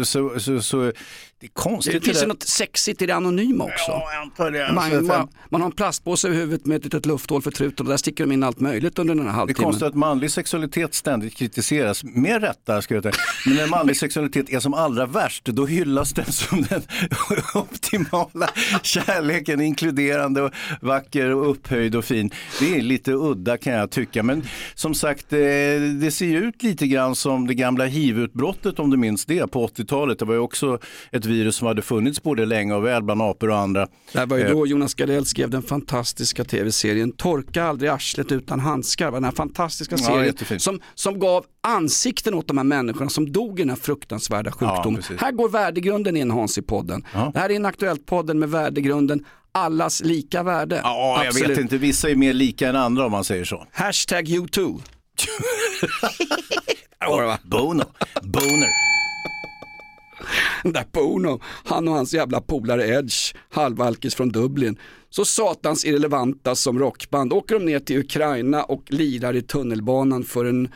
Så, 0.07 0.39
så, 0.39 0.61
så, 0.61 0.91
det 1.39 1.45
är 1.45 1.51
konstigt. 1.53 1.93
Det 1.93 2.01
finns 2.01 2.23
ju 2.23 2.27
något 2.27 2.43
sexigt 2.43 3.01
i 3.01 3.05
det 3.05 3.15
anonyma 3.15 3.63
också. 3.63 3.91
Ja, 3.91 4.09
jag 4.13 4.21
antar 4.21 4.51
det. 4.51 4.73
Man, 4.73 5.05
man, 5.05 5.27
man 5.49 5.61
har 5.61 5.65
en 5.65 5.71
plastpåse 5.75 6.27
över 6.27 6.37
huvudet 6.37 6.65
med 6.65 6.77
ett 6.77 6.83
litet 6.83 7.05
lufthål 7.05 7.41
för 7.41 7.51
truten 7.51 7.85
och 7.85 7.89
där 7.89 7.97
sticker 7.97 8.23
de 8.23 8.31
in 8.33 8.43
allt 8.43 8.59
möjligt 8.59 8.99
under 8.99 9.15
den 9.15 9.25
här 9.25 9.31
Det 9.31 9.33
är 9.33 9.37
halvtimmen. 9.37 9.63
konstigt 9.63 9.87
att 9.87 9.95
manlig 9.95 10.31
sexualitet 10.31 10.93
ständigt 10.93 11.35
kritiseras, 11.35 12.03
med 12.03 12.41
rätta 12.41 12.81
ska 12.81 12.93
jag 12.93 13.03
säga. 13.03 13.15
Men 13.45 13.55
när 13.55 13.67
manlig 13.67 13.97
sexualitet 13.97 14.49
är 14.49 14.59
som 14.59 14.73
allra 14.73 15.05
värst, 15.05 15.45
då 15.45 15.65
hyllas 15.65 16.13
den 16.13 16.25
som 16.31 16.61
den 16.61 16.81
optimala 17.53 18.49
kärleken, 18.83 19.61
inkluderande 19.61 20.41
och 20.41 20.51
vacker 20.81 21.29
och 21.35 21.51
upphöjd 21.51 21.95
och 21.95 22.05
fin. 22.05 22.31
Det 22.59 22.75
är 22.75 22.81
lite 22.81 23.11
udda 23.11 23.57
kan 23.57 23.73
jag 23.73 23.91
tycka, 23.91 24.23
men 24.23 24.43
som 24.75 24.93
sagt, 24.93 25.33
eh, 25.33 25.39
det 26.01 26.13
ser 26.13 26.25
ju 26.25 26.37
ut 26.37 26.63
lite 26.63 26.87
grann 26.87 27.15
som 27.15 27.47
det 27.47 27.53
gamla 27.53 27.85
hiv-utbrottet 27.85 28.79
om 28.79 28.89
du 28.89 28.97
minns 28.97 29.25
det 29.25 29.51
på 29.51 29.67
80-talet. 29.67 30.19
Det 30.19 30.25
var 30.25 30.33
ju 30.33 30.39
också 30.39 30.79
ett 31.11 31.26
virus 31.27 31.55
som 31.55 31.67
hade 31.67 31.81
funnits 31.81 32.23
både 32.23 32.45
länge 32.45 32.73
och 32.73 32.85
väl 32.85 33.03
bland 33.03 33.21
apor 33.21 33.49
och 33.49 33.57
andra. 33.57 33.87
Det 34.13 34.25
var 34.25 34.37
ju 34.37 34.43
Eh, 34.43 34.51
då 34.51 34.67
Jonas 34.67 34.93
Gardell 34.93 35.25
skrev 35.25 35.49
den 35.49 35.63
fantastiska 35.63 36.43
tv-serien 36.43 37.11
Torka 37.11 37.63
aldrig 37.63 37.91
arslet 37.91 38.31
utan 38.31 38.59
handskar. 38.59 39.11
Den 39.11 39.23
här 39.23 39.31
fantastiska 39.31 39.95
Ja, 39.99 40.05
serien 40.05 40.25
jättefin. 40.25 40.59
som, 40.59 40.79
som 40.95 41.19
gav 41.19 41.45
ansikten 41.67 42.33
åt 42.33 42.47
de 42.47 42.57
här 42.57 42.63
människorna 42.65 43.09
som 43.09 43.31
dog 43.31 43.59
i 43.59 43.63
den 43.63 43.69
här 43.69 43.75
fruktansvärda 43.77 44.51
sjukdomen. 44.51 44.95
precis. 45.01 45.21
här 45.21 45.31
går 45.31 45.49
värdegrunden 45.49 46.17
in 46.17 46.31
Hans 46.31 46.57
i 46.57 46.61
podden. 46.61 47.03
Ja. 47.13 47.31
Det 47.33 47.39
här 47.39 47.49
är 47.49 47.55
en 47.55 47.65
aktuellt 47.65 48.05
podden 48.05 48.39
med 48.39 48.49
värdegrunden 48.49 49.25
allas 49.51 50.01
lika 50.03 50.43
värde. 50.43 50.81
Ja, 50.83 51.15
jag 51.17 51.27
Absolut. 51.27 51.49
vet 51.49 51.57
inte, 51.57 51.77
vissa 51.77 52.09
är 52.09 52.15
mer 52.15 52.33
lika 52.33 52.69
än 52.69 52.75
andra 52.75 53.05
om 53.05 53.11
man 53.11 53.23
säger 53.23 53.45
så. 53.45 53.67
Hashtag 53.71 54.29
you 54.29 54.47
too. 54.47 54.77
Bono, 57.43 57.83
boner. 58.23 58.69
Den 60.63 60.73
där 60.73 60.85
Bono, 60.91 61.41
han 61.65 61.87
och 61.87 61.93
hans 61.93 62.13
jävla 62.13 62.41
polare 62.41 62.87
Edge, 62.87 63.35
halvalkis 63.49 64.15
från 64.15 64.29
Dublin. 64.29 64.77
Så 65.09 65.25
satans 65.25 65.85
irrelevanta 65.85 66.55
som 66.55 66.79
rockband 66.79 67.33
åker 67.33 67.55
de 67.55 67.65
ner 67.65 67.79
till 67.79 67.99
Ukraina 67.99 68.63
och 68.63 68.83
lirar 68.87 69.35
i 69.35 69.41
tunnelbanan 69.41 70.23
för 70.23 70.45
en 70.45 70.69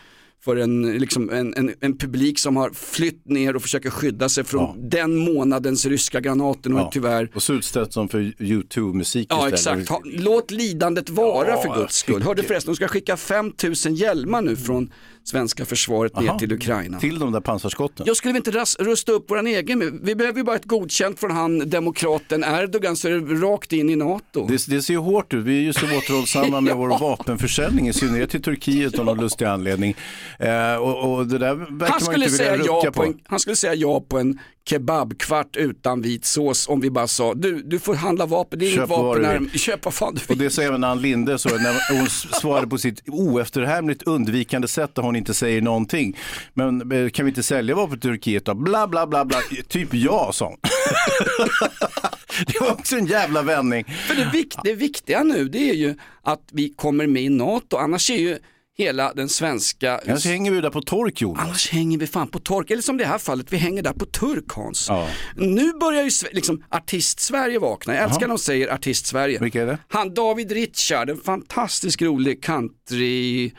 för 0.44 0.56
en, 0.58 0.92
liksom 0.98 1.30
en, 1.30 1.54
en, 1.54 1.74
en 1.82 1.98
publik 1.98 2.40
som 2.40 2.56
har 2.56 2.70
flytt 2.70 3.28
ner 3.28 3.56
och 3.56 3.62
försöker 3.62 3.90
skydda 3.90 4.30
sig 4.30 4.44
från 4.44 4.90
den 4.90 5.18
månadens 5.18 5.86
ryska 5.86 6.20
granater 6.20 6.74
och 6.74 6.80
Ja. 6.80 6.90
tyvärr 6.94 7.30
Och 7.36 7.44
så 7.44 7.54
utställt 7.54 7.94
som 7.94 8.10
för 8.10 8.34
YouTube-musik 8.44 9.28
Ja 9.30 9.50
exakt, 9.50 9.90
ha, 9.90 10.02
låt 10.06 10.52
lidandet 10.52 11.10
vara 11.10 11.48
Ja, 11.50 11.58
för 11.62 11.76
guds 11.82 11.96
skull. 11.96 12.22
Hörde 12.22 12.44
förresten, 12.44 12.72
de 12.72 12.76
ska 12.76 12.88
skicka 12.88 13.18
5000 13.18 13.96
hjälmar 13.96 14.42
nu 14.42 14.56
från 14.56 14.92
svenska 15.24 15.66
försvaret 15.66 16.20
ner 16.20 16.26
Jaha. 16.26 16.40
till 16.40 16.52
Ukraina. 16.52 17.00
Till 17.00 17.20
de 17.20 17.32
där 17.32 17.40
pansarskotten. 17.40 18.06
Jag 18.06 18.18
skulle 18.18 18.34
vi 18.34 18.38
inte 18.38 18.52
rusta 18.80 19.12
upp 19.12 19.32
våran 19.32 19.48
egen, 19.48 20.00
vi 20.04 20.16
behöver 20.16 20.38
ju 20.38 20.44
bara 20.44 20.56
ett 20.56 20.66
godkänt 20.66 21.20
från 21.20 21.32
han 21.32 21.70
demokraten 21.70 22.44
Erdogan 22.44 22.96
så 22.96 23.08
är 23.08 23.12
det 23.12 23.48
rakt 23.48 23.74
in 23.74 23.90
i 23.90 23.96
NATO. 23.96 24.48
Det, 24.48 24.68
det 24.68 24.82
ser 24.82 24.94
ju 24.94 25.00
hårt 25.00 25.34
ut, 25.34 25.46
vi 25.46 25.58
är 25.58 25.62
ju 25.62 25.74
så 25.74 25.86
återhållsamma 25.98 26.62
med 26.62 26.76
vår 26.76 27.00
vapenförsäljning, 27.00 27.88
i 27.88 27.94
synnerhet 27.94 28.30
till 28.30 28.42
Turkiet 28.42 29.00
av 29.00 29.06
någon 29.06 29.18
lustig 29.22 29.46
anledning. 29.46 29.96
Eh, 30.40 30.76
och, 30.76 31.14
och 31.14 31.28
det 31.28 31.38
där 31.38 31.56
verkar 31.56 31.94
Han 31.94 32.00
man 32.06 32.16
inte 32.16 32.30
säga 32.30 32.52
vilja 32.52 32.66
ja 32.66 32.78
rucka 32.78 32.92
på 32.92 33.04
en, 33.04 33.20
han 33.26 33.40
skulle 33.40 33.56
säga 33.56 33.74
ja 33.74 34.02
på 34.02 34.20
en 34.20 34.40
kebabkvart 34.72 35.56
utan 35.56 36.02
vit 36.02 36.26
sås 36.26 36.68
om 36.70 36.80
vi 36.82 36.90
bara 36.90 37.08
sa 37.08 37.34
du, 37.34 37.62
du 37.64 37.80
får 37.80 37.96
handla 37.96 38.26
vapen, 38.26 38.60
det 38.60 38.66
är 38.66 38.70
Köp 38.70 38.78
inget 38.78 38.90
vapen 38.90 39.26
här, 39.26 39.58
köp 39.58 39.86
vad 39.86 39.94
fan 39.94 40.14
du 40.16 40.22
Och 40.24 40.30
vill. 40.32 40.38
det 40.38 40.50
sa 40.50 40.62
även 40.62 40.84
Ann 40.84 41.02
Linde 41.02 41.38
så 41.40 41.50
när 41.50 41.98
hon 41.98 42.08
svarade 42.42 42.68
på 42.68 42.78
sitt 42.78 43.04
oefterhärmligt 43.10 44.04
undvikande 44.04 44.68
sätt 44.68 44.96
där 44.96 45.02
hon 45.04 45.16
inte 45.16 45.34
säger 45.34 45.62
någonting. 45.62 46.18
Men 46.54 46.92
eh, 46.92 47.10
kan 47.10 47.26
vi 47.26 47.30
inte 47.30 47.44
sälja 47.44 47.76
vapen 47.76 48.00
till 48.00 48.10
Turkiet 48.10 48.46
då? 48.46 48.54
Bla 48.54 48.88
bla 48.88 49.08
bla 49.08 49.26
bla. 49.26 49.38
Typ 49.68 49.94
ja 49.94 50.32
sa 50.34 50.58
det 52.48 52.60
var 52.62 52.72
också 52.72 52.96
en 52.98 53.06
jävla 53.06 53.42
vändning. 53.42 53.86
För 54.08 54.16
det, 54.16 54.30
vik- 54.34 54.58
det 54.64 54.74
viktiga 54.74 55.24
nu 55.24 55.50
det 55.50 55.70
är 55.70 55.74
ju 55.74 55.96
att 56.24 56.42
vi 56.52 56.70
kommer 56.70 57.08
med 57.08 57.24
i 57.24 57.30
NATO, 57.30 57.78
annars 57.78 58.10
är 58.10 58.16
ju 58.18 58.38
hela 58.78 59.14
den 59.14 59.30
svenska 59.30 60.00
Annars 60.08 60.26
hänger 60.26 60.52
vi 60.52 60.62
där 60.62 60.70
på 60.70 60.82
tork 60.82 61.22
Jonas. 61.22 61.44
Annars 61.44 61.70
hänger 61.70 61.98
vi 61.98 62.08
fan 62.08 62.28
på 62.28 62.40
tork, 62.40 62.72
eller 62.72 62.82
som 62.82 62.98
det 62.98 63.06
här 63.06 63.18
fallet, 63.18 63.54
vi 63.54 63.58
hänger 63.58 63.84
där 63.84 63.94
på 63.94 64.06
turk 64.06 64.46
Hans. 64.48 64.86
Ja. 64.90 65.08
Nu 65.36 65.74
börjar 65.74 66.04
ju 66.04 66.12
liksom, 66.32 66.64
artist-Sverige 66.70 67.60
vakna, 67.60 67.96
jag 67.96 68.04
älskar 68.04 68.22
när 68.22 68.28
de 68.28 68.38
säger 68.38 68.74
artist-Sverige. 68.74 69.40
Vilka 69.40 69.62
är 69.62 69.66
det? 69.66 69.78
Han 69.88 70.14
David 70.14 70.52
Richard, 70.52 71.10
en 71.10 71.18
fantastisk 71.18 72.02
rolig 72.02 72.44
country, 72.44 73.52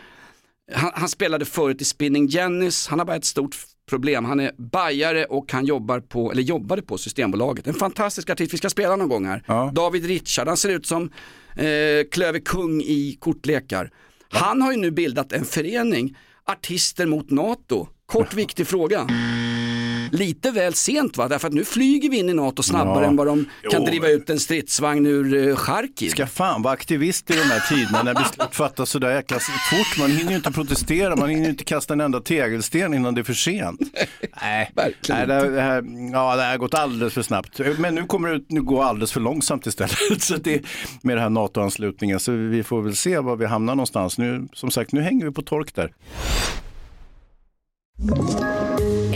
han, 0.75 0.91
han 0.95 1.09
spelade 1.09 1.45
förut 1.45 1.83
i 1.83 1.85
Spinning 1.85 2.27
Jennys, 2.27 2.87
han 2.87 2.99
har 2.99 3.07
bara 3.07 3.17
ett 3.17 3.25
stort 3.25 3.57
problem, 3.89 4.25
han 4.25 4.41
är 4.41 4.53
bajare 4.59 5.25
och 5.25 5.53
han 5.53 5.65
jobbar 5.65 6.01
på, 6.01 6.33
eller 6.33 6.43
jobbade 6.43 6.83
på 6.83 6.99
Systembolaget. 6.99 7.67
En 7.67 7.75
fantastisk 7.75 8.31
artist, 8.31 8.55
vi 8.55 8.59
ska 8.59 8.71
spela 8.71 8.97
någon 8.97 9.09
gång 9.09 9.27
här. 9.27 9.43
Ja. 9.47 9.73
David 9.75 10.05
Richard, 10.07 10.49
han 10.49 10.57
ser 10.57 10.69
ut 10.69 10.87
som 10.87 11.03
eh, 11.57 12.09
Klöver 12.11 12.45
Kung 12.45 12.81
i 12.81 13.17
kortlekar. 13.21 13.91
Han 14.33 14.63
har 14.63 14.73
ju 14.73 14.79
nu 14.79 14.91
bildat 14.91 15.33
en 15.33 15.45
förening, 15.45 16.17
Artister 16.45 17.07
mot 17.07 17.31
NATO. 17.31 17.89
Kort 18.07 18.35
viktig 18.35 18.67
fråga. 18.67 19.07
Lite 20.15 20.51
väl 20.51 20.75
sent 20.75 21.17
va, 21.17 21.29
därför 21.29 21.49
att 21.49 21.55
nu 21.55 21.65
flyger 21.65 22.11
vi 22.11 22.19
in 22.19 22.29
i 22.29 22.35
NATO 22.35 22.63
snabbare 22.63 23.05
Ja. 23.05 23.09
än 23.11 23.17
vad 23.17 23.27
de 23.27 23.45
kan 23.71 23.81
Jo, 23.81 23.87
driva 23.87 24.09
ut 24.09 24.31
en 24.31 24.41
stridsvagn 24.41 25.07
ur 25.07 25.49
eh, 25.49 25.57
Charkiv. 25.57 26.09
Ska 26.11 26.27
fan 26.27 26.63
vara 26.63 26.75
aktivist 26.75 27.31
i 27.31 27.35
de 27.35 27.43
här 27.43 27.61
tiderna 27.69 28.03
när 28.03 28.15
beslut 28.15 28.55
fattas 28.55 28.91
sådär 28.91 29.15
jäkla 29.15 29.39
fort. 29.39 29.99
Man 29.99 30.11
hinner 30.11 30.31
ju 30.31 30.37
inte 30.37 30.53
protestera, 30.53 31.17
man 31.17 31.29
hinner 31.29 31.45
ju 31.45 31.51
inte 31.51 31.65
kasta 31.65 31.95
en 31.95 32.01
enda 32.01 32.21
tegelsten 32.21 32.95
innan 32.95 33.15
det 33.15 33.21
är 33.21 33.23
för 33.23 33.33
sent. 33.35 33.81
Nej, 34.43 34.71
Verkligen 34.77 35.29
Nej 35.29 35.51
det, 35.51 35.61
här, 35.61 35.83
ja, 36.13 36.37
det 36.37 36.43
har 36.43 36.57
gått 36.59 36.75
alldeles 36.75 37.15
för 37.15 37.23
snabbt. 37.23 37.61
Men 37.79 37.95
nu 37.95 38.05
kommer 38.07 38.29
det 38.29 38.45
nu 38.49 38.63
gå 38.63 38.83
alldeles 38.83 39.13
för 39.13 39.21
långsamt 39.21 39.67
istället. 39.67 39.99
Så 40.23 40.37
det, 40.37 40.63
med 41.03 41.17
den 41.17 41.23
här 41.23 41.31
NATO-anslutningen. 41.31 42.21
Så 42.21 42.33
vi 42.33 42.63
får 42.63 42.83
väl 42.83 42.97
se 42.97 43.19
var 43.19 43.37
vi 43.37 43.47
hamnar 43.47 43.75
någonstans. 43.75 44.19
Nu, 44.19 44.49
som 44.53 44.71
sagt, 44.71 44.93
nu 44.93 45.01
hänger 45.03 45.25
vi 45.27 45.33
på 45.33 45.43
tork 45.43 45.75
där. 45.75 45.93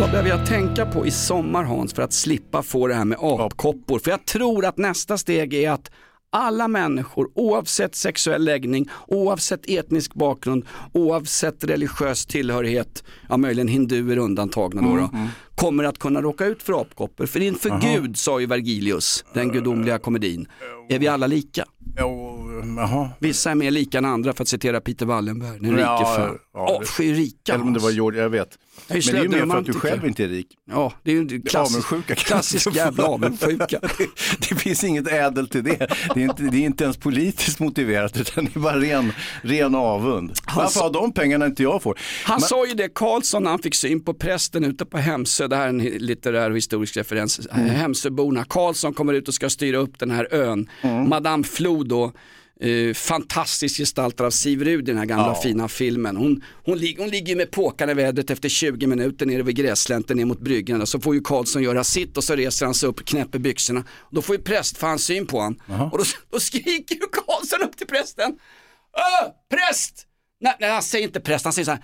Vad 0.00 0.10
behöver 0.10 0.28
jag 0.28 0.46
tänka 0.46 0.86
på 0.86 1.06
i 1.06 1.10
sommar 1.10 1.64
Hans 1.64 1.92
för 1.92 2.02
att 2.02 2.12
slippa 2.12 2.62
få 2.62 2.86
det 2.86 2.94
här 2.94 3.04
med 3.04 3.18
apkoppor? 3.20 3.98
För 3.98 4.10
jag 4.10 4.26
tror 4.26 4.64
att 4.64 4.78
nästa 4.78 5.18
steg 5.18 5.54
är 5.54 5.70
att 5.70 5.90
alla 6.30 6.68
människor 6.68 7.30
oavsett 7.34 7.94
sexuell 7.94 8.44
läggning, 8.44 8.88
oavsett 9.06 9.70
etnisk 9.70 10.14
bakgrund, 10.14 10.64
oavsett 10.92 11.64
religiös 11.64 12.26
tillhörighet, 12.26 13.04
ja 13.28 13.36
möjligen 13.36 13.68
hinduer 13.68 14.18
undantagna 14.18 14.82
då, 14.82 14.96
då 14.96 15.10
kommer 15.54 15.84
att 15.84 15.98
kunna 15.98 16.22
råka 16.22 16.46
ut 16.46 16.62
för 16.62 16.80
apkoppor. 16.80 17.26
För 17.26 17.40
inför 17.40 17.70
Aha. 17.70 17.80
Gud, 17.82 18.16
sa 18.16 18.40
ju 18.40 18.46
Vergilius, 18.46 19.24
den 19.34 19.48
gudomliga 19.48 19.98
komedin, 19.98 20.48
är 20.88 20.98
vi 20.98 21.08
alla 21.08 21.26
lika. 21.26 21.64
Jaha. 22.76 23.08
Vissa 23.18 23.50
är 23.50 23.54
mer 23.54 23.70
lika 23.70 23.98
än 23.98 24.04
andra 24.04 24.32
för 24.32 24.42
att 24.42 24.48
citera 24.48 24.80
Peter 24.80 25.06
Wallenberg, 25.06 25.58
den 25.60 25.70
rike 25.70 25.80
Ja, 25.82 26.14
fan. 26.16 26.38
ja, 26.54 26.60
Avskyr 26.60 27.14
rika. 27.14 27.54
Eller 27.54 27.64
om 27.64 27.72
det 27.72 27.80
var 27.80 27.90
George, 27.90 28.22
jag 28.22 28.30
vet. 28.30 28.58
Jag 28.88 28.98
är 28.98 29.02
Men 29.12 29.14
det 29.14 29.20
är 29.20 29.40
ju 29.40 29.46
mer 29.46 29.52
för 29.52 29.60
att 29.60 29.66
du 29.66 29.72
själv 29.72 30.06
inte 30.06 30.24
är 30.24 30.28
rik. 30.28 30.46
Ja, 30.70 30.92
det 31.02 31.10
är 31.10 31.14
ju 31.14 31.42
klassisk, 31.42 31.92
Avundsjuka 31.92 32.14
klassisk 32.14 32.74
jävla 32.74 33.04
avundsjuka. 33.04 33.80
Det, 34.48 34.54
finns 34.54 34.84
inget 34.84 35.08
ädelt 35.12 35.54
i 35.54 35.60
det. 35.60 35.76
Det 36.14 36.20
är, 36.20 36.24
inte, 36.24 36.42
det 36.42 36.56
är 36.56 36.60
inte 36.66 36.84
ens 36.84 36.96
politiskt 36.96 37.60
motiverat 37.60 38.16
utan 38.20 38.44
det 38.44 38.56
är 38.56 38.60
bara 38.60 38.80
ren, 38.80 39.12
ren 39.42 39.74
avund. 39.74 40.32
Varför 40.56 40.80
har 40.80 40.92
de 40.92 41.12
pengarna 41.12 41.46
inte 41.46 41.62
jag 41.62 41.82
får? 41.82 41.98
Han 42.24 42.40
Men- 42.40 42.48
sa 42.48 42.66
ju 42.66 42.74
det 42.74 42.88
Karlsson 42.94 43.42
när 43.42 43.50
han 43.50 43.58
fick 43.58 43.74
syn 43.74 44.04
på 44.04 44.14
prästen 44.14 44.64
ute 44.64 44.84
på 44.86 44.98
Hemsö, 44.98 45.46
det 45.48 45.56
här 45.56 45.64
är 45.64 45.68
en 45.68 45.78
litterär 45.78 46.50
och 46.50 46.56
historisk 46.56 46.96
referens. 46.96 47.48
Mm. 47.52 47.68
Hemsöborna, 47.68 48.44
Karlsson 48.48 48.94
kommer 48.94 49.12
ut 49.12 49.28
och 49.28 49.34
ska 49.34 49.50
styra 49.50 49.76
upp 49.78 49.98
den 49.98 50.10
här 50.10 50.28
ön. 50.34 50.68
Mm. 50.82 51.08
Madame 51.08 51.44
Flo 51.44 51.82
då, 51.84 52.12
eh, 52.62 52.94
fantastiskt 52.94 53.76
gestaltad 53.76 54.26
av 54.26 54.30
Siv 54.30 54.64
Rud 54.64 54.88
i 54.88 54.92
den 54.92 54.98
här 54.98 55.04
gamla 55.06 55.26
Ja. 55.26 55.40
fina 55.42 55.68
filmen. 55.68 56.16
Hon, 56.16 56.44
hon, 56.64 56.78
lig, 56.78 56.96
hon 56.98 57.08
ligger 57.08 57.36
med 57.36 57.50
påkarna 57.50 57.92
i 57.92 57.94
vädret 57.94 58.30
efter 58.30 58.48
20 58.48 58.86
minuter 58.86 59.26
nere 59.26 59.42
vid 59.42 59.56
gräslänten 59.56 60.16
ner 60.16 60.24
mot 60.24 60.40
bryggan. 60.40 60.86
Så 60.86 61.00
får 61.00 61.14
ju 61.14 61.20
Karlsson 61.20 61.62
göra 61.62 61.84
sitt 61.84 62.16
och 62.16 62.24
så 62.24 62.34
reser 62.36 62.66
han 62.66 62.74
sig 62.74 62.88
upp, 62.88 63.04
knäpper 63.04 63.38
byxorna. 63.38 63.84
Då 64.10 64.22
får 64.22 64.36
ju 64.36 64.42
prästfan 64.42 64.98
syn 64.98 65.26
på 65.26 65.36
honom. 65.40 65.60
Och 65.92 65.98
då, 65.98 66.04
då 66.30 66.40
skriker 66.40 66.94
ju 66.94 67.00
Karlsson 67.12 67.62
upp 67.62 67.76
till 67.76 67.86
prästen. 67.86 68.32
Öh, 68.96 69.30
präst! 69.56 70.06
Nej, 70.40 70.56
nej, 70.60 70.70
han 70.70 70.82
säger 70.82 71.06
inte 71.06 71.20
präst, 71.20 71.44
han 71.44 71.52
säger 71.52 71.64
så 71.64 71.70
här. 71.70 71.80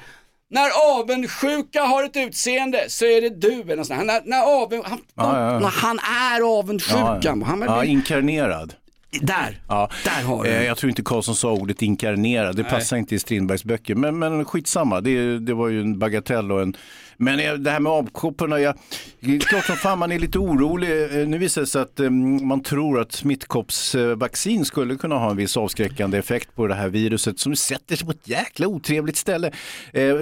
När 0.50 0.70
avundsjuka 1.00 1.82
har 1.82 2.04
ett 2.04 2.16
utseende 2.16 2.84
så 2.88 3.04
är 3.04 3.20
det 3.20 3.40
du. 3.40 3.52
Eller 3.72 4.04
när, 4.04 4.22
när 4.24 4.42
avund, 4.62 4.84
han, 4.84 4.98
Ja, 5.14 5.52
ja. 5.52 5.58
när 5.60 5.68
han 5.68 5.98
är 5.98 6.58
avundsjuka. 6.58 7.18
Ja, 7.22 7.44
Han, 7.44 7.60
ja, 7.62 7.84
inkarnerad. 7.84 8.74
Där, 9.22 9.60
Ja. 9.68 9.90
där 10.04 10.22
har 10.22 10.44
du 10.44 10.50
Eh. 10.50 10.64
Jag 10.64 10.76
tror 10.76 10.90
inte 10.90 11.02
Karlsson 11.02 11.34
sa 11.34 11.52
ordet 11.52 11.82
inkarnerad, 11.82 12.56
det 12.56 12.62
Nej. 12.62 12.70
passar 12.70 12.96
inte 12.96 13.14
i 13.14 13.18
Strindbergs 13.18 13.64
böcker. 13.64 13.94
Men, 13.94 14.18
men 14.18 14.44
skitsamma, 14.44 15.00
det, 15.00 15.38
det 15.38 15.54
var 15.54 15.68
ju 15.68 15.80
en 15.80 15.98
bagatell 15.98 16.52
och 16.52 16.62
en... 16.62 16.76
Men 17.18 17.40
eh, 17.40 17.52
det 17.52 17.70
här 17.70 17.80
med 17.80 17.92
avkopporna, 17.92 18.60
jag, 18.60 18.74
det 19.20 19.36
är 19.36 19.40
klart 19.40 19.64
som 19.64 19.76
fan 19.76 19.98
man 19.98 20.12
är 20.12 20.18
lite 20.18 20.38
orolig. 20.38 21.20
Eh, 21.20 21.26
Nu 21.28 21.38
visar 21.38 21.60
det 21.60 21.66
sig 21.66 21.82
att 21.82 21.98
man 22.42 22.62
tror 22.62 23.00
att 23.00 23.12
smittkoppsvaccin 23.12 24.64
skulle 24.64 24.96
kunna 24.96 25.14
ha 25.18 25.30
en 25.30 25.36
viss 25.36 25.56
avskräckande 25.56 26.18
effekt 26.18 26.54
på 26.54 26.66
det 26.66 26.74
här 26.74 26.88
viruset 26.88 27.38
som 27.40 27.56
sätter 27.56 27.96
sig 27.96 28.06
på 28.06 28.12
ett 28.12 28.28
jäkla 28.28 28.66
otrevligt 28.66 29.16
ställe. 29.16 29.50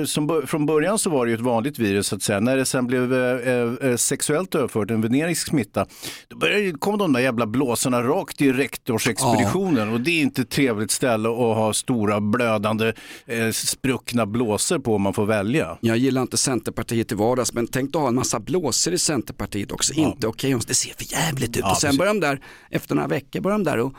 Som, 0.07 0.43
från 0.47 0.67
början 0.67 0.99
så 0.99 1.11
var 1.11 1.27
det 1.27 1.31
ju 1.31 1.35
ett 1.35 1.41
vanligt 1.41 1.79
virus 1.79 2.07
så 2.07 2.17
att 2.17 2.23
säga. 2.23 2.41
När 2.41 2.57
det 2.57 2.65
sen 2.65 2.87
blev 2.87 3.97
sexuellt 3.97 4.55
överfört, 4.55 4.91
en 4.91 5.01
venerisk 5.01 5.49
smitta, 5.49 5.87
då 6.29 6.37
började, 6.37 6.73
kom 6.79 6.99
de 6.99 7.13
där 7.13 7.21
jävla 7.21 7.47
blåsorna 7.47 8.03
rakt 8.03 8.41
i 8.89 8.93
rektorsexpeditionen 8.93 9.93
och 9.93 10.01
det 10.01 10.11
är 10.11 10.23
inte 10.23 10.43
ett 10.43 10.51
trevligt 10.51 10.91
ställe 10.91 11.29
att 11.29 11.35
ha 11.37 11.73
stora 11.73 12.21
blödande 12.21 12.93
eh, 13.27 13.51
spruckna 13.51 14.27
blåsor 14.27 14.79
på 14.79 14.95
om 14.95 15.03
man 15.03 15.15
får 15.15 15.27
välja. 15.27 15.79
Jag 15.81 15.97
gillar 15.97 16.23
inte 16.23 16.37
Centerpartiet 16.37 17.13
i 17.13 17.15
vardags 17.15 17.53
men 17.53 17.67
tänk 17.67 17.97
att 17.97 18.03
ha 18.03 18.09
en 18.09 18.15
massa 18.15 18.41
blåsor 18.41 18.93
i 18.95 18.99
Centerpartiet 18.99 19.73
också. 19.73 19.95
Inte 19.95 20.27
okej, 20.27 20.57
det 20.67 20.75
ser 20.75 20.95
för 20.95 21.13
jävligt 21.13 21.49
ut. 21.57 21.63
Ja, 21.63 21.71
och 21.71 21.77
sen 21.77 21.89
precis. 21.89 21.99
börjar 21.99 22.15
de 22.15 22.21
där, 22.21 22.41
efter 22.71 22.95
några 22.95 23.09
veckor 23.09 23.41
börjar 23.41 23.59
de 23.59 23.65
där 23.65 23.79
och 23.79 23.95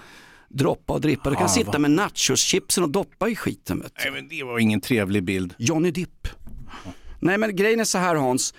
droppa 0.50 0.93
och 0.93 1.02
drippa. 1.02 1.30
Du 1.30 1.36
kan 1.36 1.43
Ja, 1.43 1.50
sitta 1.50 1.71
va- 1.71 1.80
med 1.80 1.91
nachoschipsen 1.91 2.84
och 2.84 2.89
doppa 2.89 3.30
i 3.30 3.36
skiten. 3.36 3.80
Vet. 3.82 3.93
Nej, 4.04 4.12
men 4.12 4.28
det 4.28 4.43
var 4.43 4.60
ingen 4.60 4.82
trevlig 4.82 5.24
bild. 5.24 5.54
Johnny 5.58 5.91
Dipp. 5.91 6.28
Nej 7.19 7.38
men 7.38 7.56
grejen 7.56 7.80
är 7.80 7.84
så 7.84 7.98
här 7.98 8.15
Hans, 8.15 8.54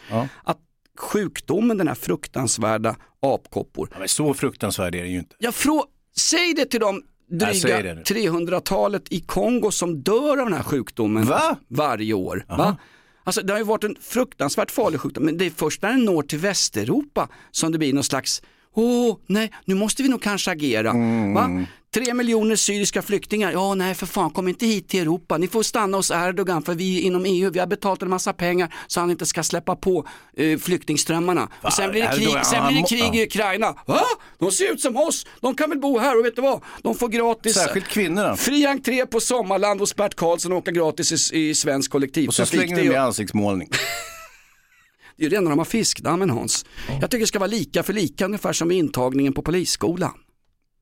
att 0.45 0.59
sjukdomen, 0.99 1.79
den 1.79 1.89
här 1.89 1.95
fruktansvärda 1.95 2.97
apkoppor. 3.23 3.89
Ja, 3.93 3.99
men 3.99 4.09
så 4.09 4.35
fruktansvärd 4.35 4.95
är 4.95 5.03
det 5.03 5.09
ju 5.09 5.19
inte. 5.19 5.37
Jag 5.39 5.55
frå, 5.55 5.85
säg 6.19 6.55
det 6.55 6.65
till 6.65 6.81
dem 6.81 7.03
dryga 7.31 7.95
nu. 7.95 8.03
300-talet 8.03 9.13
i 9.13 9.21
Kongo 9.21 9.71
som 9.71 10.03
dör 10.03 10.39
av 10.39 10.47
den 10.47 10.53
här 10.53 10.63
sjukdomen 10.63 11.25
Va? 11.25 11.57
varje 11.69 12.15
år. 12.15 12.45
Va? 12.49 12.77
Alltså, 13.25 13.43
det 13.43 13.53
har 13.53 13.59
ju 13.59 13.65
varit 13.65 13.85
en 13.85 13.97
fruktansvärt 14.01 14.71
farlig 14.71 15.01
sjukdom, 15.01 15.25
men 15.25 15.39
det 15.39 15.47
är 15.47 15.51
först 15.51 15.83
när 15.83 15.91
den 15.91 16.05
når 16.05 16.23
till 16.23 16.39
Västeuropa 16.39 17.29
som 17.51 17.73
det 17.73 17.79
blir 17.79 17.93
någon 17.93 18.05
slags 18.05 18.43
Åh, 18.79 19.17
nej, 19.27 19.53
nu 19.65 19.75
måste 19.75 20.03
vi 20.03 20.09
nog 20.09 20.23
kanske 20.23 20.51
agera. 20.51 20.91
Mm. 20.91 21.67
Tre 21.97 22.15
miljoner 22.15 22.57
syriska 22.57 23.03
flyktingar, 23.03 23.53
ja 23.53 23.75
nej 23.75 23.95
för 23.95 24.07
fan 24.07 24.31
kom 24.31 24.49
inte 24.49 24.67
hit 24.67 24.89
till 24.89 25.01
Europa, 25.01 25.39
ni 25.39 25.49
får 25.49 25.63
stanna 25.63 25.97
hos 25.97 26.11
Erdogan 26.11 26.63
för 26.63 26.75
vi 26.75 27.01
inom 27.01 27.25
EU, 27.27 27.51
vi 27.51 27.59
har 27.59 27.67
betalat 27.67 28.03
en 28.03 28.11
massa 28.11 28.33
pengar 28.33 28.75
så 28.87 29.01
han 29.01 29.11
inte 29.11 29.27
ska 29.27 29.43
släppa 29.43 29.77
på 29.77 30.07
eh, 30.37 30.59
flyktingströmmarna. 30.59 31.49
Och 31.63 31.73
sen 31.73 31.91
blir 31.91 32.03
det 32.03 32.13
krig, 32.17 32.47
sen 32.47 32.67
blir 32.67 32.77
det 32.83 32.89
krig 32.89 33.17
i 33.17 33.25
Ukraina. 33.25 33.75
Va? 33.87 34.03
De 34.39 34.53
ser 34.53 34.73
ut 34.73 34.81
som 34.81 34.97
oss, 34.97 35.27
de 35.41 35.55
kan 35.55 35.71
väl 35.71 35.79
bo 35.79 35.99
här 35.99 36.19
och 36.19 36.25
vet 36.25 36.37
du 36.37 36.43
vad? 36.43 36.61
De 36.83 36.95
får 36.95 37.09
gratis 37.09 37.55
Särskilt 37.55 37.89
kvinnorna. 37.89 38.37
Fri 38.37 38.67
entré 38.67 39.07
på 39.07 39.21
Sommarland 39.21 39.81
hos 39.81 39.97
Bert 39.97 40.15
Karlsson 40.15 40.53
och 40.53 40.59
åka 40.59 40.71
gratis 40.71 41.33
i, 41.33 41.49
i 41.49 41.55
svensk 41.55 41.89
Och 41.89 41.91
så 41.91 41.93
kollektivtrafik. 41.93 42.61
slänger 42.61 42.83
ju- 42.83 42.91
med 42.91 43.03
ansiktsmålning. 43.03 43.69
det 45.17 45.25
är 45.25 45.31
ju 45.31 45.37
rena 45.37 45.51
rama 45.51 45.65
fiskdammen 45.65 46.31
Hans. 46.31 46.65
Jag 47.01 47.11
tycker 47.11 47.21
det 47.21 47.27
ska 47.27 47.39
vara 47.39 47.51
lika 47.51 47.83
för 47.83 47.93
lika 47.93 48.25
ungefär 48.25 48.53
som 48.53 48.69
vid 48.69 48.79
intagningen 48.79 49.33
på 49.33 49.43
polisskolan. 49.43 50.13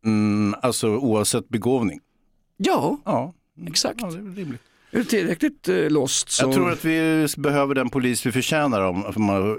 Mm, 0.04 0.54
alltså 0.62 0.88
oavsett 0.96 1.48
begåvning. 1.48 2.00
Ja, 2.56 2.98
Ja, 3.04 3.32
exakt. 3.66 4.00
ja 4.00 4.06
det 4.10 4.18
är 4.18 4.34
rimligt. 4.34 4.62
Är 4.94 4.98
du 4.98 5.04
tillräckligt 5.04 5.68
eh, 5.68 5.90
lost 5.90 6.30
så... 6.30 6.44
Jag 6.44 6.52
tror 6.52 6.70
att 6.70 6.84
vi 6.84 7.26
behöver 7.36 7.74
den 7.74 7.90
polis 7.90 8.26
vi 8.26 8.32
förtjänar 8.32 8.80
om, 8.80 9.04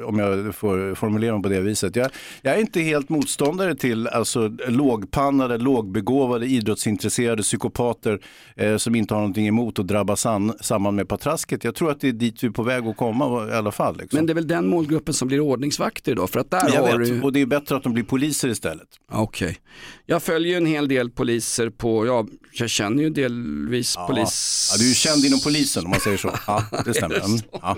om 0.05 0.19
jag 0.19 0.55
får 0.55 0.95
formulera 0.95 1.33
mig 1.33 1.43
på 1.43 1.49
det 1.49 1.59
viset. 1.59 1.95
Jag, 1.95 2.11
jag 2.41 2.55
är 2.55 2.59
inte 2.59 2.81
helt 2.81 3.09
motståndare 3.09 3.75
till 3.75 4.07
alltså, 4.07 4.47
lågpannade, 4.67 5.57
lågbegåvade, 5.57 6.45
idrottsintresserade 6.45 7.43
psykopater 7.43 8.19
eh, 8.55 8.77
som 8.77 8.95
inte 8.95 9.13
har 9.13 9.21
någonting 9.21 9.47
emot 9.47 9.79
att 9.79 9.87
drabbas 9.87 10.25
an, 10.25 10.53
samman 10.61 10.95
med 10.95 11.07
patrasket. 11.07 11.63
Jag 11.63 11.75
tror 11.75 11.91
att 11.91 12.01
det 12.01 12.07
är 12.07 12.13
dit 12.13 12.43
vi 12.43 12.47
är 12.47 12.51
på 12.51 12.63
väg 12.63 12.87
att 12.87 12.97
komma 12.97 13.47
i 13.49 13.53
alla 13.53 13.71
fall. 13.71 13.97
Liksom. 13.97 14.17
Men 14.17 14.25
det 14.25 14.33
är 14.33 14.35
väl 14.35 14.47
den 14.47 14.67
målgruppen 14.67 15.13
som 15.13 15.27
blir 15.27 15.39
ordningsvakter 15.39 16.11
idag 16.11 16.29
för 16.29 16.39
att 16.39 16.51
där 16.51 16.69
jag 16.73 16.81
har 16.81 16.99
vet, 16.99 17.09
du... 17.09 17.21
och 17.21 17.33
det 17.33 17.41
är 17.41 17.45
bättre 17.45 17.75
att 17.75 17.83
de 17.83 17.93
blir 17.93 18.03
poliser 18.03 18.47
istället. 18.47 18.87
Okej. 19.11 19.57
Jag 20.05 20.23
följer 20.23 20.57
en 20.57 20.65
hel 20.65 20.87
del 20.87 21.09
poliser 21.09 21.69
på, 21.69 22.05
ja, 22.05 22.27
jag 22.53 22.69
känner 22.69 23.03
ju 23.03 23.09
delvis 23.09 23.95
polis... 24.07 24.71
Ja, 24.71 24.83
du 24.83 24.91
är 24.91 24.95
känd 25.25 25.33
inom 25.33 25.39
polisen 25.43 25.85
om 25.85 25.89
man 25.89 25.99
säger 25.99 26.17
så. 26.17 26.33
Ja, 26.47 26.63
det 26.85 26.93
stämmer. 26.93 27.25
Mm. 27.25 27.39
Ja. 27.51 27.77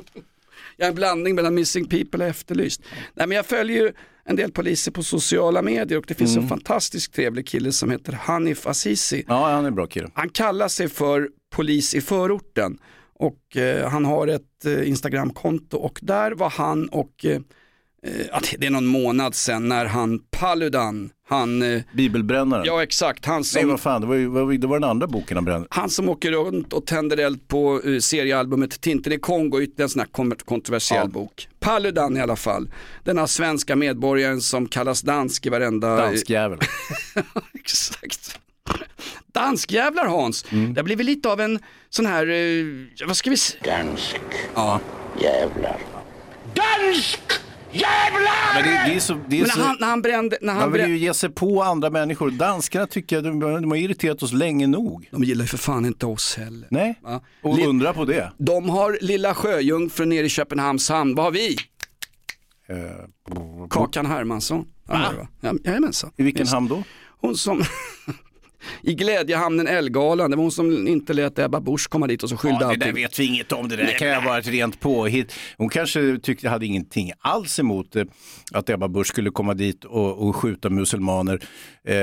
Jag 0.79 0.85
är 0.85 0.89
en 0.89 0.95
blandning 0.95 1.35
mellan 1.35 1.55
Missing 1.55 1.85
People 1.87 2.23
och 2.23 2.29
Efterlyst. 2.29 2.81
Nej, 3.13 3.27
men 3.27 3.35
jag 3.35 3.45
följer 3.45 3.83
ju 3.85 3.93
en 4.25 4.35
del 4.35 4.51
poliser 4.51 4.91
på 4.91 5.03
sociala 5.03 5.61
medier 5.61 5.97
och 5.97 6.05
det 6.07 6.13
finns 6.13 6.37
en 6.37 6.47
fantastiskt 6.47 7.13
trevlig 7.13 7.47
kille 7.47 7.71
som 7.71 7.91
heter 7.91 8.13
Hanif 8.13 8.67
Azizi. 8.67 9.23
ja, 9.27 9.49
han 9.49 9.63
är 9.63 9.67
en 9.67 9.75
bra 9.75 9.87
kille. 9.87 10.09
Han 10.13 10.29
kallar 10.29 10.67
sig 10.67 10.89
för 10.89 11.29
polis 11.55 11.95
i 11.95 12.01
förorten 12.01 12.77
och 13.13 13.57
eh, 13.57 13.89
han 13.89 14.05
har 14.05 14.27
ett 14.27 14.65
eh, 14.65 14.89
Instagramkonto 14.89 15.77
och 15.77 15.99
där 16.01 16.31
var 16.31 16.49
han 16.49 16.89
och 16.89 17.25
eh, 17.25 17.41
eh, 18.07 18.25
ja, 18.31 18.39
det- 18.57 18.65
är 18.67 18.69
någon 18.69 18.85
månad 18.85 19.35
sedan 19.35 19.67
när 19.67 19.85
han 19.85 20.19
Paludan, 20.31 21.09
han, 21.29 21.61
eh, 21.61 21.81
Bibelbrännaren. 21.93 22.65
ja 22.65 22.83
exakt, 22.83 23.25
han 23.25 23.35
Nej, 23.37 23.43
som, 23.43 23.67
vad 23.69 23.79
fan, 23.79 24.01
det 24.01 24.07
var, 24.07 24.15
ju, 24.15 24.57
det 24.57 24.67
var 24.67 24.79
den 24.79 24.89
andra 24.89 25.07
boken 25.07 25.37
han 25.37 25.45
brände. 25.45 25.67
han 25.71 25.89
som 25.89 26.09
åker 26.09 26.31
runt 26.31 26.73
och 26.73 26.85
tänder 26.85 27.17
eld 27.17 27.47
på 27.47 27.81
uh, 27.85 27.99
seriealbumet 27.99 28.81
Tintin 28.81 29.13
i 29.13 29.19
Kongo, 29.19 29.61
ytterligare 29.61 29.85
en 29.85 29.89
sån 29.89 29.99
här 29.99 30.35
kontroversiell 30.45 31.01
Ja. 31.03 31.07
bok. 31.07 31.47
Paludan 31.59 32.17
i 32.17 32.21
alla 32.21 32.35
fall, 32.35 32.69
denna 33.03 33.27
svenska 33.27 33.75
medborgaren 33.75 34.41
som 34.41 34.67
kallas 34.67 35.01
dansk 35.01 35.45
i 35.45 35.49
varenda... 35.49 35.95
Danskjävel. 35.97 36.59
Exakt. 37.53 38.39
Danskjävlar 39.33 40.05
Hans, 40.05 40.45
Mm. 40.51 40.73
det 40.73 40.79
har 40.79 40.83
blivit 40.83 41.05
lite 41.05 41.29
av 41.29 41.41
en 41.41 41.59
sån 41.89 42.05
här, 42.05 42.27
eh, 42.29 42.65
vad 43.07 43.17
ska 43.17 43.29
vi 43.29 43.37
säga? 43.37 43.63
Dansk 43.77 44.15
Ja. 44.55 44.79
jävlar. 45.21 45.77
Dansk 46.53 47.19
jävlar! 47.81 48.53
Men 48.55 48.63
det, 48.63 48.83
det 48.91 48.95
är 48.95 48.99
så, 48.99 49.19
det 49.27 49.39
är 49.41 49.45
så... 49.45 49.59
när 49.59 49.65
han, 49.65 49.77
när 49.79 49.87
han 49.87 50.01
brände, 50.01 50.37
när 50.41 50.53
han 50.53 50.61
Man 50.61 50.71
vill 50.71 50.79
brände, 50.81 50.97
ju 50.97 51.03
ge 51.03 51.13
sig 51.13 51.29
på 51.29 51.63
andra 51.63 51.89
människor. 51.89 52.31
Danskarna 52.31 52.87
tycker 52.87 53.15
jag, 53.15 53.23
de, 53.23 53.39
de 53.39 53.71
har 53.71 53.77
irriterat 53.77 54.23
oss 54.23 54.33
länge 54.33 54.67
nog. 54.67 55.07
de 55.11 55.23
gillar 55.23 55.43
ju 55.43 55.47
för 55.47 55.57
fan 55.57 55.85
inte 55.85 56.05
oss 56.05 56.35
heller. 56.37 56.67
Nej, 56.71 56.99
Va? 57.03 57.21
och 57.43 57.57
Li- 57.57 57.65
undra 57.65 57.93
på 57.93 58.05
det. 58.05 58.31
De 58.37 58.69
har 58.69 58.97
Lilla 59.01 59.33
Sjöjungfrun 59.33 60.09
nere 60.09 60.25
i 60.25 60.29
Köpenhamns 60.29 60.89
hamn, 60.89 61.15
vad 61.15 61.25
har 61.25 61.31
vi? 61.31 61.55
Eh, 62.69 63.67
Kakan 63.69 64.05
Hermansson. 64.05 64.65
Ja, 64.87 65.11
Jajamensan. 65.63 66.11
I 66.17 66.23
vilken 66.23 66.41
Just. 66.41 66.53
hamn 66.53 66.67
då? 66.67 66.83
Hon 67.21 67.37
som 67.37 67.63
i 68.81 68.93
Glädjehamnen 68.93 69.67
Älvgalan, 69.67 70.31
det 70.31 70.37
var 70.37 70.43
hon 70.43 70.51
som 70.51 70.87
inte 70.87 71.13
lät 71.13 71.39
Ebba 71.39 71.59
Busch 71.59 71.89
komma 71.89 72.07
dit 72.07 72.23
och 72.23 72.29
så 72.29 72.37
skyllde 72.37 72.57
Ja, 72.61 72.67
det 72.69 72.75
där 72.75 72.87
allting. 72.87 73.03
vet 73.03 73.19
vi 73.19 73.25
inget 73.25 73.51
om, 73.51 73.69
det 73.69 73.75
där 73.75 73.97
kan 73.99 74.07
ju 74.07 74.21
vara 74.25 74.37
ett 74.37 74.47
rent 74.47 74.79
påhitt. 74.79 75.33
Hon 75.57 75.69
kanske 75.69 76.17
tyckte, 76.23 76.49
hade 76.49 76.65
ingenting 76.65 77.11
alls 77.19 77.59
emot 77.59 77.95
eh, 77.95 78.03
att 78.51 78.69
Ebba 78.69 78.87
Busch 78.87 79.07
skulle 79.07 79.29
komma 79.29 79.53
dit 79.53 79.85
och, 79.85 80.27
och 80.27 80.35
skjuta 80.35 80.69
muselmaner. 80.69 81.39
Eh, 81.87 81.95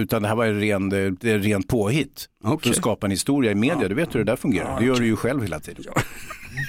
utan 0.00 0.22
det 0.22 0.28
här 0.28 0.34
var 0.36 0.46
en 0.46 0.60
ren, 0.60 0.92
eh, 0.92 1.38
rent 1.38 1.68
påhitt. 1.68 2.28
Okej. 2.44 2.58
För 2.62 2.70
att 2.70 2.76
skapa 2.76 3.06
en 3.06 3.10
historia 3.10 3.52
i 3.52 3.54
media, 3.54 3.88
du 3.88 3.94
vet 3.94 4.14
hur 4.14 4.18
det 4.18 4.24
där 4.32 4.36
fungerar. 4.36 4.80
Det 4.80 4.86
gör 4.86 4.96
du 4.96 5.06
ju 5.06 5.16
själv 5.16 5.42
hela 5.42 5.60
tiden. 5.60 5.84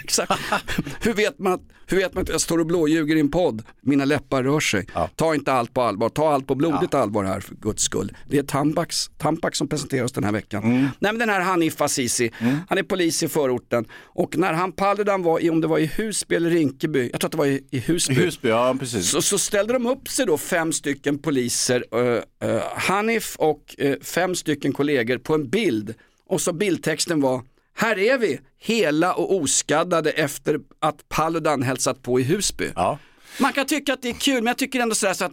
Exakt. 0.06 0.32
hur, 1.01 1.14
vet 1.14 1.39
man 1.39 1.53
att, 1.53 1.62
hur 1.88 1.97
vet 1.97 2.14
man 2.14 2.22
att 2.22 2.30
jag 2.30 2.41
står 2.41 2.58
och 2.58 2.66
blåljuger 2.66 3.16
i 3.16 3.20
en 3.20 3.32
podd? 3.32 3.64
Mina 3.82 4.06
läppar 4.06 4.43
rör 4.43 4.60
sig. 4.60 4.88
Ja. 4.93 5.10
Ta 5.16 5.36
inte 5.36 5.51
allt 5.51 5.74
på 5.74 5.82
allvar, 5.82 6.10
ta 6.10 6.34
allt 6.34 6.47
på 6.47 6.56
blodigt 6.56 6.93
allvar 6.93 7.24
här 7.24 7.39
för 7.39 7.56
guds 7.56 7.84
skull. 7.84 8.18
Det 8.28 8.38
är 8.38 8.43
Tampax, 8.43 9.10
Tampax 9.18 9.58
som 9.58 9.68
presenteras 9.68 10.12
den 10.12 10.24
här 10.24 10.32
veckan. 10.32 10.64
Mm. 10.64 10.82
Nej 10.82 11.12
men 11.12 11.20
den 11.20 11.30
här 11.30 11.41
Hanif 11.41 11.82
Azizi, 11.82 12.32
han 12.70 12.78
är 12.78 12.84
polis 12.84 13.24
i 13.24 13.28
förorten 13.28 13.86
och 14.03 14.38
när 14.38 14.53
han 14.53 14.72
Paludan 14.72 15.24
var 15.24 15.39
i, 15.39 15.49
om 15.49 15.62
det 15.62 15.68
var 15.68 15.80
i 15.80 15.86
Husby 15.86 16.36
eller 16.36 16.49
Rinkeby, 16.49 17.10
jag 17.12 17.22
tror 17.22 17.28
att 17.28 17.32
det 17.32 17.38
var 17.38 17.45
i, 17.45 17.64
i 17.72 17.80
Husby. 17.80 18.14
Husby, 18.14 18.49
ja 18.49 18.76
precis. 18.80 19.10
Så, 19.10 19.22
så 19.22 19.38
ställde 19.38 19.74
de 19.74 19.86
upp 19.86 20.08
sig 20.10 20.26
då 20.26 20.38
fem 20.38 20.74
stycken 20.74 21.18
poliser, 21.18 21.86
eh, 21.91 22.49
eh, 22.49 22.62
Hanif 22.76 23.36
och 23.36 23.76
eh, 23.78 23.95
fem 24.01 24.36
stycken 24.36 24.74
kollegor 24.74 25.18
på 25.18 25.34
en 25.34 25.49
bild. 25.49 25.93
Och 26.28 26.41
så 26.41 26.53
bildtexten 26.53 27.22
var, 27.22 27.41
här 27.78 28.00
är 28.00 28.18
vi, 28.18 28.40
hela 28.60 29.14
och 29.14 29.36
oskaddade 29.36 30.12
efter 30.12 30.60
att 30.82 31.10
Paludan 31.10 31.62
hälsat 31.64 32.02
på 32.02 32.20
i 32.20 32.24
Husby. 32.24 32.72
Ja. 32.76 33.00
Man 33.40 33.54
kan 33.54 33.66
tycka 33.66 33.94
att 33.94 34.02
det 34.02 34.10
är 34.10 34.14
kul, 34.14 34.36
men 34.36 34.48
jag 34.48 34.58
tycker 34.58 34.80
ändå 34.80 34.96
sådär 34.96 35.14
så 35.14 35.26
att 35.26 35.32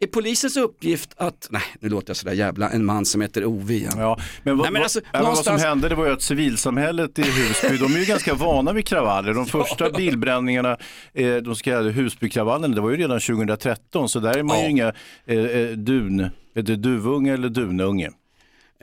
är 0.00 0.06
polisens 0.06 0.56
uppgift 0.56 1.10
att, 1.16 1.48
nej 1.50 1.62
nu 1.80 1.88
låter 1.88 2.10
jag 2.10 2.16
sådär 2.16 2.32
jävla, 2.32 2.70
en 2.70 2.84
man 2.84 3.04
som 3.04 3.20
heter 3.20 3.44
Ove 3.44 3.74
igen. 3.74 3.92
Ja, 3.96 4.18
men, 4.42 4.56
vad, 4.56 4.64
Nej, 4.64 4.72
men 4.72 4.82
alltså, 4.82 5.00
vad, 5.00 5.12
men 5.12 5.22
vad 5.22 5.36
som 5.38 5.44
någonstans- 5.52 5.62
hände 5.62 5.88
det 5.88 5.94
var 5.94 6.06
ju 6.06 6.12
att 6.12 6.22
civilsamhället 6.22 7.18
i 7.18 7.22
Husby, 7.22 7.76
de 7.76 7.94
är 7.94 7.98
ju 7.98 8.04
ganska 8.04 8.34
vana 8.34 8.72
vid 8.72 8.86
kravaller. 8.86 9.34
De 9.34 9.46
första 9.66 9.90
bilbränningarna, 9.90 10.76
eh, 11.14 11.34
de 11.36 11.56
så 11.56 11.62
kallade 11.64 11.90
Husbykravallerna, 11.90 12.74
det 12.74 12.80
var 12.80 12.90
ju 12.90 12.96
redan 12.96 13.20
2013, 13.20 14.08
så 14.08 14.20
där 14.20 14.38
är 14.38 14.42
man 14.42 14.56
ju 14.58 14.62
Ja. 14.64 14.68
inga 14.70 14.92
eh, 15.26 15.38
eh, 15.38 15.68
dun, 15.70 16.20
är 16.54 16.62
det 16.62 16.76
duvunge 16.76 17.32
eller 17.34 17.48
dununge? 17.48 18.10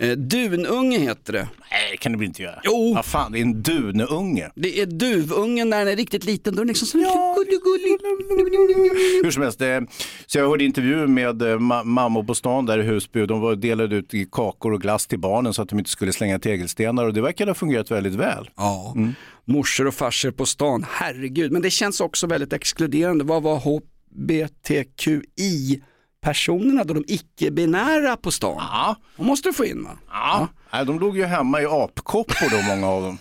Eh, 0.02 0.12
dununge 0.12 0.98
heter 1.00 1.34
det. 1.34 1.48
Nej, 1.72 1.92
det 1.92 1.98
kan 1.98 2.12
det 2.12 2.18
väl 2.18 2.28
inte 2.28 2.42
göra? 2.44 2.60
Jo. 2.64 2.94
Vad 2.96 3.06
fan, 3.06 3.32
det 3.32 3.40
är 3.40 3.42
en 3.42 3.62
dununge. 3.64 4.50
Det 4.56 4.82
är 4.82 4.86
duvungen 4.86 5.70
när 5.70 5.80
den 5.80 5.88
är 5.88 5.96
riktigt 5.96 6.24
liten, 6.26 6.56
då 6.56 6.62
är 6.62 6.66
den 6.66 6.68
liksom 6.68 6.88
så 6.88 6.98
lite 7.40 7.52
gullig. 7.52 7.98
Hur 9.24 9.32
som 9.32 9.44
helst, 9.44 9.62
eh, 9.62 9.80
så 10.26 10.38
jag 10.38 10.50
hörde 10.50 10.64
intervjuer 10.64 11.08
med 11.08 11.42
eh, 11.42 11.46
ma- 11.58 11.84
mammor 11.84 12.24
på 12.24 12.36
stan 12.36 12.66
där 12.66 12.80
i 12.80 12.84
Husby 12.84 13.26
de 13.26 13.42
var 13.42 13.56
delade 13.56 13.96
ut 13.96 14.14
i 14.14 14.28
kakor 14.32 14.74
och 14.74 14.82
glass 14.82 15.08
till 15.08 15.20
barnen 15.20 15.54
så 15.54 15.62
att 15.62 15.70
de 15.70 15.80
inte 15.80 15.92
skulle 15.92 16.14
slänga 16.14 16.40
tegelstenar 16.40 17.06
och 17.06 17.14
det 17.14 17.22
verkade 17.22 17.50
ha 17.52 17.56
fungerat 17.56 17.92
väldigt 17.92 18.16
väl. 18.16 18.50
Ja, 18.58 18.96
morsor 19.46 19.88
och 19.88 19.94
farsor 19.94 20.32
på 20.32 20.46
stan, 20.46 20.86
herregud. 20.90 21.52
Men 21.52 21.62
det 21.62 21.70
känns 21.70 22.02
också 22.02 22.28
väldigt 22.28 22.54
exkluderande. 22.54 23.24
Vad 23.24 23.44
var 23.44 23.58
HBTQI-personerna 26.26 26.84
då, 26.84 26.94
de 26.94 27.04
icke-binära 27.08 28.18
på 28.18 28.32
stan? 28.32 28.56
Ja. 28.58 28.96
De 29.18 29.26
måste 29.26 29.50
du 29.50 29.54
få 29.54 29.66
in 29.66 29.84
va? 29.84 29.98
Ja. 30.12 30.48
Nej, 30.74 30.86
de 30.86 31.00
låg 31.00 31.18
ju 31.18 31.26
hemma 31.26 31.62
i 31.62 31.66
apkoppor 31.66 32.50
då, 32.52 32.62
många 32.76 32.88
av 32.88 33.02
dem. 33.04 33.18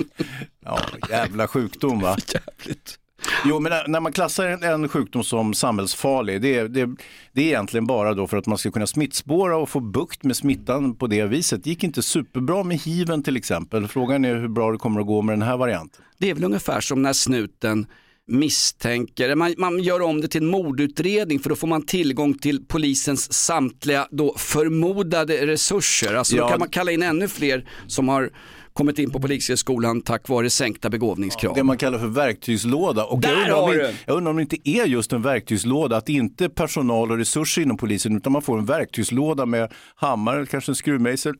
ja, 0.64 0.80
jävla 1.10 1.48
sjukdom 1.48 2.00
va? 2.00 2.16
Jävligt. 2.34 2.98
Jo, 3.44 3.60
men 3.60 3.72
när, 3.92 4.00
man 4.00 4.12
klassar 4.12 4.46
en, 4.46 4.62
en 4.62 4.88
sjukdom 4.88 5.24
som 5.24 5.54
samhällsfarlig, 5.54 6.42
det, 6.42 6.54
är- 6.58 6.68
det, 6.68 6.86
det 7.32 7.42
är 7.42 7.46
egentligen 7.46 7.86
bara 7.86 8.14
då 8.14 8.26
för 8.26 8.36
att 8.36 8.46
man 8.46 8.58
ska 8.58 8.70
kunna 8.70 8.86
smittspåra 8.86 9.56
och 9.56 9.68
få 9.68 9.80
bukt 9.80 10.24
med 10.24 10.36
smittan 10.36 10.94
på 10.94 11.06
det 11.06 11.24
viset. 11.24 11.64
Det 11.64 11.70
gick 11.70 11.84
inte 11.84 12.02
superbra 12.02 12.62
med 12.64 12.78
hiven 12.78 13.22
till 13.22 13.36
exempel. 13.36 13.88
Frågan 13.88 14.24
är 14.24 14.34
hur 14.34 14.48
bra 14.48 14.72
det 14.72 14.78
kommer 14.78 15.00
att 15.00 15.06
gå 15.06 15.22
med 15.22 15.32
den 15.32 15.42
här 15.48 15.56
varianten. 15.56 16.04
Det 16.18 16.30
är 16.30 16.34
väl 16.34 16.44
ungefär 16.44 16.80
som 16.80 17.02
när 17.02 17.12
snuten 17.12 17.86
misstänker, 18.28 19.34
man, 19.34 19.54
man 19.58 19.78
gör 19.82 20.02
om 20.02 20.20
det 20.20 20.28
till 20.28 20.42
en 20.42 20.48
mordutredning 20.50 21.38
för 21.38 21.50
då 21.50 21.56
får 21.56 21.68
man 21.68 21.82
tillgång 21.86 22.34
till 22.38 22.64
polisens 22.66 23.32
samtliga 23.32 24.08
då 24.10 24.34
förmodade 24.38 25.46
resurser. 25.46 26.14
Alltså 26.14 26.36
då 26.36 26.42
Ja. 26.42 26.48
kan 26.48 26.58
man 26.58 26.68
kalla 26.68 26.90
in 26.92 27.02
ännu 27.02 27.28
fler 27.28 27.68
som 27.86 28.08
har 28.08 28.30
kommit 28.72 28.98
in 28.98 29.10
på 29.10 29.20
polishögskolan 29.20 30.00
tack 30.02 30.28
vare 30.28 30.50
sänkta 30.50 30.90
begåvningskrav. 30.90 31.54
Det 31.54 31.62
man 31.62 31.78
kallar 31.78 31.98
för 31.98 32.06
verktygslåda. 32.06 33.04
Och 33.04 33.20
Där 33.20 33.28
jag, 33.28 33.38
undrar 33.40 33.56
har 33.62 33.72
du! 33.74 33.94
jag 34.06 34.16
undrar 34.16 34.30
om 34.30 34.36
det 34.36 34.42
inte 34.42 34.68
är 34.70 34.84
just 34.86 35.12
en 35.12 35.22
verktygslåda, 35.22 35.96
att 35.96 36.06
det 36.06 36.12
inte 36.12 36.44
är 36.44 36.48
personal 36.48 37.10
och 37.10 37.18
resurser 37.18 37.62
inom 37.62 37.76
polisen 37.76 38.16
utan 38.16 38.32
man 38.32 38.42
får 38.42 38.58
en 38.58 38.64
verktygslåda 38.66 39.46
med 39.46 39.72
hammare, 39.94 40.36
eller 40.36 40.46
kanske 40.46 40.72
en 40.72 40.76
skruvmejsel, 40.76 41.34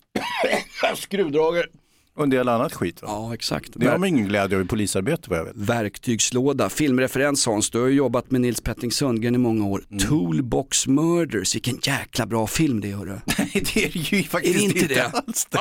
skruvdragare 0.97 1.66
och 2.18 2.24
en 2.24 2.30
del 2.30 2.48
annat 2.48 2.74
skit. 2.74 3.02
Va? 3.02 3.08
Ja, 3.10 3.34
exakt. 3.34 3.70
Det 3.74 3.86
har 3.86 3.98
man 3.98 4.08
ingen 4.08 4.26
glädje 4.28 4.56
av 4.58 4.64
i 4.64 4.66
polisarbete 4.66 5.30
vad 5.30 5.38
jag 5.38 5.44
vet. 5.44 5.56
Verktygslåda, 5.56 6.68
filmreferens 6.68 7.46
Hans, 7.46 7.70
du 7.70 7.80
har 7.80 7.86
ju 7.88 7.94
jobbat 7.94 8.30
med 8.30 8.40
Nils 8.40 8.60
Petting 8.60 8.92
Sundgren 8.92 9.34
i 9.34 9.38
många 9.38 9.66
år. 9.66 9.82
Mm. 9.90 9.98
Toolbox 10.06 10.86
Murders, 10.86 11.54
vilken 11.54 11.78
jäkla 11.82 12.26
bra 12.26 12.46
film 12.46 12.80
det 12.80 12.90
är 12.90 12.96
hörru. 12.96 13.18
Nej, 13.38 13.50
det 13.74 13.84
är 13.84 14.14
ju 14.14 14.22
faktiskt 14.22 14.54
Är 14.54 14.58
det 14.58 14.64
inte 14.64 14.78
inte, 14.78 14.94
det? 14.94 15.06
alls 15.06 15.46
det. 15.50 15.58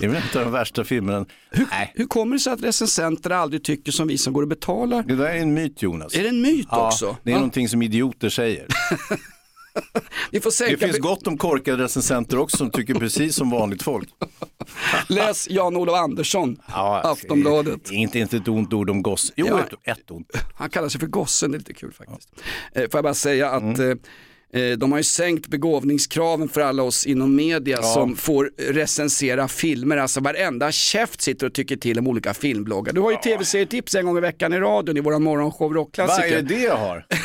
Det 0.00 0.06
är 0.06 0.10
väl 0.10 0.22
inte 0.22 0.44
de 0.44 0.52
värsta 0.52 0.84
filmerna. 0.84 1.26
Nej. 1.70 1.92
Hur 1.94 2.06
kommer 2.06 2.36
det 2.36 2.40
sig 2.40 2.52
att 2.52 2.62
recensenter 2.62 3.30
aldrig 3.30 3.64
tycker 3.64 3.92
som 3.92 4.08
vi 4.08 4.18
som 4.18 4.32
går 4.32 4.42
och 4.42 4.48
betalar? 4.48 5.02
Det 5.02 5.16
där 5.16 5.24
är 5.26 5.36
en 5.38 5.54
myt 5.54 5.82
Jonas. 5.82 6.14
Är 6.14 6.22
det 6.22 6.28
en 6.28 6.42
myt 6.42 6.66
ja, 6.70 6.86
också? 6.86 7.16
Det 7.22 7.30
är 7.30 7.32
Ja. 7.32 7.38
någonting 7.38 7.68
som 7.68 7.82
idioter 7.82 8.28
säger. 8.28 8.66
Vi 10.30 10.40
får 10.40 10.50
Det 10.50 10.54
sänka 10.56 10.86
finns 10.86 10.98
gott 10.98 11.26
om 11.26 11.38
korkade 11.38 11.84
recensenter 11.84 12.38
också 12.38 12.56
som 12.56 12.70
tycker 12.70 12.94
precis 12.94 13.36
som 13.36 13.50
vanligt 13.50 13.82
folk. 13.82 14.08
Läs 15.08 15.50
Jan-Olof 15.50 15.94
Andersson, 15.96 16.56
Aftonbladet. 17.02 17.90
Inte, 17.90 18.18
inte 18.18 18.36
ett 18.36 18.48
ont 18.48 18.72
ord 18.72 18.90
om 18.90 19.02
goss. 19.02 19.32
Jo, 19.36 19.46
Ja. 19.48 19.60
ett, 19.60 19.98
ett 19.98 20.10
ont. 20.10 20.30
Han 20.54 20.70
kallar 20.70 20.88
sig 20.88 21.00
för 21.00 21.06
gossen, 21.06 21.50
det 21.50 21.56
är 21.56 21.58
lite 21.58 21.74
kul 21.74 21.92
faktiskt. 21.92 22.28
Eh, 22.72 22.82
får 22.82 22.90
jag 22.92 23.04
bara 23.04 23.14
säga 23.14 23.50
att 23.50 23.78
eh, 23.78 24.60
eh, 24.62 24.70
de 24.78 24.92
har 24.92 24.98
ju 24.98 25.04
sänkt 25.04 25.46
begåvningskraven 25.46 26.48
för 26.48 26.60
alla 26.60 26.82
oss 26.82 27.06
inom 27.06 27.34
media 27.36 27.78
Ja. 27.82 27.94
som 27.94 28.16
får 28.16 28.50
recensera 28.58 29.48
filmer. 29.48 29.96
Alltså 29.96 30.20
varenda 30.20 30.72
käft 30.72 31.20
sitter 31.22 31.46
och 31.46 31.54
tycker 31.54 31.76
till 31.76 31.98
om 31.98 32.06
olika 32.06 32.34
filmbloggar. 32.34 32.92
Du 32.92 33.00
har 33.00 33.10
ju 33.10 33.16
tv-serietips 33.16 33.94
en 33.94 34.06
gång 34.06 34.18
i 34.18 34.20
veckan 34.20 34.52
i 34.52 34.58
radion 34.58 34.96
i 34.96 35.00
våran 35.00 35.22
morgonshow 35.22 35.68
Vad 35.68 35.76
Rockklassiker. 35.76 36.38
är 36.38 36.42
det 36.42 36.60
jag 36.62 36.76
har? 36.76 37.06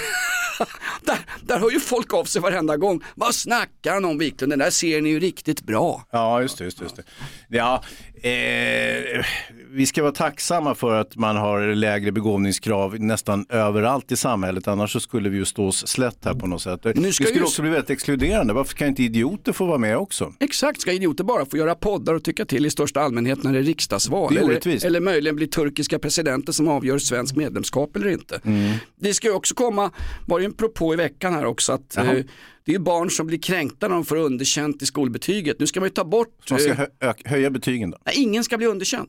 Där, 1.01 1.17
där 1.41 1.59
hör 1.59 1.71
ju 1.71 1.79
folk 1.79 2.13
av 2.13 2.23
sig 2.25 2.41
varenda 2.41 2.77
gång. 2.77 3.03
Vad 3.15 3.35
snackar 3.35 3.93
han 3.93 4.05
om 4.05 4.17
Wiklund? 4.17 4.51
Den 4.51 4.59
där 4.59 4.69
serien 4.69 5.05
är 5.05 5.09
ju 5.09 5.19
riktigt 5.19 5.61
bra. 5.61 6.07
Ja, 6.11 6.41
just 6.41 6.57
det. 6.57 6.63
Just 6.63 6.77
det, 6.77 6.83
just 6.83 6.95
det. 6.95 7.03
Ja, 7.47 7.83
eh, 8.23 9.25
vi 9.71 9.85
ska 9.85 10.01
vara 10.01 10.11
tacksamma 10.11 10.75
för 10.75 10.95
att 11.01 11.15
man 11.15 11.35
har 11.35 11.75
lägre 11.75 12.11
begåvningskrav 12.11 12.99
nästan 12.99 13.45
överallt 13.49 14.11
i 14.11 14.15
samhället. 14.15 14.67
Annars 14.67 14.93
så 14.93 14.99
skulle 14.99 15.29
vi 15.29 15.37
ju 15.37 15.45
stå 15.45 15.67
oss 15.67 15.87
slätt 15.87 16.17
här 16.25 16.33
på 16.33 16.47
något 16.47 16.61
sätt. 16.61 16.83
Nu 16.83 16.91
det 16.93 17.13
ska 17.13 17.23
skulle 17.23 17.39
ju- 17.39 17.43
också 17.45 17.61
bli 17.61 17.71
väldigt 17.71 17.89
exkluderande. 17.89 18.53
Varför 18.53 18.75
kan 18.75 18.87
inte 18.87 19.03
idioter 19.03 19.53
få 19.53 19.65
vara 19.65 19.77
med 19.77 19.97
också? 19.97 20.33
Exakt, 20.39 20.81
ska 20.81 20.91
idioter 20.91 21.23
bara 21.23 21.45
få 21.45 21.57
göra 21.57 21.75
poddar 21.75 22.13
och 22.13 22.23
tycka 22.23 22.45
till 22.45 22.65
i 22.65 22.69
största 22.69 23.01
allmänhet 23.01 23.43
när 23.43 23.53
det 23.53 23.59
är 23.59 23.63
riksdagsval? 23.63 24.33
Det 24.33 24.39
är 24.39 24.43
eller, 24.43 24.85
eller 24.85 24.99
möjligen 24.99 25.35
bli 25.35 25.47
turkiska 25.47 25.99
presidenter 25.99 26.53
som 26.53 26.67
avgör 26.67 26.97
svensk 26.97 27.35
medlemskap 27.35 27.95
eller 27.95 28.07
inte. 28.09 28.41
Mm. 28.45 28.73
Det 28.99 29.13
ska 29.13 29.27
ju 29.27 29.33
också 29.33 29.55
komma, 29.55 29.91
var 30.27 30.39
det 30.39 30.45
en 30.45 30.53
propå 30.53 30.93
i 30.93 30.97
veckan 30.97 31.33
här 31.33 31.45
också, 31.45 31.73
att 31.73 31.93
Jaha. 31.95 32.23
Det 32.65 32.71
är 32.71 32.73
ju 32.73 32.79
barn 32.79 33.09
som 33.09 33.27
blir 33.27 33.37
kränkta 33.37 33.87
när 33.87 33.95
de 33.95 34.05
får 34.05 34.15
underkänt 34.15 34.81
i 34.81 34.85
skolbetyget. 34.85 35.59
Nu 35.59 35.67
ska 35.67 35.79
man 35.79 35.87
ju 35.89 35.93
ta 35.93 36.03
bort, 36.03 36.29
Så 36.45 36.53
man 36.53 36.61
ska 36.61 36.71
eh, 36.71 36.77
hö- 37.01 37.13
höja 37.25 37.49
betygen 37.49 37.91
då? 37.91 37.97
nej, 38.05 38.15
ingen 38.17 38.43
ska 38.43 38.57
bli 38.57 38.67
underkänd. 38.67 39.07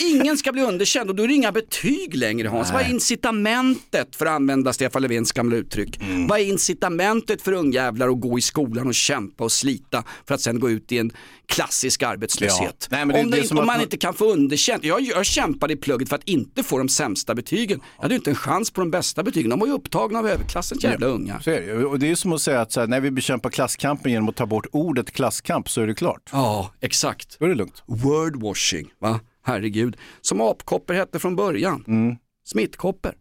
Ingen 0.00 0.36
ska 0.36 0.52
bli 0.52 0.62
underkänd 0.62 1.10
och 1.10 1.16
då 1.16 1.22
är 1.22 1.28
det 1.28 1.34
inga 1.34 1.52
betyg 1.52 2.14
längre 2.16 2.48
Hans. 2.48 2.72
Vad 2.72 2.82
är 2.82 2.90
incitamentet 2.90 4.16
för 4.16 4.26
att 4.26 4.32
använda 4.32 4.72
Stefan 4.72 5.02
Löfvens 5.02 5.32
gamla 5.32 5.56
uttryck? 5.56 6.00
Mm. 6.02 6.26
Vad 6.26 6.40
är 6.40 6.44
incitamentet 6.44 7.42
för 7.42 7.52
ungjävlar 7.52 8.08
att 8.08 8.20
gå 8.20 8.38
i 8.38 8.42
skolan 8.42 8.86
och 8.86 8.94
kämpa 8.94 9.44
och 9.44 9.52
slita 9.52 10.04
för 10.26 10.34
att 10.34 10.40
sen 10.40 10.60
gå 10.60 10.70
ut 10.70 10.92
i 10.92 10.98
en 10.98 11.10
klassisk 11.46 12.02
arbetslöshet? 12.02 12.88
Ja. 12.90 12.96
Nej, 13.04 13.06
det- 13.14 13.20
om 13.24 13.30
det 13.30 13.40
det, 13.40 13.50
om 13.50 13.56
man 13.56 13.66
man- 13.66 13.80
inte 13.80 13.96
kan 13.96 14.14
få 14.14 14.32
underkänt. 14.32 14.84
Jag, 14.84 15.00
jag 15.00 15.26
kämpade 15.26 15.72
i 15.72 15.76
plugget 15.76 16.08
för 16.08 16.16
att 16.16 16.28
inte 16.28 16.62
få 16.62 16.78
de 16.78 16.88
sämsta 16.88 17.34
betygen. 17.34 17.80
Jag 17.96 18.02
hade 18.02 18.14
ju 18.14 18.18
inte 18.18 18.30
en 18.30 18.36
chans 18.36 18.70
på 18.70 18.80
de 18.80 18.90
bästa 18.90 19.22
betygen. 19.22 19.50
De 19.50 19.58
var 19.60 19.66
ju 19.66 19.72
upptagna 19.72 20.18
av 20.18 20.28
överklassens 20.28 20.84
jävla 20.84 21.06
ungar. 21.06 21.40
Så 21.40 21.50
är 21.50 21.60
det. 21.60 21.84
Och 21.84 21.98
det 21.98 22.10
är 22.10 22.14
som 22.14 22.32
att 22.32 22.40
säga 22.42 22.60
att 22.60 22.72
så 22.72 22.80
här, 22.80 22.86
när 22.90 23.00
vi 23.00 23.10
bekämpar 23.10 23.50
klasskampen 23.50 24.12
genom 24.12 24.28
att 24.28 24.36
ta 24.36 24.46
bort 24.46 24.66
ordet 24.72 25.10
klasskamp 25.10 25.68
så 25.70 25.80
är 25.80 25.86
det 25.86 25.94
klart. 25.94 26.30
Ja, 26.32 26.70
exakt. 26.80 27.36
Då 27.38 27.44
är 27.44 27.48
det 27.48 27.54
lugnt. 27.54 27.82
Wordwashing, 27.86 28.90
va? 28.98 29.20
Herregud. 29.44 29.96
Som 30.20 30.40
apkoppor 30.40 30.94
hette 30.94 31.18
från 31.18 31.36
början. 31.36 31.84
Mm. 31.88 32.16
Smittkoppor. 32.44 33.12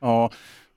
Ja, 0.00 0.30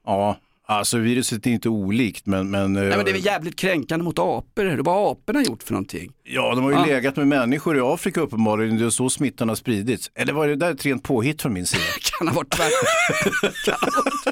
ja. 0.05 0.37
Alltså 0.65 0.97
viruset 0.97 1.47
är 1.47 1.51
inte 1.51 1.69
olikt 1.69 2.25
men... 2.25 2.51
men, 2.51 2.73
Nej, 2.73 2.83
men 2.89 3.05
det 3.05 3.11
är 3.11 3.13
väl 3.13 3.25
jävligt 3.25 3.55
kränkande 3.55 4.03
mot 4.03 4.19
apor. 4.19 4.63
Det 4.63 4.81
Vad 4.81 4.95
har 4.95 5.11
aporna 5.11 5.43
gjort 5.43 5.63
för 5.63 5.73
någonting? 5.73 6.11
Ja, 6.23 6.55
de 6.55 6.63
har 6.63 6.71
ju 6.71 6.77
Ja. 6.77 6.85
legat 6.85 7.15
med 7.15 7.27
människor 7.27 7.77
i 7.77 7.79
Afrika 7.81 8.21
uppenbarligen. 8.21 8.77
Det 8.77 8.85
är 8.85 8.89
så 8.89 9.09
smittan 9.09 9.49
har 9.49 9.55
spridits. 9.55 10.11
Eller 10.15 10.33
var 10.33 10.47
det 10.47 10.55
där 10.55 10.71
ett 10.71 10.85
rent 10.85 11.03
påhitt 11.03 11.41
från 11.41 11.53
min 11.53 11.65
sida? 11.65 11.83
kan 12.19 12.27
ha 12.27 12.35
varit 12.35 12.51
tvärtom. 12.51 13.73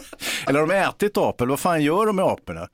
Eller 0.47 0.59
har 0.59 0.67
de 0.67 0.75
ätit 0.75 1.17
apor? 1.17 1.47
Vad 1.47 1.59
fan 1.59 1.83
gör 1.83 2.05
de 2.05 2.15
med 2.15 2.25
aporna? 2.25 2.67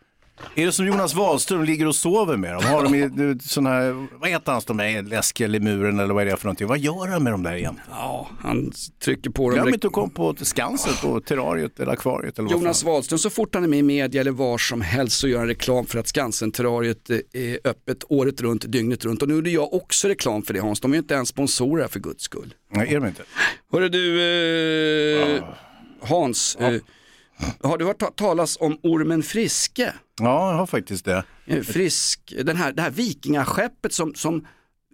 Är 0.55 0.65
det 0.65 0.71
som 0.71 0.85
Jonas 0.87 1.13
Wahlström 1.15 1.63
ligger 1.63 1.87
och 1.87 1.95
sover 1.95 2.37
med 2.37 2.53
dem? 2.53 2.63
Har 2.63 2.83
de 2.83 2.95
i 2.95 3.37
sån 3.41 3.65
här, 3.65 4.07
vad 4.19 4.29
heter 4.29 4.51
hans, 4.51 4.65
de 4.65 4.77
där 4.77 5.01
läskiga 5.03 5.47
lemuren 5.47 5.99
eller 5.99 6.13
vad 6.13 6.27
är 6.27 6.31
det 6.31 6.37
för 6.37 6.45
någonting? 6.45 6.67
Vad 6.67 6.79
gör 6.79 7.07
han 7.07 7.23
med 7.23 7.33
dem 7.33 7.43
där 7.43 7.53
egentligen? 7.55 7.89
Ja, 7.91 8.29
han 8.39 8.71
trycker 9.03 9.29
på 9.29 9.49
dem. 9.49 9.59
Glöm 9.59 9.73
inte 9.73 9.87
att 9.87 9.93
komma 9.93 10.09
på 10.15 10.35
Skansen 10.41 10.93
på 11.01 11.21
terrariet 11.21 11.79
eller 11.79 11.91
akvariet 11.91 12.39
eller 12.39 12.49
Jonas. 12.51 12.83
Wahlström, 12.83 13.19
så 13.19 13.29
fort 13.29 13.55
han 13.55 13.63
är 13.63 13.67
med 13.67 13.79
i 13.79 13.83
media 13.83 14.21
eller 14.21 14.31
var 14.31 14.57
som 14.57 14.81
helst 14.81 15.19
så 15.19 15.27
gör 15.27 15.39
han 15.39 15.47
reklam 15.47 15.85
för 15.85 15.99
att 15.99 16.07
Skansen-terrariet 16.07 17.09
eh, 17.09 17.17
är 17.33 17.59
öppet 17.63 18.03
året 18.09 18.41
runt, 18.41 18.71
dygnet 18.71 19.05
runt. 19.05 19.21
Och 19.21 19.27
nu 19.27 19.33
gjorde 19.33 19.49
jag 19.49 19.73
också 19.73 20.07
reklam 20.07 20.41
för 20.41 20.53
det 20.53 20.59
Hans, 20.59 20.79
de 20.79 20.91
är 20.91 20.95
ju 20.95 20.99
inte 21.01 21.13
ens 21.13 21.29
sponsorer 21.29 21.87
för 21.87 21.99
guds 21.99 22.23
skull. 22.23 22.53
Nej, 22.71 22.93
är 22.93 22.99
de 22.99 23.07
inte? 23.07 23.23
Hörru 23.71 23.89
du, 23.89 24.21
eh, 25.37 25.43
Hans, 26.01 26.55
eh, 26.55 26.73
har 27.61 27.77
du 27.77 27.85
hört 27.85 27.99
ta- 27.99 28.11
talas 28.11 28.57
om 28.59 28.77
ormen 28.83 29.23
Friske? 29.23 29.93
Ja, 30.19 30.51
jag 30.51 30.57
har 30.57 30.65
faktiskt 30.65 31.05
det. 31.05 31.23
Eh, 31.45 31.61
Frisk, 31.61 32.33
den 32.43 32.55
här, 32.57 32.71
det 32.71 32.81
här 32.81 32.91
vikingaskeppet 32.91 33.93
som, 33.93 34.13
som 34.15 34.35
eh, 34.35 34.41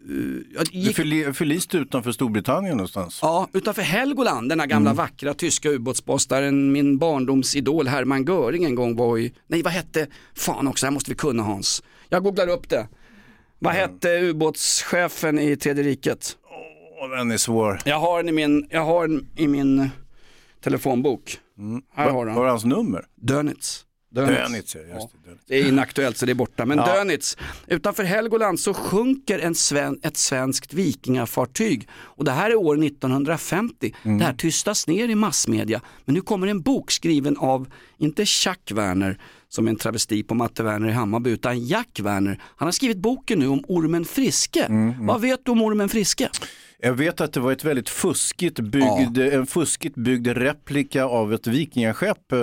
Du 0.07 0.63
gick, 0.71 0.97
förli- 0.97 1.33
förliste 1.33 1.77
utanför 1.77 2.11
Storbritannien 2.11 2.77
någonstans. 2.77 3.19
ja, 3.21 3.47
utanför 3.53 3.81
Helgoland, 3.81 4.49
denna 4.49 4.65
gamla 4.65 4.89
Mm. 4.89 4.97
vackra 4.97 5.33
tyska 5.33 5.69
ubåtsbas 5.69 6.27
där 6.27 6.41
en, 6.41 6.71
min 6.71 6.97
barndomsidol 6.97 7.87
Hermann 7.87 8.25
Göring 8.25 8.63
en 8.63 8.75
gång 8.75 8.95
var 8.95 9.17
i, 9.17 9.33
nej 9.47 9.61
vad 9.63 9.73
hette, 9.73 10.07
fan 10.35 10.67
också, 10.67 10.85
här 10.85 10.91
måste 10.91 11.11
vi 11.11 11.15
kunna 11.15 11.43
Hans. 11.43 11.83
Jag 12.09 12.23
googlar 12.23 12.47
upp 12.47 12.69
det. 12.69 12.87
Vad 13.59 13.73
hette 13.73 14.19
ubåtschefen 14.21 15.39
i 15.39 15.55
Tredje 15.55 15.83
riket? 15.83 16.37
Åh, 17.01 17.17
den 17.17 17.31
är 17.31 17.37
svår. 17.37 17.79
Jag 17.85 17.99
har 17.99 18.17
den 18.23 18.29
i 18.29 18.31
min, 18.31 18.67
jag 18.69 18.85
har 18.85 19.07
den 19.07 19.27
i 19.35 19.47
min 19.47 19.89
telefonbok. 20.63 21.37
Här 21.95 22.09
har 22.09 22.25
han. 22.27 22.35
Var 22.35 22.47
hans 22.47 22.65
nummer? 22.65 23.05
Dönitz. 23.15 23.85
Dönitz, 24.21 24.75
ja, 24.75 24.81
just 24.81 25.11
det. 25.11 25.29
Dönitz. 25.29 25.43
Det 25.47 25.55
är 25.59 25.67
inaktuellt 25.67 26.17
så 26.17 26.25
det 26.25 26.31
är 26.31 26.35
borta. 26.35 26.65
Men 26.65 26.77
Ja. 26.77 26.95
Dönitz, 26.95 27.37
utanför 27.67 28.03
Helgoland 28.03 28.59
så 28.59 28.73
sjunker 28.73 29.39
en 29.39 29.55
sven, 29.55 29.99
ett 30.03 30.17
svenskt 30.17 30.73
vikingafartyg. 30.73 31.87
Och 31.93 32.25
det 32.25 32.31
här 32.31 32.49
är 32.49 32.55
år 32.55 32.83
1950. 32.85 33.93
Mm. 34.03 34.17
Det 34.17 34.25
här 34.25 34.33
tystas 34.33 34.87
ner 34.87 35.09
i 35.09 35.15
massmedia. 35.15 35.81
Men 36.05 36.15
nu 36.15 36.21
kommer 36.21 36.47
en 36.47 36.61
bok 36.61 36.91
skriven 36.91 37.37
av, 37.37 37.67
inte 37.97 38.25
Chuck 38.25 38.71
Werner, 38.71 39.17
som 39.49 39.67
är 39.67 39.71
en 39.71 39.77
travesti 39.77 40.23
på 40.23 40.35
Matte 40.35 40.63
Werner 40.63 40.89
i 40.89 40.91
Hammarby, 40.91 41.29
utan 41.29 41.65
Jack 41.65 41.99
Werner. 41.99 42.39
Han 42.55 42.67
har 42.67 42.71
skrivit 42.71 42.97
boken 42.97 43.39
nu 43.39 43.47
om 43.47 43.63
ormen 43.67 44.05
Friske. 44.05 44.63
Mm, 44.63 45.05
Vad 45.05 45.21
vet 45.21 45.39
du 45.45 45.51
om 45.51 45.61
ormen 45.61 45.89
Friske? 45.89 46.29
Jag 46.79 46.93
vet 46.93 47.21
att 47.21 47.33
det 47.33 47.39
var 47.39 47.51
ett 47.51 47.63
väldigt 47.63 47.89
fuskigt 47.89 48.59
byggd, 48.59 49.17
en 49.17 49.45
fuskigt 49.45 49.95
byggd 49.95 50.27
replika 50.27 51.05
av 51.05 51.33
ett 51.33 51.47
vikingaskepp. 51.47 52.33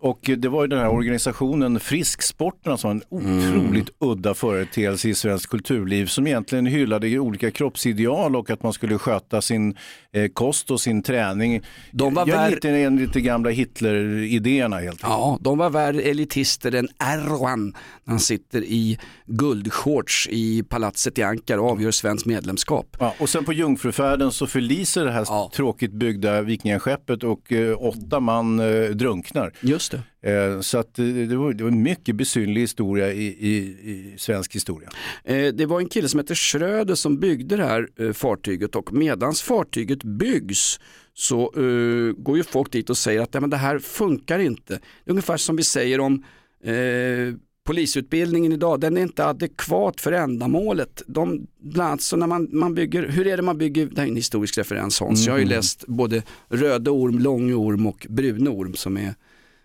Och 0.00 0.30
det 0.38 0.48
var 0.48 0.62
ju 0.62 0.68
den 0.68 0.78
här 0.78 0.88
organisationen 0.88 1.80
Frisksporterna 1.80 2.76
som 2.76 2.88
var 2.88 2.94
en 2.94 3.02
otroligt 3.08 3.88
udda 3.98 4.34
företeelse 4.34 5.08
i 5.08 5.14
svenskt 5.14 5.46
kulturliv 5.46 6.06
som 6.06 6.26
egentligen 6.26 6.66
hyllade 6.66 7.18
olika 7.18 7.50
kroppsideal 7.50 8.36
och 8.36 8.50
att 8.50 8.62
man 8.62 8.72
skulle 8.72 8.98
sköta 8.98 9.42
sin 9.42 9.76
eh, 10.12 10.28
kost 10.28 10.70
och 10.70 10.80
sin 10.80 11.02
träning. 11.02 11.62
De 11.92 12.14
var 12.14 12.28
Jag 12.28 12.38
är 12.38 12.50
lite 12.50 12.68
enligt 12.70 13.12
de 13.12 13.20
gamla 13.20 13.50
Hitler-idéerna 13.50 14.76
helt 14.76 14.90
enkelt. 14.90 15.02
Ja, 15.02 15.38
de 15.40 15.58
var 15.58 15.70
värre 15.70 16.02
elitister 16.02 16.74
än 16.74 16.88
Erdogan 17.02 17.66
när 18.04 18.12
han 18.12 18.20
sitter 18.20 18.62
i 18.62 18.98
guldshorts 19.26 20.28
i 20.30 20.62
palatset 20.62 21.18
i 21.18 21.22
Ankara 21.22 21.60
och 21.60 21.70
avgör 21.70 21.90
svenskt 21.90 22.26
medlemskap. 22.26 22.96
Ja, 23.00 23.14
och 23.18 23.28
sen 23.28 23.44
på 23.44 23.52
Jungfrufärden 23.52 24.32
så 24.32 24.46
förliser 24.46 25.04
det 25.04 25.12
här 25.12 25.48
tråkigt 25.48 25.92
byggda 25.92 26.42
vikingaskeppet 26.42 27.22
och 27.22 27.52
eh, 27.52 27.82
åtta 27.82 28.20
man 28.20 28.60
eh, 28.60 28.90
drunknar. 28.90 29.52
Just 29.60 29.89
Just 29.92 30.04
det. 30.20 30.30
Eh, 30.54 30.60
Så 30.60 30.78
att 30.78 30.94
det 30.94 31.36
var, 31.36 31.52
det 31.52 31.64
var 31.64 31.70
en 31.70 31.82
mycket 31.82 32.16
besynlig 32.16 32.60
historia 32.60 33.12
i, 33.12 33.24
i, 33.26 33.56
i 33.90 34.14
svensk 34.18 34.54
historia. 34.54 34.88
Eh, 35.24 35.46
Det 35.54 35.66
var 35.66 35.80
en 35.80 35.88
kille 35.88 36.08
som 36.08 36.20
heter 36.20 36.34
Schröder 36.34 36.94
som 36.94 37.18
byggde 37.20 37.56
det 37.56 37.64
här 37.64 37.88
eh, 38.00 38.12
fartyget 38.12 38.76
och 38.76 38.92
medans 38.92 39.42
fartyget 39.42 40.04
byggs 40.04 40.80
så 41.14 41.40
eh, 41.56 42.12
går 42.22 42.36
ju 42.36 42.42
folk 42.42 42.72
dit 42.72 42.90
och 42.90 42.96
säger 42.96 43.20
att 43.20 43.34
ja, 43.34 43.40
men 43.40 43.50
det 43.50 43.56
här 43.56 43.78
funkar 43.78 44.38
inte. 44.38 44.72
Det 44.74 45.08
är 45.08 45.10
ungefär 45.10 45.36
som 45.36 45.56
vi 45.56 45.62
säger 45.62 46.00
om 46.00 46.24
eh, 46.64 47.34
polisutbildningen 47.64 48.52
idag, 48.52 48.80
den 48.80 48.96
är 48.96 49.02
inte 49.02 49.26
adekvat 49.26 50.00
för 50.00 50.12
ändamålet. 50.12 51.02
De, 51.06 51.46
bland 51.60 51.88
annat 51.88 52.00
så 52.00 52.16
när 52.16 52.26
man, 52.26 52.48
man 52.52 52.74
bygger, 52.74 53.08
hur 53.08 53.26
är 53.26 53.36
det 53.36 53.42
man 53.42 53.58
bygger, 53.58 53.86
det 53.86 53.96
här 53.96 54.04
är 54.04 54.10
en 54.10 54.16
historisk 54.16 54.58
referens 54.58 55.00
Hans, 55.00 55.26
jag 55.26 55.32
har 55.32 55.38
ju 55.38 55.44
Mm. 55.44 55.56
läst 55.56 55.86
både 55.86 56.22
röde 56.48 56.90
orm, 56.90 57.18
lång 57.18 57.54
orm 57.54 57.86
och 57.86 58.06
brun 58.10 58.48
orm 58.48 58.74
som 58.74 58.96
är 58.96 59.14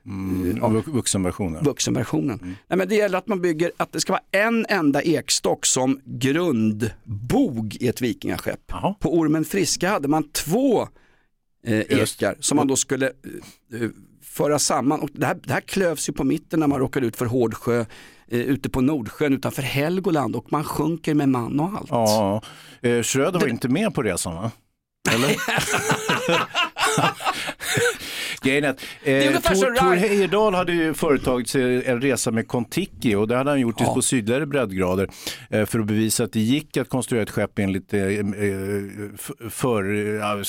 Mm, 0.06 0.60
vux- 0.64 0.90
vuxenversionen. 0.92 1.64
vuxenversionen. 1.64 2.40
Nej, 2.68 2.78
men 2.78 2.88
det 2.88 2.96
gäller 2.96 3.18
att 3.18 3.28
man 3.28 3.42
bygger, 3.42 3.72
att 3.78 3.92
det 3.92 4.00
ska 4.00 4.14
vara 4.14 4.24
en 4.32 4.66
enda 4.70 5.02
ekstock 5.02 5.66
som 5.66 6.00
grundbog 6.06 7.78
i 7.80 7.88
ett 7.88 8.02
vikingaskepp. 8.02 8.68
På 9.00 9.18
Ormen 9.18 9.46
Friska 9.46 9.90
hade 9.90 10.08
man 10.08 10.30
två 10.32 10.82
eh, 11.66 11.80
ekar 11.80 12.36
som 12.40 12.56
man 12.56 12.68
då 12.68 12.76
skulle 12.76 13.06
eh, 13.06 13.82
eh, 13.82 13.90
föra 14.24 14.60
samman. 14.60 15.00
Och 15.00 15.10
det, 15.14 15.26
här, 15.26 15.38
det 15.44 15.54
här 15.54 15.62
klövs 15.62 16.10
ju 16.10 16.14
på 16.14 16.24
mitten 16.24 16.60
när 16.60 16.68
man 16.68 16.80
råkar 16.80 17.02
ut 17.02 17.16
för 17.16 17.26
Hårdsjö 17.26 17.80
eh, 18.28 18.40
ute 18.40 18.70
på 18.70 18.82
Nordsjön 18.82 19.34
utanför 19.34 19.62
Helgoland 19.62 20.36
och 20.36 20.52
man 20.52 20.64
sjunker 20.64 21.14
med 21.14 21.30
man 21.30 21.60
och 21.60 21.68
allt. 21.78 21.90
Ja, 21.90 22.42
eh, 22.82 23.02
Schröder 23.04 23.40
var 23.40 23.48
inte 23.48 23.68
med 23.70 23.94
på 23.94 24.02
resan 24.04 24.36
va? 24.36 24.52
Eller? 25.12 25.30
Grejen 28.46 28.64
är 28.64 28.70
att 28.70 28.82
eh, 29.04 29.54
Tor, 29.54 29.76
Tor 29.76 29.96
Heyerdahl 29.96 30.54
hade 30.54 30.74
ju 30.74 30.94
företagit 30.94 31.50
sig 31.50 31.86
en 31.86 32.02
resa 32.02 32.32
med 32.32 32.48
Kontiki 32.48 33.16
och 33.16 33.28
det 33.28 33.36
hade 33.38 33.50
han 33.50 33.60
gjort 33.60 33.78
på 33.78 34.02
sydligare 34.02 34.46
breddgrader 34.46 35.10
eh, 35.50 35.66
för 35.66 35.80
att 35.80 35.86
bevisa 35.86 36.24
att 36.24 36.32
det 36.32 36.40
gick 36.40 36.78
att 36.78 36.90
konstruera 36.90 37.24
ett 37.24 37.30
skepp 37.30 37.60
enligt 37.60 37.94
eh, 37.94 38.02
eh, 38.02 38.24
för, 39.50 39.84
ja, 39.94 40.44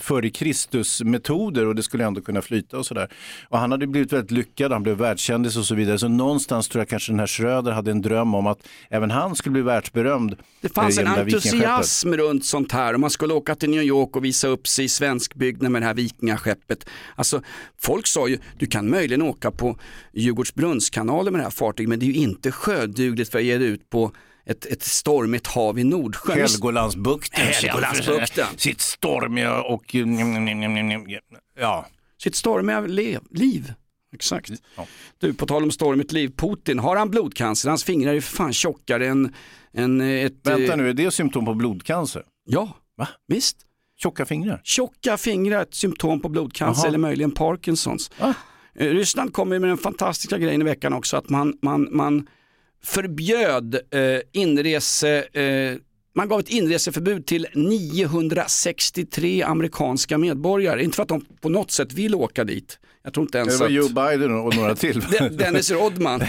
före 0.00 0.30
Kristus 0.30 1.02
metoder 1.02 1.66
och 1.66 1.74
det 1.74 1.82
skulle 1.82 2.04
ändå 2.04 2.20
kunna 2.20 2.42
flyta 2.42 2.78
och 2.78 2.86
sådär. 2.86 3.08
Och 3.48 3.58
han 3.58 3.70
hade 3.70 3.86
blivit 3.86 4.12
väldigt 4.12 4.30
lyckad, 4.30 4.72
han 4.72 4.82
blev 4.82 4.96
världskändis 4.96 5.56
och 5.56 5.64
så 5.64 5.74
vidare. 5.74 5.98
Så 5.98 6.08
någonstans 6.08 6.68
tror 6.68 6.80
jag 6.80 6.88
kanske 6.88 7.12
den 7.12 7.20
här 7.20 7.26
Schröder 7.26 7.72
hade 7.72 7.90
en 7.90 8.02
dröm 8.02 8.34
om 8.34 8.46
att 8.46 8.58
även 8.90 9.10
han 9.10 9.36
skulle 9.36 9.52
bli 9.52 9.62
världsberömd. 9.62 10.36
Det 10.60 10.68
fanns 10.68 10.98
eh, 10.98 11.04
en 11.04 11.10
det 11.10 11.16
här 11.16 11.24
vikingaskeppet. 11.24 11.54
entusiasm 11.54 12.12
runt 12.12 12.44
sånt 12.44 12.72
här 12.72 12.94
och 12.94 13.00
man 13.00 13.10
skulle 13.10 13.34
åka 13.34 13.54
till 13.54 13.70
New 13.70 13.82
York 13.82 14.16
och 14.16 14.24
visa 14.24 14.48
upp 14.48 14.68
sig 14.68 14.84
i 14.84 14.88
svenskbygden 14.88 15.72
med 15.72 15.82
det 15.82 15.86
här 15.86 15.94
vikingaskeppet. 15.94 16.86
Alltså, 17.16 17.41
folk 17.78 18.06
sa 18.06 18.28
ju, 18.28 18.38
du 18.58 18.66
kan 18.66 18.90
möjligen 18.90 19.22
åka 19.22 19.50
på 19.50 19.78
Djurgårdsbrunnskanalen 20.12 21.32
med 21.32 21.40
det 21.40 21.44
här 21.44 21.50
fartyget 21.50 21.88
men 21.88 21.98
det 21.98 22.06
är 22.06 22.08
ju 22.08 22.14
inte 22.14 22.52
sjödugligt 22.52 23.30
för 23.30 23.38
att 23.38 23.44
ge 23.44 23.58
dig 23.58 23.68
ut 23.68 23.90
på 23.90 24.12
ett, 24.46 24.66
ett 24.66 24.82
stormigt 24.82 25.46
hav 25.46 25.78
i 25.78 25.84
Nordsjön. 25.84 26.38
Helgolandsbukten. 26.38 27.44
Helgolandsbukten. 27.46 28.46
Sitt 28.56 28.80
stormiga 28.80 29.62
och... 29.62 29.94
Ja. 31.58 31.86
Sitt 32.22 32.34
stormiga 32.34 32.80
liv. 33.30 33.72
Exakt. 34.14 34.50
Du, 35.18 35.34
på 35.34 35.46
tal 35.46 35.62
om 35.62 35.70
stormigt 35.70 36.12
liv, 36.12 36.32
Putin, 36.36 36.78
har 36.78 36.96
han 36.96 37.10
blodcancer? 37.10 37.68
Hans 37.68 37.84
fingrar 37.84 38.14
är 38.14 38.20
för 38.20 38.36
fan 38.36 38.52
tjockare 38.52 39.08
än, 39.08 39.34
än 39.72 40.00
ett... 40.00 40.34
Vänta 40.42 40.72
eh, 40.72 40.76
nu, 40.76 40.88
är 40.88 40.94
det 40.94 41.10
symptom 41.10 41.44
på 41.44 41.54
blodcancer? 41.54 42.22
Ja, 42.44 42.76
Va? 42.96 43.08
visst. 43.26 43.56
Tjocka 44.02 44.26
fingrar? 44.26 44.60
Tjocka 44.64 45.16
fingrar, 45.16 45.62
ett 45.62 45.74
symptom 45.74 46.20
på 46.20 46.28
blodcancer 46.28 46.80
Jaha. 46.82 46.88
eller 46.88 46.98
möjligen 46.98 47.30
Parkinsons. 47.30 48.10
Eh, 48.74 48.86
Ryssland 48.86 49.32
kommer 49.32 49.58
med 49.58 49.70
den 49.70 49.78
fantastiska 49.78 50.38
grejen 50.38 50.60
i 50.60 50.64
veckan 50.64 50.92
också 50.92 51.16
att 51.16 51.28
man, 51.28 51.54
man, 51.62 51.88
man 51.90 52.26
förbjöd 52.84 53.74
eh, 53.74 54.20
inrese, 54.32 55.22
eh, 55.32 55.76
man 56.14 56.28
gav 56.28 56.40
ett 56.40 56.48
inreseförbud 56.48 57.26
till 57.26 57.46
963 57.54 59.42
amerikanska 59.42 60.18
medborgare. 60.18 60.84
Inte 60.84 60.96
för 60.96 61.02
att 61.02 61.08
de 61.08 61.24
på 61.40 61.48
något 61.48 61.70
sätt 61.70 61.92
vill 61.92 62.14
åka 62.14 62.44
dit. 62.44 62.78
Jag 63.04 63.14
tror 63.14 63.26
inte 63.26 63.38
ens 63.38 63.52
Det 63.52 63.58
var 63.58 63.66
att... 63.66 63.72
Joe 63.72 63.88
Biden 63.88 64.40
och 64.40 64.56
några 64.56 64.74
till. 64.74 65.00
De- 65.18 65.28
Dennis 65.28 65.70
Rodman. 65.70 66.22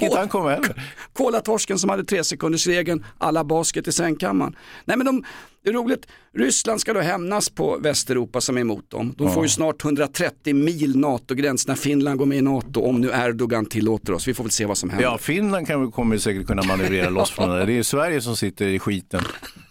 Han? 0.32 0.64
Kolatorsken 1.12 1.78
som 1.78 1.90
hade 1.90 2.04
tre 2.04 2.24
sekunders 2.24 2.66
regeln, 2.66 3.04
alla 3.18 3.44
basket 3.44 3.88
i 3.88 3.92
sängkammaren. 3.92 4.56
Nej 4.84 4.96
men 4.96 5.06
de, 5.06 5.24
det 5.64 5.70
är 5.70 5.74
roligt, 5.74 6.06
Ryssland 6.34 6.80
ska 6.80 6.92
då 6.92 7.00
hämnas 7.00 7.50
på 7.50 7.78
Västeuropa 7.78 8.40
som 8.40 8.56
är 8.56 8.60
emot 8.60 8.90
dem. 8.90 9.14
De 9.18 9.34
får 9.34 9.42
ju 9.42 9.48
snart 9.48 9.84
130 9.84 10.54
mil 10.54 10.98
NATO-gräns 10.98 11.66
när 11.66 11.74
Finland 11.74 12.18
går 12.18 12.26
med 12.26 12.38
i 12.38 12.42
NATO 12.42 12.80
om 12.80 13.00
nu 13.00 13.10
Erdogan 13.14 13.66
tillåter 13.66 14.12
oss. 14.12 14.28
Vi 14.28 14.34
får 14.34 14.44
väl 14.44 14.50
se 14.50 14.66
vad 14.66 14.78
som 14.78 14.90
händer. 14.90 15.04
Ja, 15.04 15.18
Finland 15.18 15.66
kan, 15.66 15.92
kommer 15.92 16.18
säkert 16.18 16.46
kunna 16.46 16.62
manövrera 16.62 17.10
loss 17.10 17.30
från 17.30 17.50
det. 17.50 17.66
Det 17.66 17.78
är 17.78 17.82
Sverige 17.82 18.20
som 18.20 18.36
sitter 18.36 18.66
i 18.66 18.78
skiten. 18.78 19.22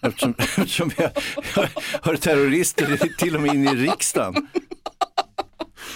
Eftersom, 0.02 0.34
eftersom 0.38 0.92
vi 0.98 1.04
har, 1.04 1.70
har 2.02 2.16
terrorister 2.16 3.16
till 3.18 3.36
och 3.36 3.42
med 3.42 3.56
in 3.56 3.68
i 3.68 3.76
riksdagen. 3.76 4.48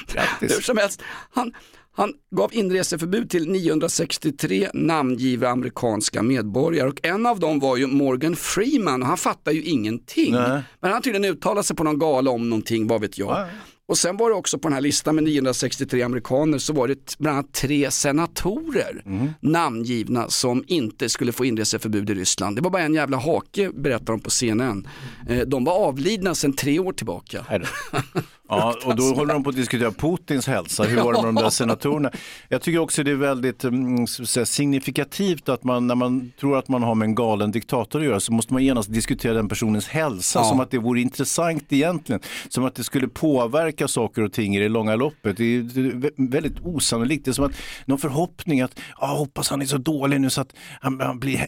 Hur 0.07 0.15
Grattis. 0.15 0.65
som 0.65 0.77
helst, 0.77 1.01
han, 1.31 1.53
han 1.95 2.13
gav 2.35 2.53
inreseförbud 2.53 3.29
till 3.29 3.51
963 3.51 4.69
namngivna 4.73 5.47
amerikanska 5.49 6.23
medborgare 6.23 6.87
och 6.89 6.99
en 7.05 7.25
av 7.25 7.39
dem 7.39 7.59
var 7.59 7.77
ju 7.77 7.87
Morgan 7.87 8.35
Freeman 8.35 9.01
och 9.01 9.07
han 9.07 9.17
fattar 9.17 9.51
ju 9.51 9.63
ingenting. 9.63 10.31
Nej. 10.33 10.61
Men 10.81 10.91
han 10.91 11.01
tydligen 11.01 11.31
uttalat 11.31 11.65
sig 11.65 11.75
på 11.75 11.83
någon 11.83 11.99
gala 11.99 12.31
om 12.31 12.49
någonting, 12.49 12.87
vad 12.87 13.01
vet 13.01 13.17
jag. 13.17 13.47
Och 13.87 13.97
sen 13.97 14.17
var 14.17 14.29
det 14.29 14.35
också 14.35 14.57
på 14.59 14.67
den 14.67 14.73
här 14.73 14.81
listan 14.81 15.15
med 15.15 15.23
963 15.23 16.01
amerikaner 16.01 16.57
så 16.57 16.73
var 16.73 16.87
det 16.87 17.15
bland 17.19 17.37
annat 17.37 17.53
tre 17.53 17.91
senatorer 17.91 19.03
namngivna 19.41 20.29
som 20.29 20.63
inte 20.67 21.09
skulle 21.09 21.31
få 21.31 21.45
inreseförbud 21.45 22.09
i 22.09 22.13
Ryssland. 22.13 22.55
Det 22.55 22.61
var 22.61 22.69
bara 22.69 22.81
en 22.83 22.93
jävla 22.93 23.17
hake 23.17 23.71
berättar 23.75 24.05
de 24.05 24.19
på 24.19 24.29
CNN. 24.29 24.87
Eh, 25.29 25.39
De 25.39 25.63
var 25.63 25.73
avlidna 25.73 26.35
sedan 26.35 26.53
tre 26.53 26.79
år 26.79 26.93
tillbaka. 26.93 27.45
Ja, 28.49 28.75
och 28.85 28.95
då 28.95 29.03
håller 29.03 29.33
de 29.33 29.43
på 29.43 29.49
att 29.49 29.55
diskutera 29.55 29.91
Putins 29.91 30.47
hälsa. 30.47 30.83
Hur 30.83 31.01
var 31.01 31.13
det 31.13 31.21
med 31.21 31.27
de 31.27 31.43
där 31.43 31.49
senatorerna? 31.49 32.11
Jag 32.49 32.61
tycker 32.61 32.79
också 32.79 33.03
det 33.03 33.11
är 33.11 33.15
väldigt 33.15 33.63
mm, 33.63 34.07
signifikativt 34.45 35.49
att 35.49 35.63
man 35.63 35.87
när 35.87 35.95
man 35.95 36.31
tror 36.39 36.57
att 36.57 36.67
man 36.67 36.83
har 36.83 36.95
med 36.95 37.05
en 37.05 37.15
galen 37.15 37.51
diktator 37.51 37.99
att 37.99 38.05
göra 38.05 38.19
så 38.19 38.33
måste 38.33 38.53
man 38.53 38.63
genast 38.63 38.93
diskutera 38.93 39.33
den 39.33 39.49
personens 39.49 39.87
hälsa 39.87 40.39
Ja. 40.39 40.43
som 40.43 40.59
att 40.59 40.71
det 40.71 40.77
vore 40.77 41.01
intressant 41.01 41.63
egentligen. 41.69 42.21
Som 42.49 42.65
att 42.65 42.75
det 42.75 42.83
skulle 42.83 43.07
påverka 43.07 43.87
saker 43.87 44.21
och 44.21 44.33
ting 44.33 44.55
i 44.55 44.59
det 44.59 44.69
långa 44.69 44.95
loppet. 44.95 45.37
Det 45.37 45.43
är, 45.43 46.31
väldigt 46.31 46.59
osannolikt. 46.63 47.25
Det 47.25 47.31
är 47.31 47.33
som 47.33 47.45
att 47.45 47.55
någon 47.85 47.97
förhoppning 47.99 48.61
att, 48.61 48.79
ah, 48.97 49.15
hoppas 49.17 49.49
han 49.49 49.61
är 49.61 49.65
så 49.65 49.77
dålig 49.77 50.21
nu 50.21 50.29
så 50.29 50.41
att 50.41 50.53
han, 50.81 50.99
han 50.99 51.19
blir 51.19 51.47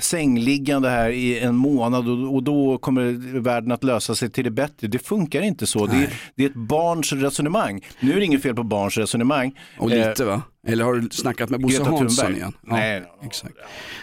sängliggande 0.00 0.88
här 0.88 1.10
i 1.10 1.38
en 1.38 1.54
månad 1.56 2.08
och, 2.08 2.34
och 2.34 2.42
då 2.42 2.78
kommer 2.78 3.40
världen 3.40 3.72
att 3.72 3.84
lösa 3.84 4.14
sig 4.14 4.30
till 4.30 4.44
det 4.44 4.50
bättre. 4.50 4.86
Det 4.88 4.98
funkar 4.98 5.42
inte 5.42 5.66
så. 5.66 5.88
Det 6.36 6.44
är, 6.44 6.48
ett 6.48 6.54
barns 6.54 7.12
resonemang. 7.12 7.86
Nu 8.00 8.12
är 8.12 8.18
det 8.18 8.24
inget 8.24 8.42
fel 8.42 8.54
på 8.54 8.62
barns 8.62 8.98
resonemang. 8.98 9.58
Och 9.78 9.90
lite 9.90 10.24
va? 10.24 10.42
Eller 10.66 10.84
har 10.84 10.94
du 10.94 11.08
snackat 11.10 11.50
med 11.50 11.60
Bosse 11.60 11.82
Hansson 11.82 12.34
igen? 12.34 12.52
Nej. 12.60 13.02
exakt. 13.22 13.54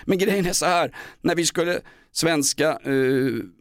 Men 0.05 0.17
grejen 0.17 0.45
är 0.45 0.53
så 0.53 0.65
här, 0.65 0.95
när 1.21 1.35
vi 1.35 1.45
skulle, 1.45 1.79
svenska 2.11 2.69
eh, 2.71 2.91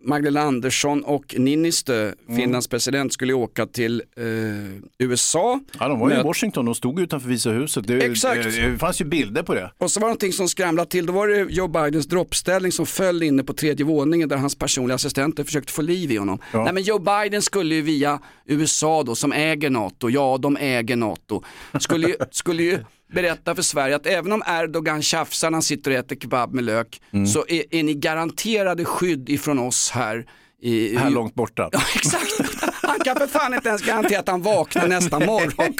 Magdalena 0.05 0.47
Andersson 0.47 1.05
och 1.05 1.35
Niinistö, 1.39 2.13
Mm. 2.29 2.41
Finlands 2.41 2.69
president, 2.69 3.13
skulle 3.13 3.33
åka 3.33 3.67
till 3.67 4.03
eh, 4.17 4.25
USA. 5.07 5.61
Ja, 5.81 5.89
de 5.89 5.99
var 5.99 6.11
ju 6.11 6.21
i 6.21 6.23
Washington, 6.23 6.65
de 6.65 6.75
stod 6.75 7.01
utanför 7.01 7.29
Visa 7.29 7.51
huset. 7.51 7.87
Det, 7.87 8.05
Exakt. 8.05 8.43
det, 8.43 8.71
det 8.71 8.79
fanns 8.79 9.01
ju 9.01 9.05
bilder 9.05 9.43
på 9.43 9.55
det. 9.55 9.71
Och 9.79 9.91
så 9.91 10.01
var 10.01 10.07
det 10.07 10.11
någonting 10.11 10.33
som 10.33 10.49
skramlade 10.49 10.91
till, 10.91 11.07
då 11.07 11.13
var 11.13 11.29
det 11.29 11.47
Joe 11.53 11.69
Bidens 11.69 12.07
droppställning 12.07 12.73
som 12.73 12.87
föll 12.87 13.23
inne 13.23 13.45
på 13.45 13.53
tredje 13.53 13.87
våningen 13.87 14.29
där 14.29 14.37
hans 14.37 14.55
personliga 14.55 14.95
assistenter 14.95 15.45
försökte 15.45 15.73
få 15.73 15.83
liv 15.83 16.13
i 16.13 16.17
honom. 16.17 16.39
Ja. 16.53 16.65
Nej 16.65 16.73
men 16.73 16.83
Joe 16.83 16.99
Biden 16.99 17.43
skulle 17.43 17.75
ju 17.75 17.83
via 17.83 18.21
USA 18.47 19.03
då 19.03 19.15
som 19.15 19.33
äger 19.33 19.71
NATO, 19.71 20.11
ja 20.11 20.39
de 20.39 20.57
äger 20.57 20.97
NATO, 20.97 21.43
skulle 21.81 22.09
ju, 22.09 22.15
skulle 22.31 22.63
ju 22.63 22.79
berätta 23.13 23.55
för 23.55 23.63
Sverige 23.63 23.97
att 23.97 24.07
även 24.07 24.33
om 24.33 24.43
Erdogan 24.47 25.03
tjafsar 25.03 25.51
när 25.51 25.57
han 25.57 25.63
sitter 25.63 25.91
och 25.91 25.97
äter 25.97 26.17
kebab 26.17 26.55
med 26.55 26.65
lök 26.65 27.01
Mm. 27.11 27.27
så 27.27 27.45
är, 27.49 27.75
är 27.75 27.83
ni 27.83 27.95
garanterade 27.95 28.85
skydd 28.85 29.29
ifrån 29.29 29.59
oss 29.59 29.91
här. 29.91 30.27
I, 30.63 30.97
Här 30.97 31.11
långt 31.11 31.35
borta. 31.35 31.69
Ja, 31.73 31.81
exakt. 31.95 32.33
Han 32.83 32.99
kan 32.99 33.17
för 33.17 33.27
fan 33.27 33.55
inte 33.55 33.69
ens 33.69 33.83
garantera 33.83 34.21
att 34.21 34.29
han 34.29 34.43
vaknar 34.43 34.89
nästa 34.89 35.19
morgon. 35.27 35.75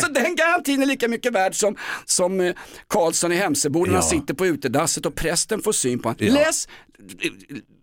Så 0.00 0.08
den 0.08 0.36
garantin 0.36 0.82
är 0.82 0.86
lika 0.86 1.08
mycket 1.08 1.32
värd 1.32 1.54
som, 1.54 1.76
som 2.04 2.40
eh, 2.40 2.54
Karlsson 2.88 3.32
i 3.32 3.36
han 3.92 4.02
Ja. 4.02 4.02
sitter 4.02 4.34
på 4.34 4.46
utedasset 4.46 5.06
och 5.06 5.14
prästen 5.14 5.62
får 5.62 5.72
syn 5.72 5.98
på 5.98 6.08
honom. 6.08 6.26
Ja. 6.26 6.32
Läs, 6.34 6.68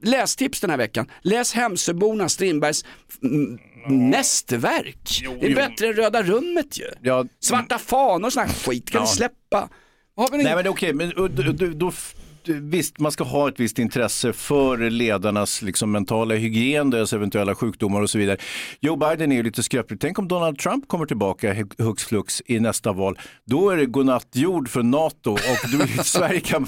lästips 0.04 0.62
den 0.62 0.70
här 0.70 0.78
veckan. 0.78 1.12
Läs 1.22 1.54
Hemsöborna, 1.54 2.30
Strindbergs 2.30 2.86
mästerverk. 3.90 5.20
det 5.40 5.46
är 5.46 5.50
jo. 5.50 5.56
bättre 5.56 5.88
än 5.88 5.94
Röda 5.94 6.24
rummet 6.24 6.80
ju. 6.80 6.86
Ja, 7.02 7.26
Svarta 7.40 7.78
fanor 7.78 8.26
och 8.26 8.34
sån 8.34 8.44
här 8.48 8.54
skit 8.54 8.90
kan 8.92 9.02
Ja. 9.02 9.06
vi 9.12 9.16
släppa. 9.16 9.70
Nej 10.32 10.56
men 10.56 10.68
okej, 10.68 10.94
men 10.94 11.12
och 11.14 11.32
då, 11.32 11.44
då, 11.52 11.68
då, 11.68 11.92
visst, 12.50 13.00
man 13.00 13.12
ska 13.12 13.24
ha 13.24 13.48
ett 13.48 13.60
visst 13.60 13.80
intresse 13.80 14.34
för 14.34 14.90
ledarnas 14.90 15.62
liksom, 15.62 15.92
mentala 15.92 16.36
hygien, 16.36 16.90
deras 16.90 17.14
eventuella 17.14 17.56
sjukdomar 17.56 18.02
och 18.02 18.10
så 18.10 18.18
vidare. 18.18 18.38
Joe 18.82 18.96
Biden 18.96 19.32
är 19.32 19.36
ju 19.36 19.44
lite 19.44 19.64
skröplig. 19.64 20.00
Tänk 20.00 20.20
om 20.20 20.28
Donald 20.28 20.60
Trump 20.60 20.88
kommer 20.88 21.06
tillbaka 21.06 21.54
hu- 21.54 21.84
hux 21.84 22.04
flux 22.04 22.42
i 22.46 22.60
nästa 22.60 22.92
val. 22.94 23.20
Då 23.46 23.70
är 23.70 23.78
det 23.78 23.86
godnattjord 23.86 24.70
för 24.70 24.84
NATO 24.84 25.32
och 25.32 25.40
då, 25.72 26.04
Sverige 26.04 26.40
kan, 26.40 26.68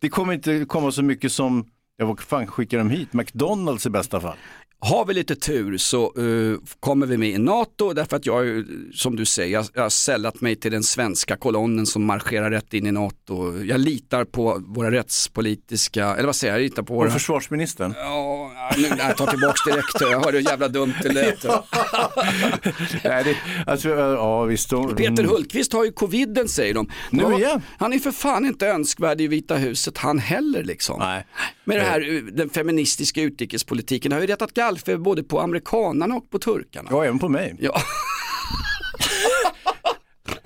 det, 0.00 0.08
kommer 0.08 0.32
inte 0.32 0.64
komma 0.68 0.92
så 0.92 1.02
mycket 1.02 1.32
som, 1.32 1.66
ja, 1.96 2.06
vad 2.06 2.20
fan 2.20 2.46
skickar 2.46 2.78
de 2.78 2.90
hit? 2.90 3.12
McDonalds 3.12 3.86
i 3.86 3.90
bästa 3.90 4.20
fall. 4.20 4.36
Har 4.84 5.04
vi 5.04 5.14
lite 5.14 5.36
tur 5.36 5.76
så 5.78 6.04
eh, 6.04 6.58
kommer 6.80 7.06
vi 7.06 7.16
med 7.16 7.28
i 7.28 7.38
NATO 7.38 7.92
därför 7.92 8.16
att 8.16 8.26
jag, 8.26 8.34
har 8.34 8.42
ju, 8.42 8.66
som 8.94 9.16
du 9.16 9.24
säger, 9.24 9.52
jag, 9.52 9.66
jag 9.74 9.82
har 9.82 9.90
sällat 9.90 10.40
mig 10.40 10.56
till 10.56 10.72
den 10.72 10.82
svenska 10.82 11.36
kolonnen 11.36 11.86
som 11.86 12.04
marscherar 12.04 12.50
rätt 12.50 12.74
in 12.74 12.86
i 12.86 12.92
NATO. 12.92 13.62
Jag 13.62 13.80
litar 13.80 14.24
på 14.24 14.62
våra 14.66 14.90
rättspolitiska, 14.90 16.14
eller 16.14 16.26
vad 16.26 16.36
säger 16.36 16.52
jag, 16.52 16.60
jag 16.60 16.64
litar 16.64 16.82
på 16.82 16.94
Och 16.94 17.00
våra... 17.00 17.10
försvarsministern. 17.10 17.94
Ja, 17.96 18.51
nu, 18.76 18.88
jag 18.98 19.16
tar 19.16 19.26
tillbaka 19.26 19.70
direkt, 19.70 20.00
jag 20.00 20.20
hörde 20.20 20.38
hur 20.38 20.44
jävla 20.44 20.68
dumt 20.68 20.94
det 21.02 21.08
lät. 21.12 21.44
Nej, 23.04 23.24
det, 23.24 23.36
alltså, 23.66 23.88
ja, 23.88 24.42
visst. 24.44 24.70
De, 24.70 24.96
Peter 24.96 25.24
Hultqvist 25.24 25.72
har 25.72 25.84
ju 25.84 25.92
coviden 25.92 26.48
säger 26.48 26.74
de. 26.74 26.90
Nu 27.10 27.22
Ja, 27.22 27.38
igen? 27.38 27.62
Han 27.78 27.92
är 27.92 27.98
för 27.98 28.12
fan 28.12 28.46
inte 28.46 28.66
önskvärd 28.66 29.20
i 29.20 29.26
Vita 29.26 29.54
huset 29.54 29.98
han 29.98 30.18
heller 30.18 30.64
liksom. 30.64 30.98
Nej. 30.98 31.26
Med 31.64 31.76
det 31.78 31.82
här, 31.84 32.14
eh, 32.16 32.22
den 32.22 32.50
feministiska 32.50 33.22
utrikespolitiken 33.22 34.12
har 34.12 34.20
ju 34.20 34.26
retat 34.26 34.54
gallfeber 34.54 34.98
både 34.98 35.22
på 35.22 35.40
amerikanarna 35.40 36.14
och 36.14 36.30
på 36.30 36.38
turkarna. 36.38 36.88
Ja, 36.92 37.04
även 37.04 37.18
på 37.18 37.28
mig. 37.28 37.56
Ja. 37.60 37.80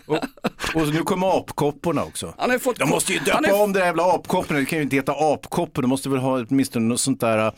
Och 0.75 0.89
nu 0.89 1.03
kommer 1.03 1.39
apkopporna 1.39 2.05
också. 2.05 2.35
Fått 2.61 2.79
De 2.79 2.89
måste 2.89 3.13
ju 3.13 3.19
döpa 3.19 3.49
är- 3.49 3.63
om 3.63 3.73
det 3.73 3.79
där 3.79 3.87
jävla 3.87 4.03
apkoppen. 4.15 4.57
Det 4.57 4.65
kan 4.65 4.79
ju 4.79 4.83
inte 4.83 4.97
heta 4.97 5.13
apkoppor. 5.13 5.83
De 5.83 5.89
måste 5.89 6.09
väl 6.09 6.19
ha 6.19 6.45
åtminstone 6.51 6.87
något 6.87 7.01
sånt 7.01 7.21
där, 7.21 7.39
eh, 7.47 7.53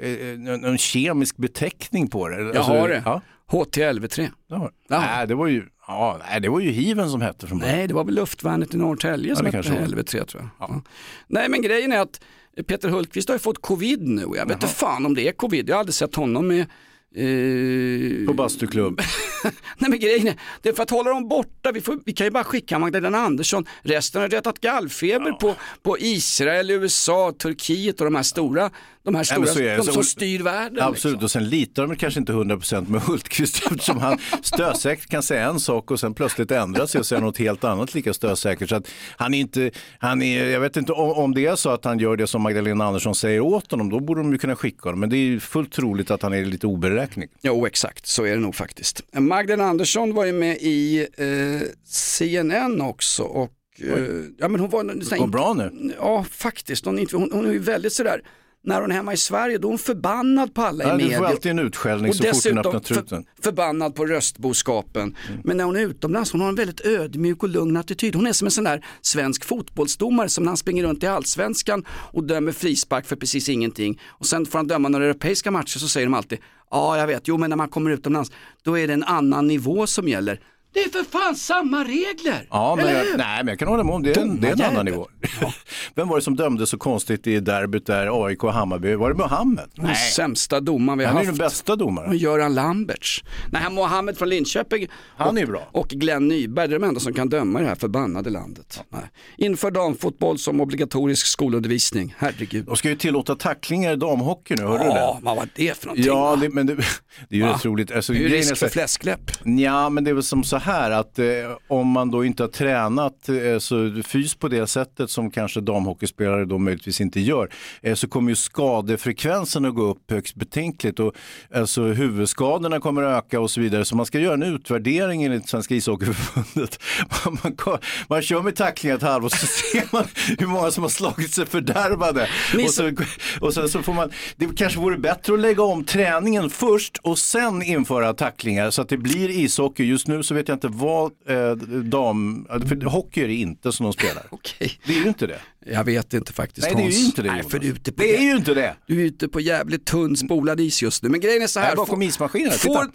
en, 0.00 0.64
en 0.64 0.78
kemisk 0.78 1.36
beteckning 1.36 2.08
på 2.08 2.28
det. 2.28 2.54
Jag 2.54 2.62
har 2.62 2.88
det. 2.88 3.02
Ja. 3.04 3.20
HTLV3. 3.50 4.28
det 4.48 4.54
har- 4.54 4.72
Ja. 4.88 5.00
Nej, 5.00 5.26
det 5.26 5.34
var 5.34 5.46
ju, 5.46 5.62
ja, 5.86 6.20
nej, 6.30 6.40
det 6.40 6.48
var 6.48 6.60
ju 6.60 6.70
hiven 6.70 7.10
som 7.10 7.20
hette 7.20 7.46
från 7.46 7.58
början. 7.58 7.76
Nej, 7.76 7.88
det 7.88 7.94
var 7.94 8.04
väl 8.04 8.14
luftvärnet 8.14 8.74
i 8.74 8.76
Norrtälje 8.76 9.36
som 9.36 9.46
hette 9.46 9.56
kanske 9.56 9.72
var. 9.72 9.86
LV3 9.86 10.24
tror 10.24 10.42
jag. 10.42 10.68
Ja. 10.68 10.80
Nej, 11.26 11.48
men 11.48 11.62
grejen 11.62 11.92
är 11.92 11.98
att 12.00 12.20
Peter 12.66 12.88
Hultqvist 12.88 13.28
har 13.28 13.34
ju 13.34 13.38
fått 13.38 13.62
covid 13.62 14.08
nu 14.08 14.22
jag 14.36 14.46
vet 14.46 14.54
inte 14.54 14.66
fan 14.66 15.06
om 15.06 15.14
det 15.14 15.28
är 15.28 15.32
covid. 15.32 15.68
Jag 15.68 15.74
har 15.74 15.80
aldrig 15.80 15.94
sett 15.94 16.14
honom 16.14 16.46
med 16.48 16.66
eh, 17.14 18.26
På 18.26 18.32
bastuklubb. 18.34 19.00
Nej 19.78 19.90
men 19.90 19.98
grejen 19.98 20.28
är, 20.28 20.34
det 20.62 20.68
är 20.68 20.72
för 20.72 20.82
att 20.82 20.90
hålla 20.90 21.10
dem 21.10 21.28
borta, 21.28 21.72
vi, 21.72 21.80
får, 21.80 21.98
vi 22.04 22.12
kan 22.12 22.26
ju 22.26 22.30
bara 22.30 22.44
skicka 22.44 22.78
Magdalena 22.78 23.18
Andersson, 23.18 23.64
resten 23.82 24.20
har 24.22 24.28
rättat 24.28 24.60
gallfeber 24.60 25.32
på, 25.32 25.54
på 25.82 25.96
Israel, 25.98 26.70
USA, 26.70 27.32
Turkiet 27.38 28.00
och 28.00 28.04
de 28.04 28.14
här 28.14 28.22
stora, 28.22 28.70
de 29.02 29.14
här 29.14 29.26
Ja, 29.30 29.46
stora, 29.46 29.64
det. 29.64 29.76
de 29.76 29.82
Så- 29.82 29.92
som 29.92 30.04
styr 30.04 30.42
världen. 30.42 30.72
liksom. 30.74 30.88
Absolut, 30.92 31.22
och 31.22 31.30
sen 31.30 31.48
litar 31.48 31.86
de 31.86 31.96
kanske 31.96 32.20
inte 32.20 32.32
100% 32.32 32.88
med 32.88 33.00
Hultqvist 33.02 33.66
eftersom 33.70 33.98
han 33.98 34.18
stösäkert 34.42 35.08
kan 35.10 35.22
säga 35.22 35.48
en 35.48 35.60
sak 35.60 35.90
och 35.90 36.00
sen 36.00 36.14
plötsligt 36.14 36.50
ändra 36.50 36.86
sig 36.86 36.98
och 36.98 37.06
säga 37.06 37.20
något 37.20 37.38
helt 37.38 37.64
annat 37.64 37.94
lika 37.94 38.14
stösäkert. 38.14 38.68
Så 38.68 38.76
att 38.76 38.88
han 39.16 39.34
är 39.34 39.38
inte, 39.38 39.70
han 39.98 40.22
är, 40.22 40.44
jag 40.48 40.60
vet 40.60 40.76
inte 40.76 40.92
om, 40.92 41.10
om 41.12 41.34
det 41.34 41.46
är 41.46 41.56
så 41.56 41.70
att 41.70 41.84
han 41.84 41.98
gör 41.98 42.16
det 42.16 42.26
som 42.26 42.42
Magdalena 42.42 42.84
Andersson 42.84 43.14
säger 43.14 43.40
åt 43.40 43.70
honom, 43.70 43.90
då 43.90 44.00
borde 44.00 44.20
de 44.20 44.32
ju 44.32 44.38
kunna 44.38 44.56
skicka 44.56 44.82
honom. 44.82 45.00
Men 45.00 45.10
det 45.10 45.16
är 45.16 45.38
fullt 45.38 45.72
troligt 45.72 46.10
att 46.10 46.22
han 46.22 46.32
är 46.32 46.44
lite 46.44 46.66
oberäknelig. 46.66 47.03
Jo 47.42 47.66
exakt, 47.66 48.06
så 48.06 48.24
är 48.24 48.30
det 48.30 48.40
nog 48.40 48.54
faktiskt. 48.54 49.02
Magdalena 49.12 49.68
Andersson 49.68 50.14
var 50.14 50.24
ju 50.24 50.32
med 50.32 50.56
i 50.60 51.06
eh, 51.16 51.68
CNN 51.86 52.80
också 52.80 53.22
och 53.22 53.52
eh, 53.80 54.04
ja, 54.38 54.48
men 54.48 54.60
hon 54.60 54.70
var 54.70 54.84
här- 55.10 55.18
Går 55.18 55.26
bra 55.26 55.54
nu? 55.54 55.94
Ja 55.98 56.24
faktiskt, 56.30 56.84
hon, 56.84 57.06
hon, 57.12 57.30
hon 57.32 57.46
är 57.46 57.52
ju 57.52 57.58
väldigt 57.58 57.92
sådär 57.92 58.20
när 58.66 58.80
hon 58.80 58.90
är 58.90 58.94
hemma 58.94 59.12
i 59.12 59.16
Sverige 59.16 59.58
då 59.58 59.68
är 59.68 59.70
hon 59.70 59.78
förbannad 59.78 60.54
på 60.54 60.62
alla 60.62 60.84
i 60.84 60.90
du 60.90 60.96
media. 61.04 61.18
får 61.18 61.26
alltid 61.26 61.50
en 61.50 61.58
utskällning 61.58 62.10
Och 62.10 62.16
så 62.16 62.24
fort 62.24 62.44
hon 62.44 62.58
öppnar 62.58 62.80
truten. 62.80 63.24
För, 63.36 63.42
förbannad 63.42 63.94
på 63.94 64.06
röstboskapen. 64.06 65.16
Men 65.44 65.56
när 65.56 65.64
hon 65.64 65.76
är 65.76 65.80
utomlands, 65.80 66.32
hon 66.32 66.40
har 66.40 66.48
en 66.48 66.54
väldigt 66.54 66.80
ödmjuk 66.86 67.42
och 67.42 67.48
lugn 67.48 67.76
attityd. 67.76 68.14
Hon 68.14 68.26
är 68.26 68.32
som 68.32 68.46
en 68.46 68.50
sån 68.50 68.64
där 68.64 68.84
svensk 69.00 69.44
fotbollsdomare 69.44 70.28
som 70.28 70.44
när 70.44 70.50
han 70.50 70.56
springer 70.56 70.84
runt 70.84 71.02
i 71.02 71.06
allsvenskan 71.06 71.84
och 71.88 72.24
dömer 72.24 72.52
frispark 72.52 73.06
för 73.06 73.16
precis 73.16 73.48
ingenting. 73.48 74.00
Och 74.06 74.26
sen 74.26 74.46
får 74.46 74.58
han 74.58 74.66
döma 74.66 74.88
några 74.88 75.04
europeiska 75.04 75.50
matcher 75.50 75.78
så 75.78 75.88
säger 75.88 76.06
de 76.06 76.14
alltid, 76.14 76.38
ja 76.70 76.98
jag 76.98 77.06
vet, 77.06 77.28
jo 77.28 77.36
men 77.36 77.50
när 77.50 77.56
man 77.56 77.68
kommer 77.68 77.90
utomlands 77.90 78.32
då 78.62 78.78
är 78.78 78.86
det 78.86 78.92
en 78.92 79.04
annan 79.04 79.46
nivå 79.46 79.86
som 79.86 80.08
gäller. 80.08 80.40
Det 80.74 80.80
är 80.80 80.88
för 80.88 81.04
fan 81.04 81.36
samma 81.36 81.84
regler! 81.84 82.46
Ja, 82.50 82.76
men 82.76 82.86
jag, 82.86 83.06
nej, 83.16 83.36
men 83.38 83.48
jag 83.48 83.58
kan 83.58 83.68
hålla 83.68 83.84
med 83.84 83.94
om 83.94 84.02
det. 84.02 84.16
Är 84.16 84.20
en, 84.20 84.40
det 84.40 84.48
är 84.48 84.52
en 84.52 84.62
annan 84.62 84.84
nivå. 84.84 85.08
Vem 85.94 86.08
var 86.08 86.16
det 86.16 86.22
som 86.22 86.36
dömde 86.36 86.66
så 86.66 86.78
konstigt 86.78 87.26
i 87.26 87.40
derbyt 87.40 87.86
där 87.86 88.26
AIK 88.26 88.44
och 88.44 88.52
Hammarby? 88.52 88.94
Var 88.94 89.08
det 89.10 89.16
Mohammed? 89.16 89.64
Den 89.74 89.94
sämsta 89.96 90.60
domaren 90.60 90.98
vi 90.98 91.04
har 91.04 91.12
Han 91.12 91.22
är 91.22 91.26
haft. 91.26 91.38
den 91.38 91.46
bästa 91.46 91.76
domaren. 91.76 92.08
Och 92.08 92.16
Göran 92.16 92.54
Lamberts. 92.54 93.24
Nej, 93.52 93.62
Mohammed 93.70 94.18
från 94.18 94.28
Linköping. 94.28 94.86
Han 95.16 95.28
och, 95.28 95.38
är 95.42 95.46
bra. 95.46 95.68
Och 95.72 95.88
Glenn 95.88 96.28
Nyberg, 96.28 96.68
det 96.68 96.74
är 96.74 96.78
de 96.78 96.86
enda 96.88 97.00
som 97.00 97.12
kan 97.12 97.28
döma 97.28 97.58
i 97.58 97.62
det 97.62 97.68
här 97.68 97.74
förbannade 97.76 98.30
landet. 98.30 98.80
Nej. 98.88 99.00
Inför 99.38 99.70
damfotboll 99.70 100.38
som 100.38 100.60
obligatorisk 100.60 101.26
skolundervisning, 101.26 102.14
herregud. 102.18 102.64
De 102.66 102.76
ska 102.76 102.88
ju 102.88 102.96
tillåta 102.96 103.34
tacklingar 103.34 103.92
i 103.92 103.96
damhockey 103.96 104.54
nu, 104.54 104.62
hörde 104.62 104.84
du 104.84 104.90
Ja, 104.90 105.16
det? 105.20 105.24
vad 105.24 105.36
var 105.36 105.48
det 105.54 105.78
för 105.78 105.86
någonting? 105.86 106.06
Ja, 106.06 106.36
det, 106.40 106.48
men 106.48 106.66
det, 106.66 106.74
det 107.28 107.36
är 107.36 107.38
ju 107.38 107.46
rätt 107.46 107.64
roligt. 107.64 107.92
Alltså, 107.92 108.12
det 108.12 108.18
är 108.18 108.22
ju 108.22 108.28
risk 108.28 108.56
för 108.56 108.68
fläskläpp. 108.68 109.30
Ja, 109.44 109.88
men 109.88 110.04
det 110.04 110.10
är 110.10 110.14
väl 110.14 110.22
som 110.22 110.44
så 110.44 110.56
här 110.64 110.90
att 110.90 111.18
eh, 111.18 111.26
om 111.68 111.88
man 111.88 112.10
då 112.10 112.24
inte 112.24 112.42
har 112.42 112.48
tränat 112.48 113.28
eh, 113.28 113.58
så 113.58 114.02
fys 114.06 114.34
på 114.34 114.48
det 114.48 114.66
sättet 114.66 115.10
som 115.10 115.30
kanske 115.30 115.60
damhockeyspelare 115.60 116.44
då 116.44 116.58
möjligtvis 116.58 117.00
inte 117.00 117.20
gör, 117.20 117.50
eh, 117.82 117.94
så 117.94 118.08
kommer 118.08 118.30
ju 118.30 118.34
skadefrekvensen 118.34 119.64
att 119.64 119.74
gå 119.74 119.82
upp 119.82 120.10
högst 120.10 120.34
betänkligt 120.34 121.00
och 121.00 121.14
alltså 121.54 121.82
huvudskadorna 121.82 122.80
kommer 122.80 123.02
att 123.02 123.24
öka 123.24 123.40
och 123.40 123.50
så 123.50 123.60
vidare. 123.60 123.84
Så 123.84 123.96
man 123.96 124.06
ska 124.06 124.18
göra 124.18 124.34
en 124.34 124.42
utvärdering 124.42 125.22
enligt 125.22 125.48
Svenska 125.48 125.74
ishockeyförbundet. 125.74 126.78
Man, 127.24 127.38
man, 127.42 127.78
man 128.08 128.22
kör 128.22 128.42
med 128.42 128.56
tacklingar 128.56 128.96
ett 128.96 129.02
halvår 129.02 129.28
så 129.28 129.46
ser 129.46 129.88
man 129.92 130.04
hur 130.38 130.46
många 130.46 130.70
som 130.70 130.82
har 130.82 130.90
slagit 130.90 131.34
sig 131.34 131.46
fördärvade. 131.46 132.28
Och, 132.64 132.70
så, 132.70 132.92
och 133.40 133.54
sen 133.54 133.68
så 133.68 133.82
får 133.82 133.92
man, 133.92 134.10
det 134.36 134.56
kanske 134.56 134.80
vore 134.80 134.98
bättre 134.98 135.34
att 135.34 135.40
lägga 135.40 135.62
om 135.62 135.84
träningen 135.84 136.50
först 136.50 136.96
och 137.02 137.18
sen 137.18 137.62
införa 137.62 138.12
tacklingar 138.12 138.70
så 138.70 138.82
att 138.82 138.88
det 138.88 138.96
blir 138.96 139.30
ishockey. 139.30 139.84
Just 139.84 140.08
nu 140.08 140.22
så 140.22 140.34
vet 140.34 140.48
jag 140.48 140.53
inte 140.54 140.68
vad 140.68 141.12
eh, 141.28 141.52
dam, 141.82 142.46
för 142.68 142.84
hockey 142.86 143.22
är 143.22 143.28
det 143.28 143.34
inte 143.34 143.72
som 143.72 143.84
de 143.84 143.92
spelar. 143.92 144.22
Okej. 144.30 144.72
Det 144.86 144.92
är 144.96 145.00
ju 145.02 145.08
inte 145.08 145.26
det. 145.26 145.40
Jag 145.66 145.84
vet 145.84 146.14
inte 146.14 146.32
faktiskt 146.32 146.66
Nej, 146.66 146.74
det 146.76 146.82
är 146.82 146.90
ju 146.90 146.92
Hans. 146.92 147.06
inte 147.06 147.22
det, 147.22 147.32
Nej, 147.32 147.42
för 147.42 147.58
du 147.58 147.66
är 147.66 147.72
ute 147.72 147.92
på, 147.92 148.02
Det 148.02 148.16
är 148.16 148.22
ju 148.22 148.36
inte 148.36 148.54
det. 148.54 148.76
du 148.86 149.00
är 149.00 149.04
ute 149.04 149.28
på 149.28 149.40
jävligt 149.40 149.86
tunn 149.86 150.16
spolad 150.16 150.60
is 150.60 150.82
just 150.82 151.02
nu. 151.02 151.08
Men 151.08 151.20
grejen 151.20 151.42
är 151.42 151.46
så 151.46 151.60
här. 151.60 151.66
Här 151.66 151.76
bakom 151.76 152.02
ismaskinen, 152.02 152.52
får, 152.52 152.90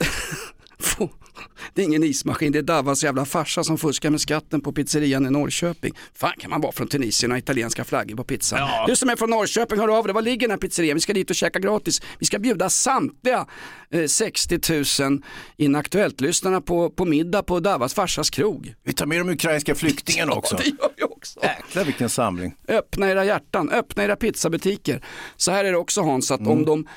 det 1.73 1.81
är 1.81 1.85
ingen 1.85 2.03
ismaskin, 2.03 2.51
det 2.51 2.59
är 2.59 2.63
Davas 2.63 3.03
jävla 3.03 3.25
farsa 3.25 3.63
som 3.63 3.77
fuskar 3.77 4.09
med 4.09 4.21
skatten 4.21 4.61
på 4.61 4.71
pizzerian 4.71 5.25
i 5.25 5.29
Norrköping. 5.29 5.93
Fan 6.13 6.33
kan 6.39 6.49
man 6.49 6.61
vara 6.61 6.71
från 6.71 6.87
Tunisien 6.87 7.31
och 7.31 7.35
ha 7.35 7.39
italienska 7.39 7.83
flaggor 7.83 8.15
på 8.15 8.23
pizzan. 8.23 8.69
Du 8.87 8.95
som 8.95 9.09
är 9.09 9.15
från 9.15 9.29
Norrköping, 9.29 9.79
hör 9.79 9.97
av 9.97 10.03
dig. 10.05 10.13
Var 10.13 10.21
ligger 10.21 10.47
den 10.47 10.51
här 10.51 10.57
pizzerian? 10.57 10.95
Vi 10.95 11.01
ska 11.01 11.13
dit 11.13 11.29
och 11.29 11.35
käka 11.35 11.59
gratis. 11.59 12.01
Vi 12.19 12.25
ska 12.25 12.39
bjuda 12.39 12.69
samtliga 12.69 13.47
eh, 13.91 14.05
60 14.05 15.03
000 15.03 15.21
Inaktuellt-lyssnarna 15.57 16.61
på, 16.61 16.89
på 16.89 17.05
middag 17.05 17.43
på 17.43 17.59
Davas 17.59 17.93
farsas 17.93 18.29
krog. 18.29 18.73
Vi 18.83 18.93
tar 18.93 19.05
med 19.05 19.19
de 19.19 19.29
ukrainska 19.29 19.75
flyktingarna 19.75 20.31
också. 20.33 20.55
Det 20.55 20.65
gör 20.65 20.89
vi 20.97 21.03
också. 21.03 21.39
Jäklar 21.43 21.85
vilken 21.85 22.09
samling. 22.09 22.55
Öppna 22.67 23.09
era 23.09 23.25
hjärtan, 23.25 23.69
öppna 23.69 24.03
era 24.03 24.15
pizzabutiker. 24.15 25.03
Så 25.35 25.51
här 25.51 25.65
är 25.65 25.71
det 25.71 25.77
också 25.77 26.01
Hans, 26.01 26.31
att 26.31 26.39
Mm. 26.39 26.51
om 26.51 26.65
de 26.65 26.87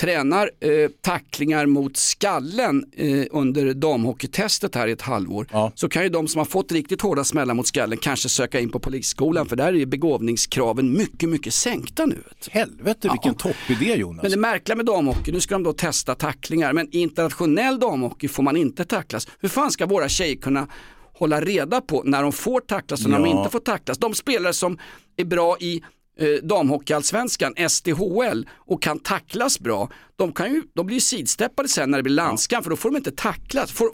tränar 0.00 0.50
eh, 0.60 0.90
tacklingar 1.00 1.66
mot 1.66 1.96
skallen 1.96 2.84
eh, 2.96 3.24
under 3.30 3.74
damhockeytestet 3.74 4.74
här 4.74 4.88
i 4.88 4.92
ett 4.92 5.02
halvår 5.02 5.46
Ja. 5.52 5.72
så 5.74 5.88
kan 5.88 6.02
ju 6.02 6.08
de 6.08 6.28
som 6.28 6.38
har 6.38 6.44
fått 6.46 6.72
riktigt 6.72 7.00
hårda 7.02 7.24
smällar 7.24 7.54
mot 7.54 7.66
skallen 7.66 7.98
kanske 7.98 8.28
söka 8.28 8.60
in 8.60 8.70
på 8.70 8.78
polisskolan 8.80 9.46
för 9.46 9.56
där 9.56 9.66
är 9.66 9.72
ju 9.72 9.86
begåvningskraven 9.86 10.92
mycket, 10.96 11.28
mycket 11.28 11.54
sänkta 11.54 12.06
nu. 12.06 12.22
Helvete 12.50 13.08
vilken 13.12 13.34
toppidé 13.34 13.94
Jonas. 13.94 14.22
Men 14.22 14.30
det 14.30 14.36
märkliga 14.36 14.76
med 14.76 14.86
damhockey, 14.86 15.32
nu 15.32 15.40
ska 15.40 15.54
de 15.54 15.62
då 15.62 15.72
testa 15.72 16.14
tacklingar, 16.14 16.72
men 16.72 16.88
i 16.94 16.98
internationell 17.00 17.78
damhockey 17.78 18.28
får 18.28 18.42
man 18.42 18.56
inte 18.56 18.84
tacklas. 18.84 19.28
Hur 19.40 19.48
fan 19.48 19.70
ska 19.70 19.86
våra 19.86 20.08
tjejer 20.08 20.36
kunna 20.36 20.68
hålla 21.14 21.40
reda 21.40 21.80
på 21.80 22.02
när 22.04 22.22
de 22.22 22.32
får 22.32 22.60
tacklas 22.60 23.04
och 23.04 23.10
när 23.10 23.18
de 23.18 23.26
Ja. 23.30 23.38
inte 23.38 23.50
får 23.52 23.58
tacklas? 23.60 23.98
De 23.98 24.14
spelare 24.14 24.52
som 24.52 24.78
är 25.16 25.24
bra 25.24 25.56
i 25.60 25.82
eh, 26.18 26.28
damhockeyallsvenskan, 26.42 27.54
SDHL, 27.68 28.46
och 28.50 28.82
kan 28.82 28.98
tacklas 28.98 29.60
bra, 29.60 29.88
de, 30.18 30.32
kan 30.32 30.52
ju, 30.54 30.62
de 30.74 30.86
blir 30.86 30.96
ju 30.96 31.00
sidsteppade 31.00 31.68
sen 31.68 31.90
när 31.90 31.98
det 31.98 32.02
blir 32.02 32.14
landskamp 32.14 32.64
för 32.64 32.70
då 32.70 32.76
får 32.76 32.90
de 32.90 32.96
inte 32.96 33.10
tacklas. 33.10 33.72
Får, 33.72 33.88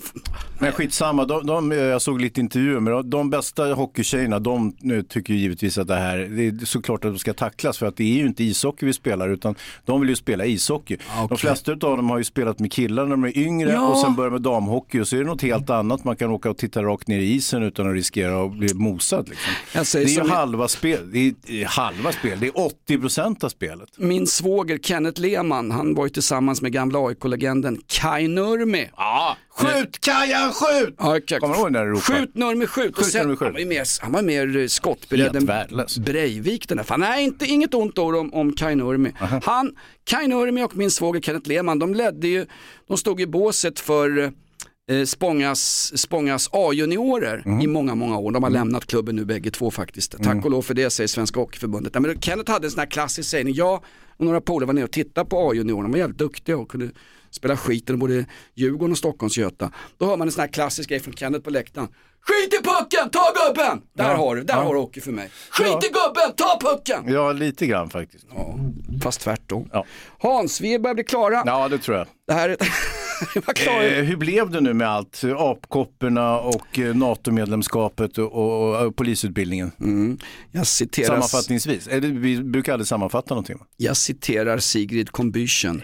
Men 0.58 0.72
skitsamma, 0.72 1.24
de, 1.24 1.46
de, 1.46 1.70
jag 1.72 2.02
såg 2.02 2.20
lite 2.20 2.40
intervjuer 2.40 2.80
med 2.80 2.92
de, 2.92 3.10
de 3.10 3.30
bästa 3.30 3.74
hockeytjejerna, 3.74 4.38
de 4.38 4.76
nu 4.80 5.02
tycker 5.02 5.34
ju 5.34 5.40
givetvis 5.40 5.78
att 5.78 5.88
det 5.88 5.94
här, 5.94 6.18
det 6.18 6.46
är 6.46 6.64
såklart 6.66 7.04
att 7.04 7.12
de 7.12 7.18
ska 7.18 7.32
tacklas 7.34 7.78
för 7.78 7.86
att 7.86 7.96
det 7.96 8.04
är 8.04 8.18
ju 8.18 8.26
inte 8.26 8.44
ishockey 8.44 8.86
vi 8.86 8.92
spelar 8.92 9.28
utan 9.28 9.54
de 9.84 10.00
vill 10.00 10.10
ju 10.10 10.16
spela 10.16 10.44
ishockey. 10.46 10.96
De 11.28 11.38
flesta 11.38 11.72
av 11.72 11.78
dem 11.78 12.10
har 12.10 12.18
ju 12.18 12.24
spelat 12.24 12.58
med 12.58 12.72
killar 12.72 13.04
när 13.04 13.10
de 13.10 13.24
är 13.24 13.38
yngre 13.38 13.70
Ja. 13.72 13.88
och 13.88 13.98
sen 13.98 14.14
börjar 14.14 14.30
med 14.30 14.42
damhockey 14.42 15.00
och 15.00 15.08
så 15.08 15.16
är 15.16 15.20
det 15.20 15.26
något 15.26 15.42
helt 15.42 15.70
annat. 15.70 16.04
Man 16.04 16.16
kan 16.16 16.30
åka 16.30 16.50
och 16.50 16.58
titta 16.58 16.82
rakt 16.82 17.08
ner 17.08 17.18
i 17.18 17.32
isen 17.34 17.62
utan 17.62 17.88
att 17.88 17.94
riskera 17.94 18.44
att 18.44 18.52
bli 18.52 18.74
mosad. 18.74 19.28
Liksom. 19.28 19.52
Jag 19.74 19.86
Det 19.92 19.94
är 19.94 20.08
ju 20.08 20.20
som- 20.20 20.30
halva 20.30 20.68
spel, 20.68 21.10
det 21.12 21.18
är, 21.18 21.34
det 21.46 21.62
är 21.62 21.66
halva 21.66 22.12
spel, 22.12 22.40
det 22.40 22.46
är 22.46 22.58
80 22.60 22.98
procent 22.98 23.44
av 23.44 23.48
spelet. 23.48 23.88
Min 23.96 24.26
svåger 24.26 24.78
Kenneth 24.78 25.20
Lehmann, 25.20 25.70
han 25.70 25.94
var 25.94 26.04
ju 26.06 26.10
tillsammans 26.14 26.62
med 26.62 26.72
gamla 26.72 26.98
AIK-legenden 26.98 27.80
Kai 27.86 28.28
Nurmi. 28.28 28.90
Ja, 28.96 29.36
skjut 29.50 30.00
Kajan, 30.00 30.52
skjut! 30.52 30.94
Ja, 30.98 31.16
exakt. 31.16 31.40
Kommer 31.40 31.54
du 31.54 31.60
ihåg 31.60 31.72
när 31.72 31.84
du 31.84 31.90
ropade? 31.90 32.18
Skjut 32.18 32.34
Nurmi, 32.34 32.66
skjut. 32.66 32.96
Skjut 32.96 33.06
sen, 33.06 33.36
skjut. 33.36 33.40
Han 33.40 33.52
var 33.52 33.60
ju 33.60 33.66
mer, 33.66 34.02
han 34.02 34.12
var 34.12 34.22
mer 34.22 34.56
eh, 34.56 34.66
skottberedd 34.66 35.36
än. 35.36 35.50
Breivik 36.04 36.68
den 36.68 36.76
där. 36.76 36.84
Fan, 36.84 37.00
nej, 37.00 37.24
inte, 37.24 37.46
inget 37.46 37.74
ont 37.74 37.98
ord 37.98 38.14
om, 38.14 38.34
om 38.34 38.52
Kai 38.52 38.74
Nurmi. 38.74 39.12
Han, 39.42 39.72
Kai 40.04 40.28
Nurmi 40.28 40.62
och 40.62 40.76
min 40.76 40.90
svåger 40.90 41.20
Kenneth 41.20 41.48
Lehmann, 41.48 41.78
de 41.78 41.94
ledde 41.94 42.28
ju, 42.28 42.46
de 42.88 42.96
stod 42.96 43.20
i 43.20 43.26
båset 43.26 43.80
för 43.80 44.32
eh, 44.90 45.04
Spångas, 45.04 45.92
Spångas 45.98 46.48
A-juniorer 46.52 47.42
Mhm. 47.46 47.60
i 47.60 47.66
många, 47.66 47.94
många 47.94 48.18
år. 48.18 48.30
De 48.32 48.42
har 48.42 48.50
lämnat 48.50 48.86
klubben 48.86 49.16
nu 49.16 49.24
bägge 49.24 49.50
två 49.50 49.70
faktiskt. 49.70 50.12
Tack 50.12 50.26
Mm. 50.26 50.44
och 50.44 50.50
lov 50.50 50.62
för 50.62 50.74
det 50.74 50.90
säger 50.90 51.08
Svenska 51.08 51.40
Hockeyförbundet. 51.40 51.94
Ja, 51.94 52.00
men 52.00 52.20
Kenneth 52.20 52.52
hade 52.52 52.66
en 52.66 52.70
sån 52.70 52.78
här 52.80 52.86
klassisk 52.86 53.30
sägning, 53.30 53.54
jag 53.54 53.84
och 54.18 54.24
några 54.24 54.40
polare 54.40 54.66
var 54.66 54.74
nere 54.74 54.84
och 54.84 54.92
tittade 54.92 55.30
på 55.30 55.48
A-juniorerna, 55.50 55.82
de 55.82 55.92
var 55.92 55.98
jävligt 55.98 56.18
duktiga 56.18 56.56
och 56.56 56.68
kunde 56.70 56.90
spela 57.30 57.56
skiten 57.56 57.98
både 57.98 58.26
Djurgården 58.54 58.92
och 58.92 58.98
Stockholmsgöta. 58.98 59.70
Då 59.98 60.06
hör 60.06 60.16
man 60.16 60.28
en 60.28 60.32
sån 60.32 60.40
här 60.40 60.48
klassisk 60.48 60.88
grej 60.88 61.00
från 61.00 61.14
Kenneth 61.14 61.44
på 61.44 61.50
läktaren. 61.50 61.88
Skit 62.20 62.54
i 62.60 62.64
pucken, 62.64 63.10
ta 63.10 63.32
gubben! 63.46 63.80
Där 63.96 64.10
Ja. 64.10 64.16
har 64.16 64.36
du, 64.36 64.42
där 64.42 64.54
Ja. 64.54 64.60
har 64.62 64.74
du 64.74 64.80
hockey 64.80 65.00
för 65.00 65.12
mig. 65.12 65.30
Skit 65.50 65.66
Ja. 65.70 65.80
i 65.84 65.88
gubben, 65.88 66.36
ta 66.36 66.58
pucken! 66.60 67.12
Ja, 67.14 67.32
lite 67.32 67.66
grann 67.66 67.90
faktiskt. 67.90 68.26
Fast 69.02 69.20
tvärtom. 69.20 69.68
Ja. 69.72 69.84
Hans, 70.18 70.60
vi 70.60 70.78
börjar 70.78 70.94
bli 70.94 71.04
klara. 71.04 71.42
Ja, 71.46 71.68
det 71.68 71.78
tror 71.78 71.96
jag. 71.96 72.06
Det 72.26 72.32
här 72.32 72.48
är... 72.48 72.56
Eh, 73.66 74.04
hur 74.04 74.16
blev 74.16 74.50
det 74.50 74.60
nu 74.60 74.74
med 74.74 74.88
allt? 74.88 75.24
Apkopporna 75.38 76.38
och 76.38 76.78
eh, 76.78 76.94
NATO-medlemskapet 76.94 78.18
och, 78.18 78.32
och, 78.32 78.86
och 78.86 78.96
polisutbildningen? 78.96 79.70
Jag 80.52 80.66
citerar, 80.66 81.06
Sammanfattningsvis, 81.06 81.88
eller, 81.88 82.08
vi 82.08 82.42
brukar 82.42 82.72
aldrig 82.72 82.86
sammanfatta 82.86 83.34
någonting. 83.34 83.58
jag 83.76 83.96
citerar 83.96 84.58
Sigrid 84.58 85.08
Combüchen. 85.08 85.82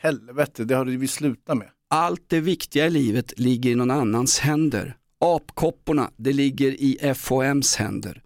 Helvete, 0.00 0.64
det 0.64 0.74
har 0.74 0.84
vi 0.84 1.08
slutat 1.08 1.58
med. 1.58 1.68
Allt 1.90 2.24
det 2.28 2.40
viktiga 2.40 2.86
i 2.86 2.90
livet 2.90 3.38
ligger 3.38 3.70
i 3.70 3.74
någon 3.74 3.90
annans 3.90 4.38
händer. 4.38 4.96
Apkopporna, 5.20 6.10
det 6.16 6.32
ligger 6.32 6.70
i 6.70 7.14
FHMs 7.14 7.76
händer. 7.76 8.22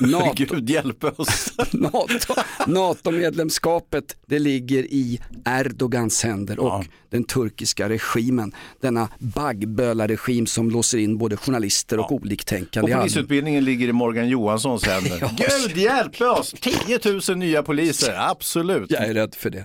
NATO, 0.00 0.32
Gud 0.36 0.70
hjälpe 0.70 1.06
oss. 1.16 1.52
NATO, 1.72 2.34
NATO-medlemskapet, 2.66 4.16
det 4.26 4.38
ligger 4.38 4.82
i 4.82 5.20
Erdogans 5.44 6.22
händer 6.22 6.58
och 6.58 6.84
den 7.10 7.24
turkiska 7.24 7.88
regimen. 7.88 8.52
Denna 8.80 9.08
baggbölarregim 9.18 10.46
som 10.46 10.70
låser 10.70 10.98
in 10.98 11.18
både 11.18 11.36
journalister 11.36 11.98
och 11.98 12.12
oliktänkande 12.12 12.94
Och 12.94 13.00
polisutbildningen 13.00 13.64
ligger 13.64 13.88
i 13.88 13.92
Morgan 13.92 14.28
Johanssons 14.28 14.84
händer. 14.86 15.18
Ja. 15.20 15.30
Gud 15.36 15.76
hjälpe 15.76 16.24
oss! 16.24 16.54
10 16.60 16.98
000 17.28 17.38
nya 17.38 17.62
poliser, 17.62 18.14
absolut. 18.18 18.90
Jag 18.90 19.04
är 19.04 19.14
rädd 19.14 19.34
för 19.34 19.50
det. 19.50 19.64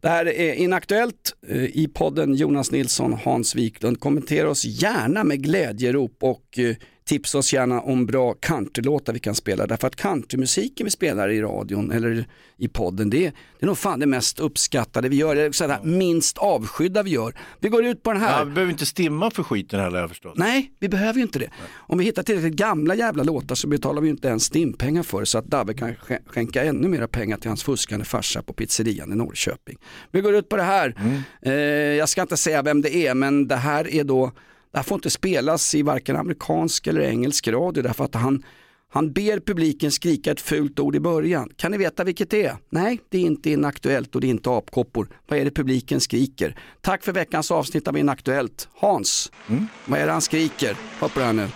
Det 0.00 0.08
här 0.08 0.26
är 0.26 0.54
Inaktuellt 0.54 1.34
eh, 1.48 1.64
i 1.64 1.88
podden 1.94 2.34
Jonas 2.34 2.70
Nilsson, 2.70 3.12
Hans 3.24 3.54
Wiklund. 3.54 4.00
Kommentera 4.00 4.50
oss 4.50 4.64
gärna 4.64 5.24
med 5.24 5.42
glädjerop 5.42 6.16
och 6.20 6.58
eh, 6.58 6.76
tipsa 7.04 7.38
oss 7.38 7.52
gärna 7.52 7.80
om 7.80 8.06
bra 8.06 8.34
countrylåtar 8.34 9.12
vi 9.12 9.18
kan 9.18 9.34
spela. 9.34 9.66
Därför 9.66 9.86
att 9.86 9.96
countrymusiken 9.96 10.84
vi 10.84 10.90
spelar 10.90 11.28
i 11.28 11.40
radion 11.42 11.90
eller 11.90 12.26
i 12.58 12.68
podden, 12.68 13.10
det 13.10 13.16
är, 13.26 13.30
det 13.58 13.64
är 13.64 13.66
nog 13.66 13.78
fan 13.78 14.00
det 14.00 14.06
mest 14.06 14.40
uppskattade 14.40 15.08
vi 15.08 15.16
gör. 15.16 15.34
Det 15.34 15.42
är 15.42 15.52
sådär, 15.52 15.78
minst 15.82 16.38
avskydda 16.38 17.02
vi 17.02 17.10
gör. 17.10 17.34
Vi 17.60 17.68
går 17.68 17.84
ut 17.84 18.02
på 18.02 18.12
den 18.12 18.22
här. 18.22 18.38
Ja, 18.38 18.44
vi 18.44 18.50
behöver 18.50 18.72
inte 18.72 18.86
stimma 18.86 19.30
för 19.30 19.42
skiten 19.42 19.80
heller 19.80 19.98
jag 20.00 20.08
förstått. 20.08 20.36
Nej, 20.36 20.72
vi 20.78 20.88
behöver 20.88 21.14
ju 21.18 21.22
inte 21.22 21.38
det. 21.38 21.50
Om 21.74 21.98
vi 21.98 22.04
hittar 22.04 22.22
tillräckligt 22.22 22.54
gamla 22.54 22.94
jävla 22.94 23.22
låtar 23.22 23.54
så 23.54 23.68
betalar 23.68 24.00
vi 24.00 24.06
ju 24.08 24.12
inte 24.12 24.28
ens 24.28 24.44
stimpengar 24.44 25.02
för 25.02 25.24
så 25.24 25.38
att 25.38 25.46
Dabbe 25.46 25.74
kan 25.74 25.88
sk- 25.90 26.18
skänka 26.26 26.64
ännu 26.64 26.88
mera 26.88 27.08
pengar 27.08 27.36
till 27.36 27.48
hans 27.50 27.62
fuskande 27.62 28.04
farsa 28.04 28.42
på 28.42 28.52
pizzerian 28.52 29.12
i 29.12 29.16
Norrköping. 29.16 29.78
Vi 30.12 30.20
går 30.20 30.34
ut 30.34 30.48
på 30.48 30.56
det 30.56 30.62
här. 30.62 30.94
Eh, 31.42 31.52
jag 31.98 32.08
ska 32.08 32.22
inte 32.22 32.36
säga 32.36 32.62
vem 32.62 32.82
det 32.82 32.96
är 32.96 33.14
men 33.14 33.48
det 33.48 33.56
här 33.56 33.94
är 33.94 34.04
då, 34.04 34.32
det 34.72 34.78
här 34.78 34.82
får 34.82 34.94
inte 34.94 35.10
spelas 35.10 35.74
i 35.74 35.82
varken 35.82 36.16
amerikansk 36.16 36.86
eller 36.86 37.00
engelsk 37.00 37.48
radio 37.48 37.82
därför 37.82 38.04
att 38.04 38.14
han 38.14 38.44
han 38.94 39.12
ber 39.12 39.40
publiken 39.40 39.90
skrika 39.90 40.30
ett 40.30 40.40
fult 40.40 40.78
ord 40.78 40.96
i 40.96 41.00
början. 41.00 41.50
Kan 41.56 41.70
ni 41.70 41.78
veta 41.78 42.04
vilket 42.04 42.30
det 42.30 42.44
är? 42.44 42.56
Nej, 42.70 43.00
det 43.08 43.18
är 43.18 43.22
inte 43.22 43.50
inaktuellt 43.50 44.14
och 44.14 44.20
det 44.20 44.26
är 44.26 44.30
inte 44.30 44.50
apkoppor. 44.50 45.08
Vad 45.28 45.38
är 45.38 45.44
det 45.44 45.50
publiken 45.50 46.00
skriker? 46.00 46.58
Tack 46.80 47.04
för 47.04 47.12
veckans 47.12 47.50
avsnitt 47.50 47.88
av 47.88 47.98
Inaktuellt. 47.98 48.68
Hans, 48.74 49.32
vad 49.84 50.00
är 50.00 50.06
det 50.06 50.12
han 50.12 50.20
skriker? 50.20 50.76
Det 51.14 51.20
här 51.20 51.32
nu. 51.32 51.48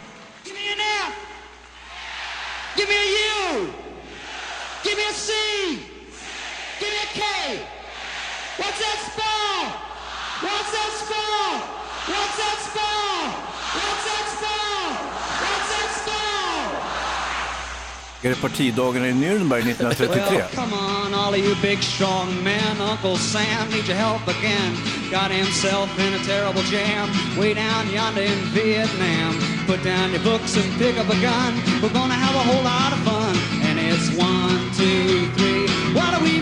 Är 18.27 18.31
det 18.31 18.41
partidagarna 18.41 19.09
i 19.09 19.15
Nürnberg 19.15 19.59
1933? 19.59 20.37
Well, 20.37 20.49
come 20.55 20.73
on, 20.73 21.15
all 21.15 21.37
you 21.37 21.55
big 21.63 21.83
strong 21.83 22.29
men. 22.43 22.81
Uncle 22.81 23.17
Sam 23.17 23.69
needs 23.71 23.89
your 23.89 23.99
help 23.99 24.25
again. 24.37 24.73
Got 25.11 25.31
himself 25.31 25.89
in 26.05 26.13
a 26.15 26.23
terrible 26.33 26.63
jam 26.63 27.09
way 27.39 27.55
down 27.55 27.83
yonder 27.95 28.23
in 28.23 28.41
Vietnam. 28.59 29.33
Put 29.67 29.81
down 29.85 30.11
your 30.15 30.25
books 30.31 30.57
and 30.57 30.69
pick 30.83 30.99
up 30.99 31.09
a 31.17 31.19
gun. 31.31 31.53
We're 31.81 31.97
gonna 32.01 32.21
have 32.27 32.37
a 32.43 32.45
whole 32.51 32.65
lot 32.75 32.91
of 32.97 33.01
fun. 33.11 33.35
And 33.67 33.79
it's 33.79 34.09
one, 34.31 34.61
two, 34.81 35.31
three. 35.39 35.67
What 35.95 36.11
are 36.15 36.23
we 36.29 36.35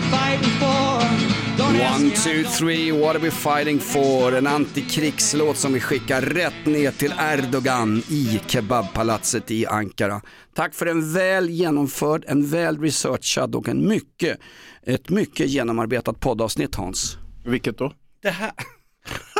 One, 1.75 2.11
two, 2.11 2.43
three, 2.43 2.91
what 2.91 3.15
are 3.15 3.19
we 3.19 3.31
fighting 3.31 3.79
for? 3.79 4.35
En 4.35 4.47
antikrigslåt 4.47 5.57
som 5.57 5.73
vi 5.73 5.79
skickar 5.79 6.21
rätt 6.21 6.65
ner 6.65 6.91
till 6.91 7.13
Erdogan 7.19 7.97
i 7.97 8.39
kebabpalatset 8.47 9.51
i 9.51 9.65
Ankara. 9.65 10.21
Tack 10.53 10.73
för 10.73 10.85
en 10.85 11.13
väl 11.13 11.49
genomförd, 11.49 12.25
en 12.27 12.47
väl 12.47 12.81
researchad 12.81 13.55
och 13.55 13.69
en 13.69 13.87
mycket, 13.87 14.39
ett 14.83 15.09
mycket 15.09 15.49
genomarbetat 15.49 16.19
poddavsnitt 16.19 16.75
Hans. 16.75 17.17
Vilket 17.45 17.77
då? 17.77 17.93
Det 18.21 18.29
här. 18.29 18.51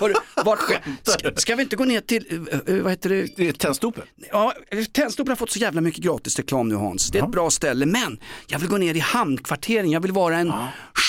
Hörru, 0.02 0.14
var, 0.36 0.60
ska, 1.04 1.32
ska 1.36 1.56
vi 1.56 1.64
inte 1.64 1.76
gå 1.76 1.86
ner 1.86 2.02
till, 2.02 2.26
uh, 2.32 2.76
uh, 2.76 2.84
vad 2.84 2.92
heter 2.92 3.10
det? 3.10 3.54
Tennstopet. 3.54 4.04
Ja, 4.32 4.54
Tennstopen 4.92 5.32
har 5.32 5.36
fått 5.36 5.52
så 5.52 5.60
jävla 5.60 5.82
mycket 5.82 6.04
gratis 6.04 6.38
reklam 6.38 6.70
nu 6.70 6.76
Hans. 6.76 7.10
Det 7.10 7.20
är 7.20 7.24
ett 7.24 7.32
bra 7.32 7.50
ställe, 7.50 7.86
men 7.86 8.20
jag 8.48 8.60
vill 8.60 8.70
gå 8.70 8.78
ner 8.78 8.94
i 8.94 9.00
hamnkvarteren, 9.00 9.92
jag 9.92 10.02
vill 10.02 10.12
vara 10.12 10.38
en 10.38 10.54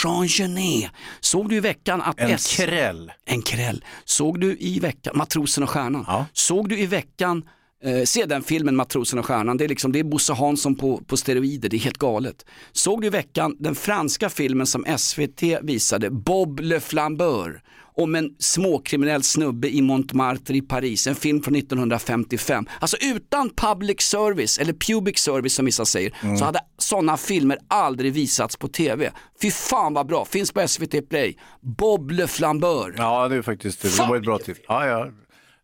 Jean 0.03 0.27
Genet. 0.27 0.91
Såg 1.21 1.49
du 1.49 1.57
i 1.57 1.61
veckan 1.61 2.03
att 2.03 2.21
En 2.21 2.31
S... 2.31 2.57
kräll. 2.57 3.13
En 3.25 3.43
kräll. 3.43 3.85
Såg 4.05 4.41
du 4.41 4.57
i 4.61 4.81
veckan, 4.81 5.17
Matrosen 5.17 5.63
och 5.63 5.71
Stjärnan, 5.71 6.25
såg 6.33 6.69
du 6.69 6.79
i 6.79 6.87
veckan 6.87 7.43
Eh, 7.85 8.05
se 8.05 8.27
den 8.27 8.43
filmen 8.43 8.77
Matrosen 8.77 9.19
och 9.19 9.27
Stjärnan, 9.27 9.57
det 9.57 9.65
är, 9.65 9.69
liksom, 9.69 9.93
det 9.93 9.99
är 9.99 10.05
Bosse 10.05 10.33
Hansson 10.33 10.75
på, 10.75 11.01
på 11.07 11.17
steroider, 11.17 11.69
det 11.69 11.77
är 11.77 11.79
helt 11.79 11.99
galet. 11.99 12.45
Såg 12.73 13.01
du 13.01 13.07
i 13.07 13.11
veckan 13.11 13.57
den 13.59 13.75
franska 13.75 14.31
filmen 14.31 14.67
som 14.67 14.85
SVT 14.99 15.43
visade, 15.63 16.11
Bob 16.11 16.61
Le 16.61 16.81
Flambeur, 16.81 17.63
om 17.97 18.15
en 18.15 18.31
småkriminell 18.39 19.23
snubbe 19.23 19.69
i 19.75 19.83
Montmartre 19.83 20.57
i 20.57 20.63
Paris, 20.63 21.07
en 21.07 21.15
film 21.15 21.43
från 21.43 21.55
1955. 21.57 22.67
Alltså 22.81 22.97
utan 23.01 23.51
public 23.57 24.01
service, 24.01 24.59
eller 24.59 24.73
pubic 24.73 25.19
service 25.19 25.55
som 25.55 25.65
vissa 25.65 25.85
säger, 25.85 26.13
Mm. 26.23 26.37
så 26.37 26.45
hade 26.45 26.61
sådana 26.79 27.17
filmer 27.17 27.59
aldrig 27.69 28.13
visats 28.13 28.57
på 28.57 28.69
tv. 28.69 29.13
Fy 29.43 29.51
fan 29.51 29.95
vad 29.95 30.07
bra, 30.07 30.25
finns 30.25 30.53
på 30.53 30.69
SVT 30.69 31.03
Play. 31.09 31.37
Bob 31.61 32.11
Le 32.11 32.27
Flambeur. 32.27 32.95
Ja, 32.97 33.29
det 33.29 33.37
är 33.37 33.43
faktiskt 33.43 33.83
det. 33.83 33.89
Fan! 33.89 34.09
var 34.09 34.17
ett 34.17 34.23
bra 34.23 34.39
tips. 34.39 34.61
Ja, 34.69 34.87
ja, 34.87 35.07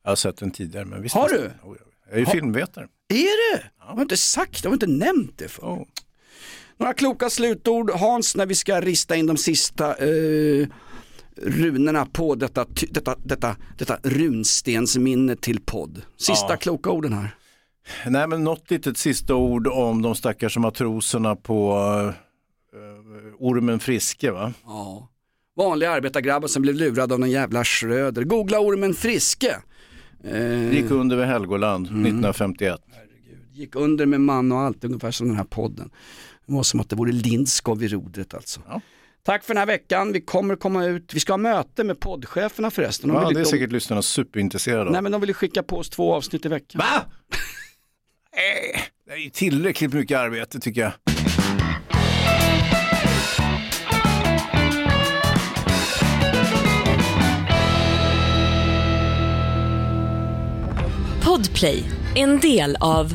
jag 0.04 0.10
har 0.10 0.16
sett 0.16 0.36
den 0.36 0.50
tidigare. 0.50 0.84
Men 0.84 1.02
visst, 1.02 1.14
Har 1.14 1.28
du? 1.28 1.50
Jag 2.06 2.14
är 2.14 2.18
ju 2.18 2.24
Har- 2.24 2.32
filmvetare. 2.32 2.86
Är 3.08 3.54
det? 3.56 3.62
Jag 3.78 3.94
har 3.94 4.02
inte 4.02 4.16
sagt, 4.16 4.64
jag 4.64 4.70
har 4.70 4.74
inte 4.74 4.86
nämnt 4.86 5.38
det 5.38 5.48
för. 5.48 5.84
Några 6.78 6.94
kloka 6.94 7.30
slutord 7.30 7.90
Hans 7.90 8.36
när 8.36 8.46
vi 8.46 8.54
ska 8.54 8.80
rista 8.80 9.16
in 9.16 9.26
de 9.26 9.36
sista 9.36 9.88
eh, 9.96 10.66
runorna 11.36 12.06
på 12.06 12.34
detta, 12.34 12.66
detta, 12.90 13.16
detta, 13.24 13.56
detta 13.78 13.98
runstensminne 14.02 15.36
till 15.36 15.60
podd. 15.60 16.02
Sista 16.16 16.46
Ja. 16.52 16.56
kloka 16.56 16.90
orden 16.90 17.12
här. 17.12 17.34
Nej, 18.06 18.28
men 18.28 18.44
något 18.44 18.70
litet 18.70 18.98
sista 18.98 19.34
ord 19.34 19.66
om 19.66 20.02
de 20.02 20.14
stackars 20.14 20.56
matroserna 20.58 21.36
på 21.36 21.72
uh, 22.76 23.34
Ormen 23.38 23.80
Friske, 23.80 24.30
va? 24.30 24.52
Ja. 24.64 25.08
Vanliga 25.56 25.90
arbetargrabbar 25.90 26.48
som 26.48 26.62
blev 26.62 26.74
lurade 26.74 27.14
av 27.14 27.20
någon 27.20 27.30
jävla 27.30 27.64
Schröder. 27.64 28.22
Googla 28.24 28.58
ormen 28.60 28.94
Friske. 28.94 29.56
Eh, 30.24 30.72
Gick 30.74 30.90
under 30.90 31.16
vid 31.16 31.26
Helgoland 31.26 31.86
Mm. 31.86 32.00
1951. 32.02 32.80
gick 33.52 33.76
under 33.76 34.06
med 34.06 34.20
man 34.20 34.52
och 34.52 34.58
allt, 34.58 34.84
ungefär 34.84 35.10
som 35.10 35.28
den 35.28 35.36
här 35.36 35.44
podden. 35.44 35.90
Det 36.46 36.52
var 36.52 36.62
som 36.62 36.80
att 36.80 36.88
det 36.88 36.96
vore 36.96 37.12
Lindskov 37.12 37.82
i 37.82 37.88
rodret 37.88 38.34
alltså. 38.34 38.60
Tack 39.24 39.44
för 39.44 39.54
den 39.54 39.58
här 39.58 39.66
veckan, 39.66 40.12
vi 40.12 40.20
kommer 40.20 40.56
komma 40.56 40.84
ut, 40.84 41.14
vi 41.14 41.20
ska 41.20 41.32
ha 41.32 41.36
möte 41.38 41.84
med 41.84 42.00
poddcheferna 42.00 42.70
förresten. 42.70 43.08
De 43.08 43.14
Ja, 43.16 43.26
vill- 43.28 43.34
det 43.34 43.40
är 43.40 43.44
de- 43.44 43.50
säkert 43.50 43.72
lyssnarna 43.72 44.02
superintresserade 44.02 44.84
av. 44.86 44.92
Nej 44.92 45.02
men 45.02 45.12
de 45.12 45.20
vill 45.20 45.30
ju 45.30 45.34
skicka 45.34 45.62
på 45.62 45.76
oss 45.78 45.90
två 45.90 46.14
avsnitt 46.14 46.44
i 46.46 46.48
veckan. 46.48 46.78
Va? 46.78 47.04
Eh, 48.34 48.80
Det 49.06 49.12
är 49.12 49.16
ju 49.16 49.30
tillräckligt 49.30 49.92
mycket 49.92 50.18
arbete 50.18 50.60
tycker 50.60 50.80
jag. 50.80 50.92
Podplay, 61.24 61.84
en 62.14 62.40
del 62.40 62.76
av 62.80 63.14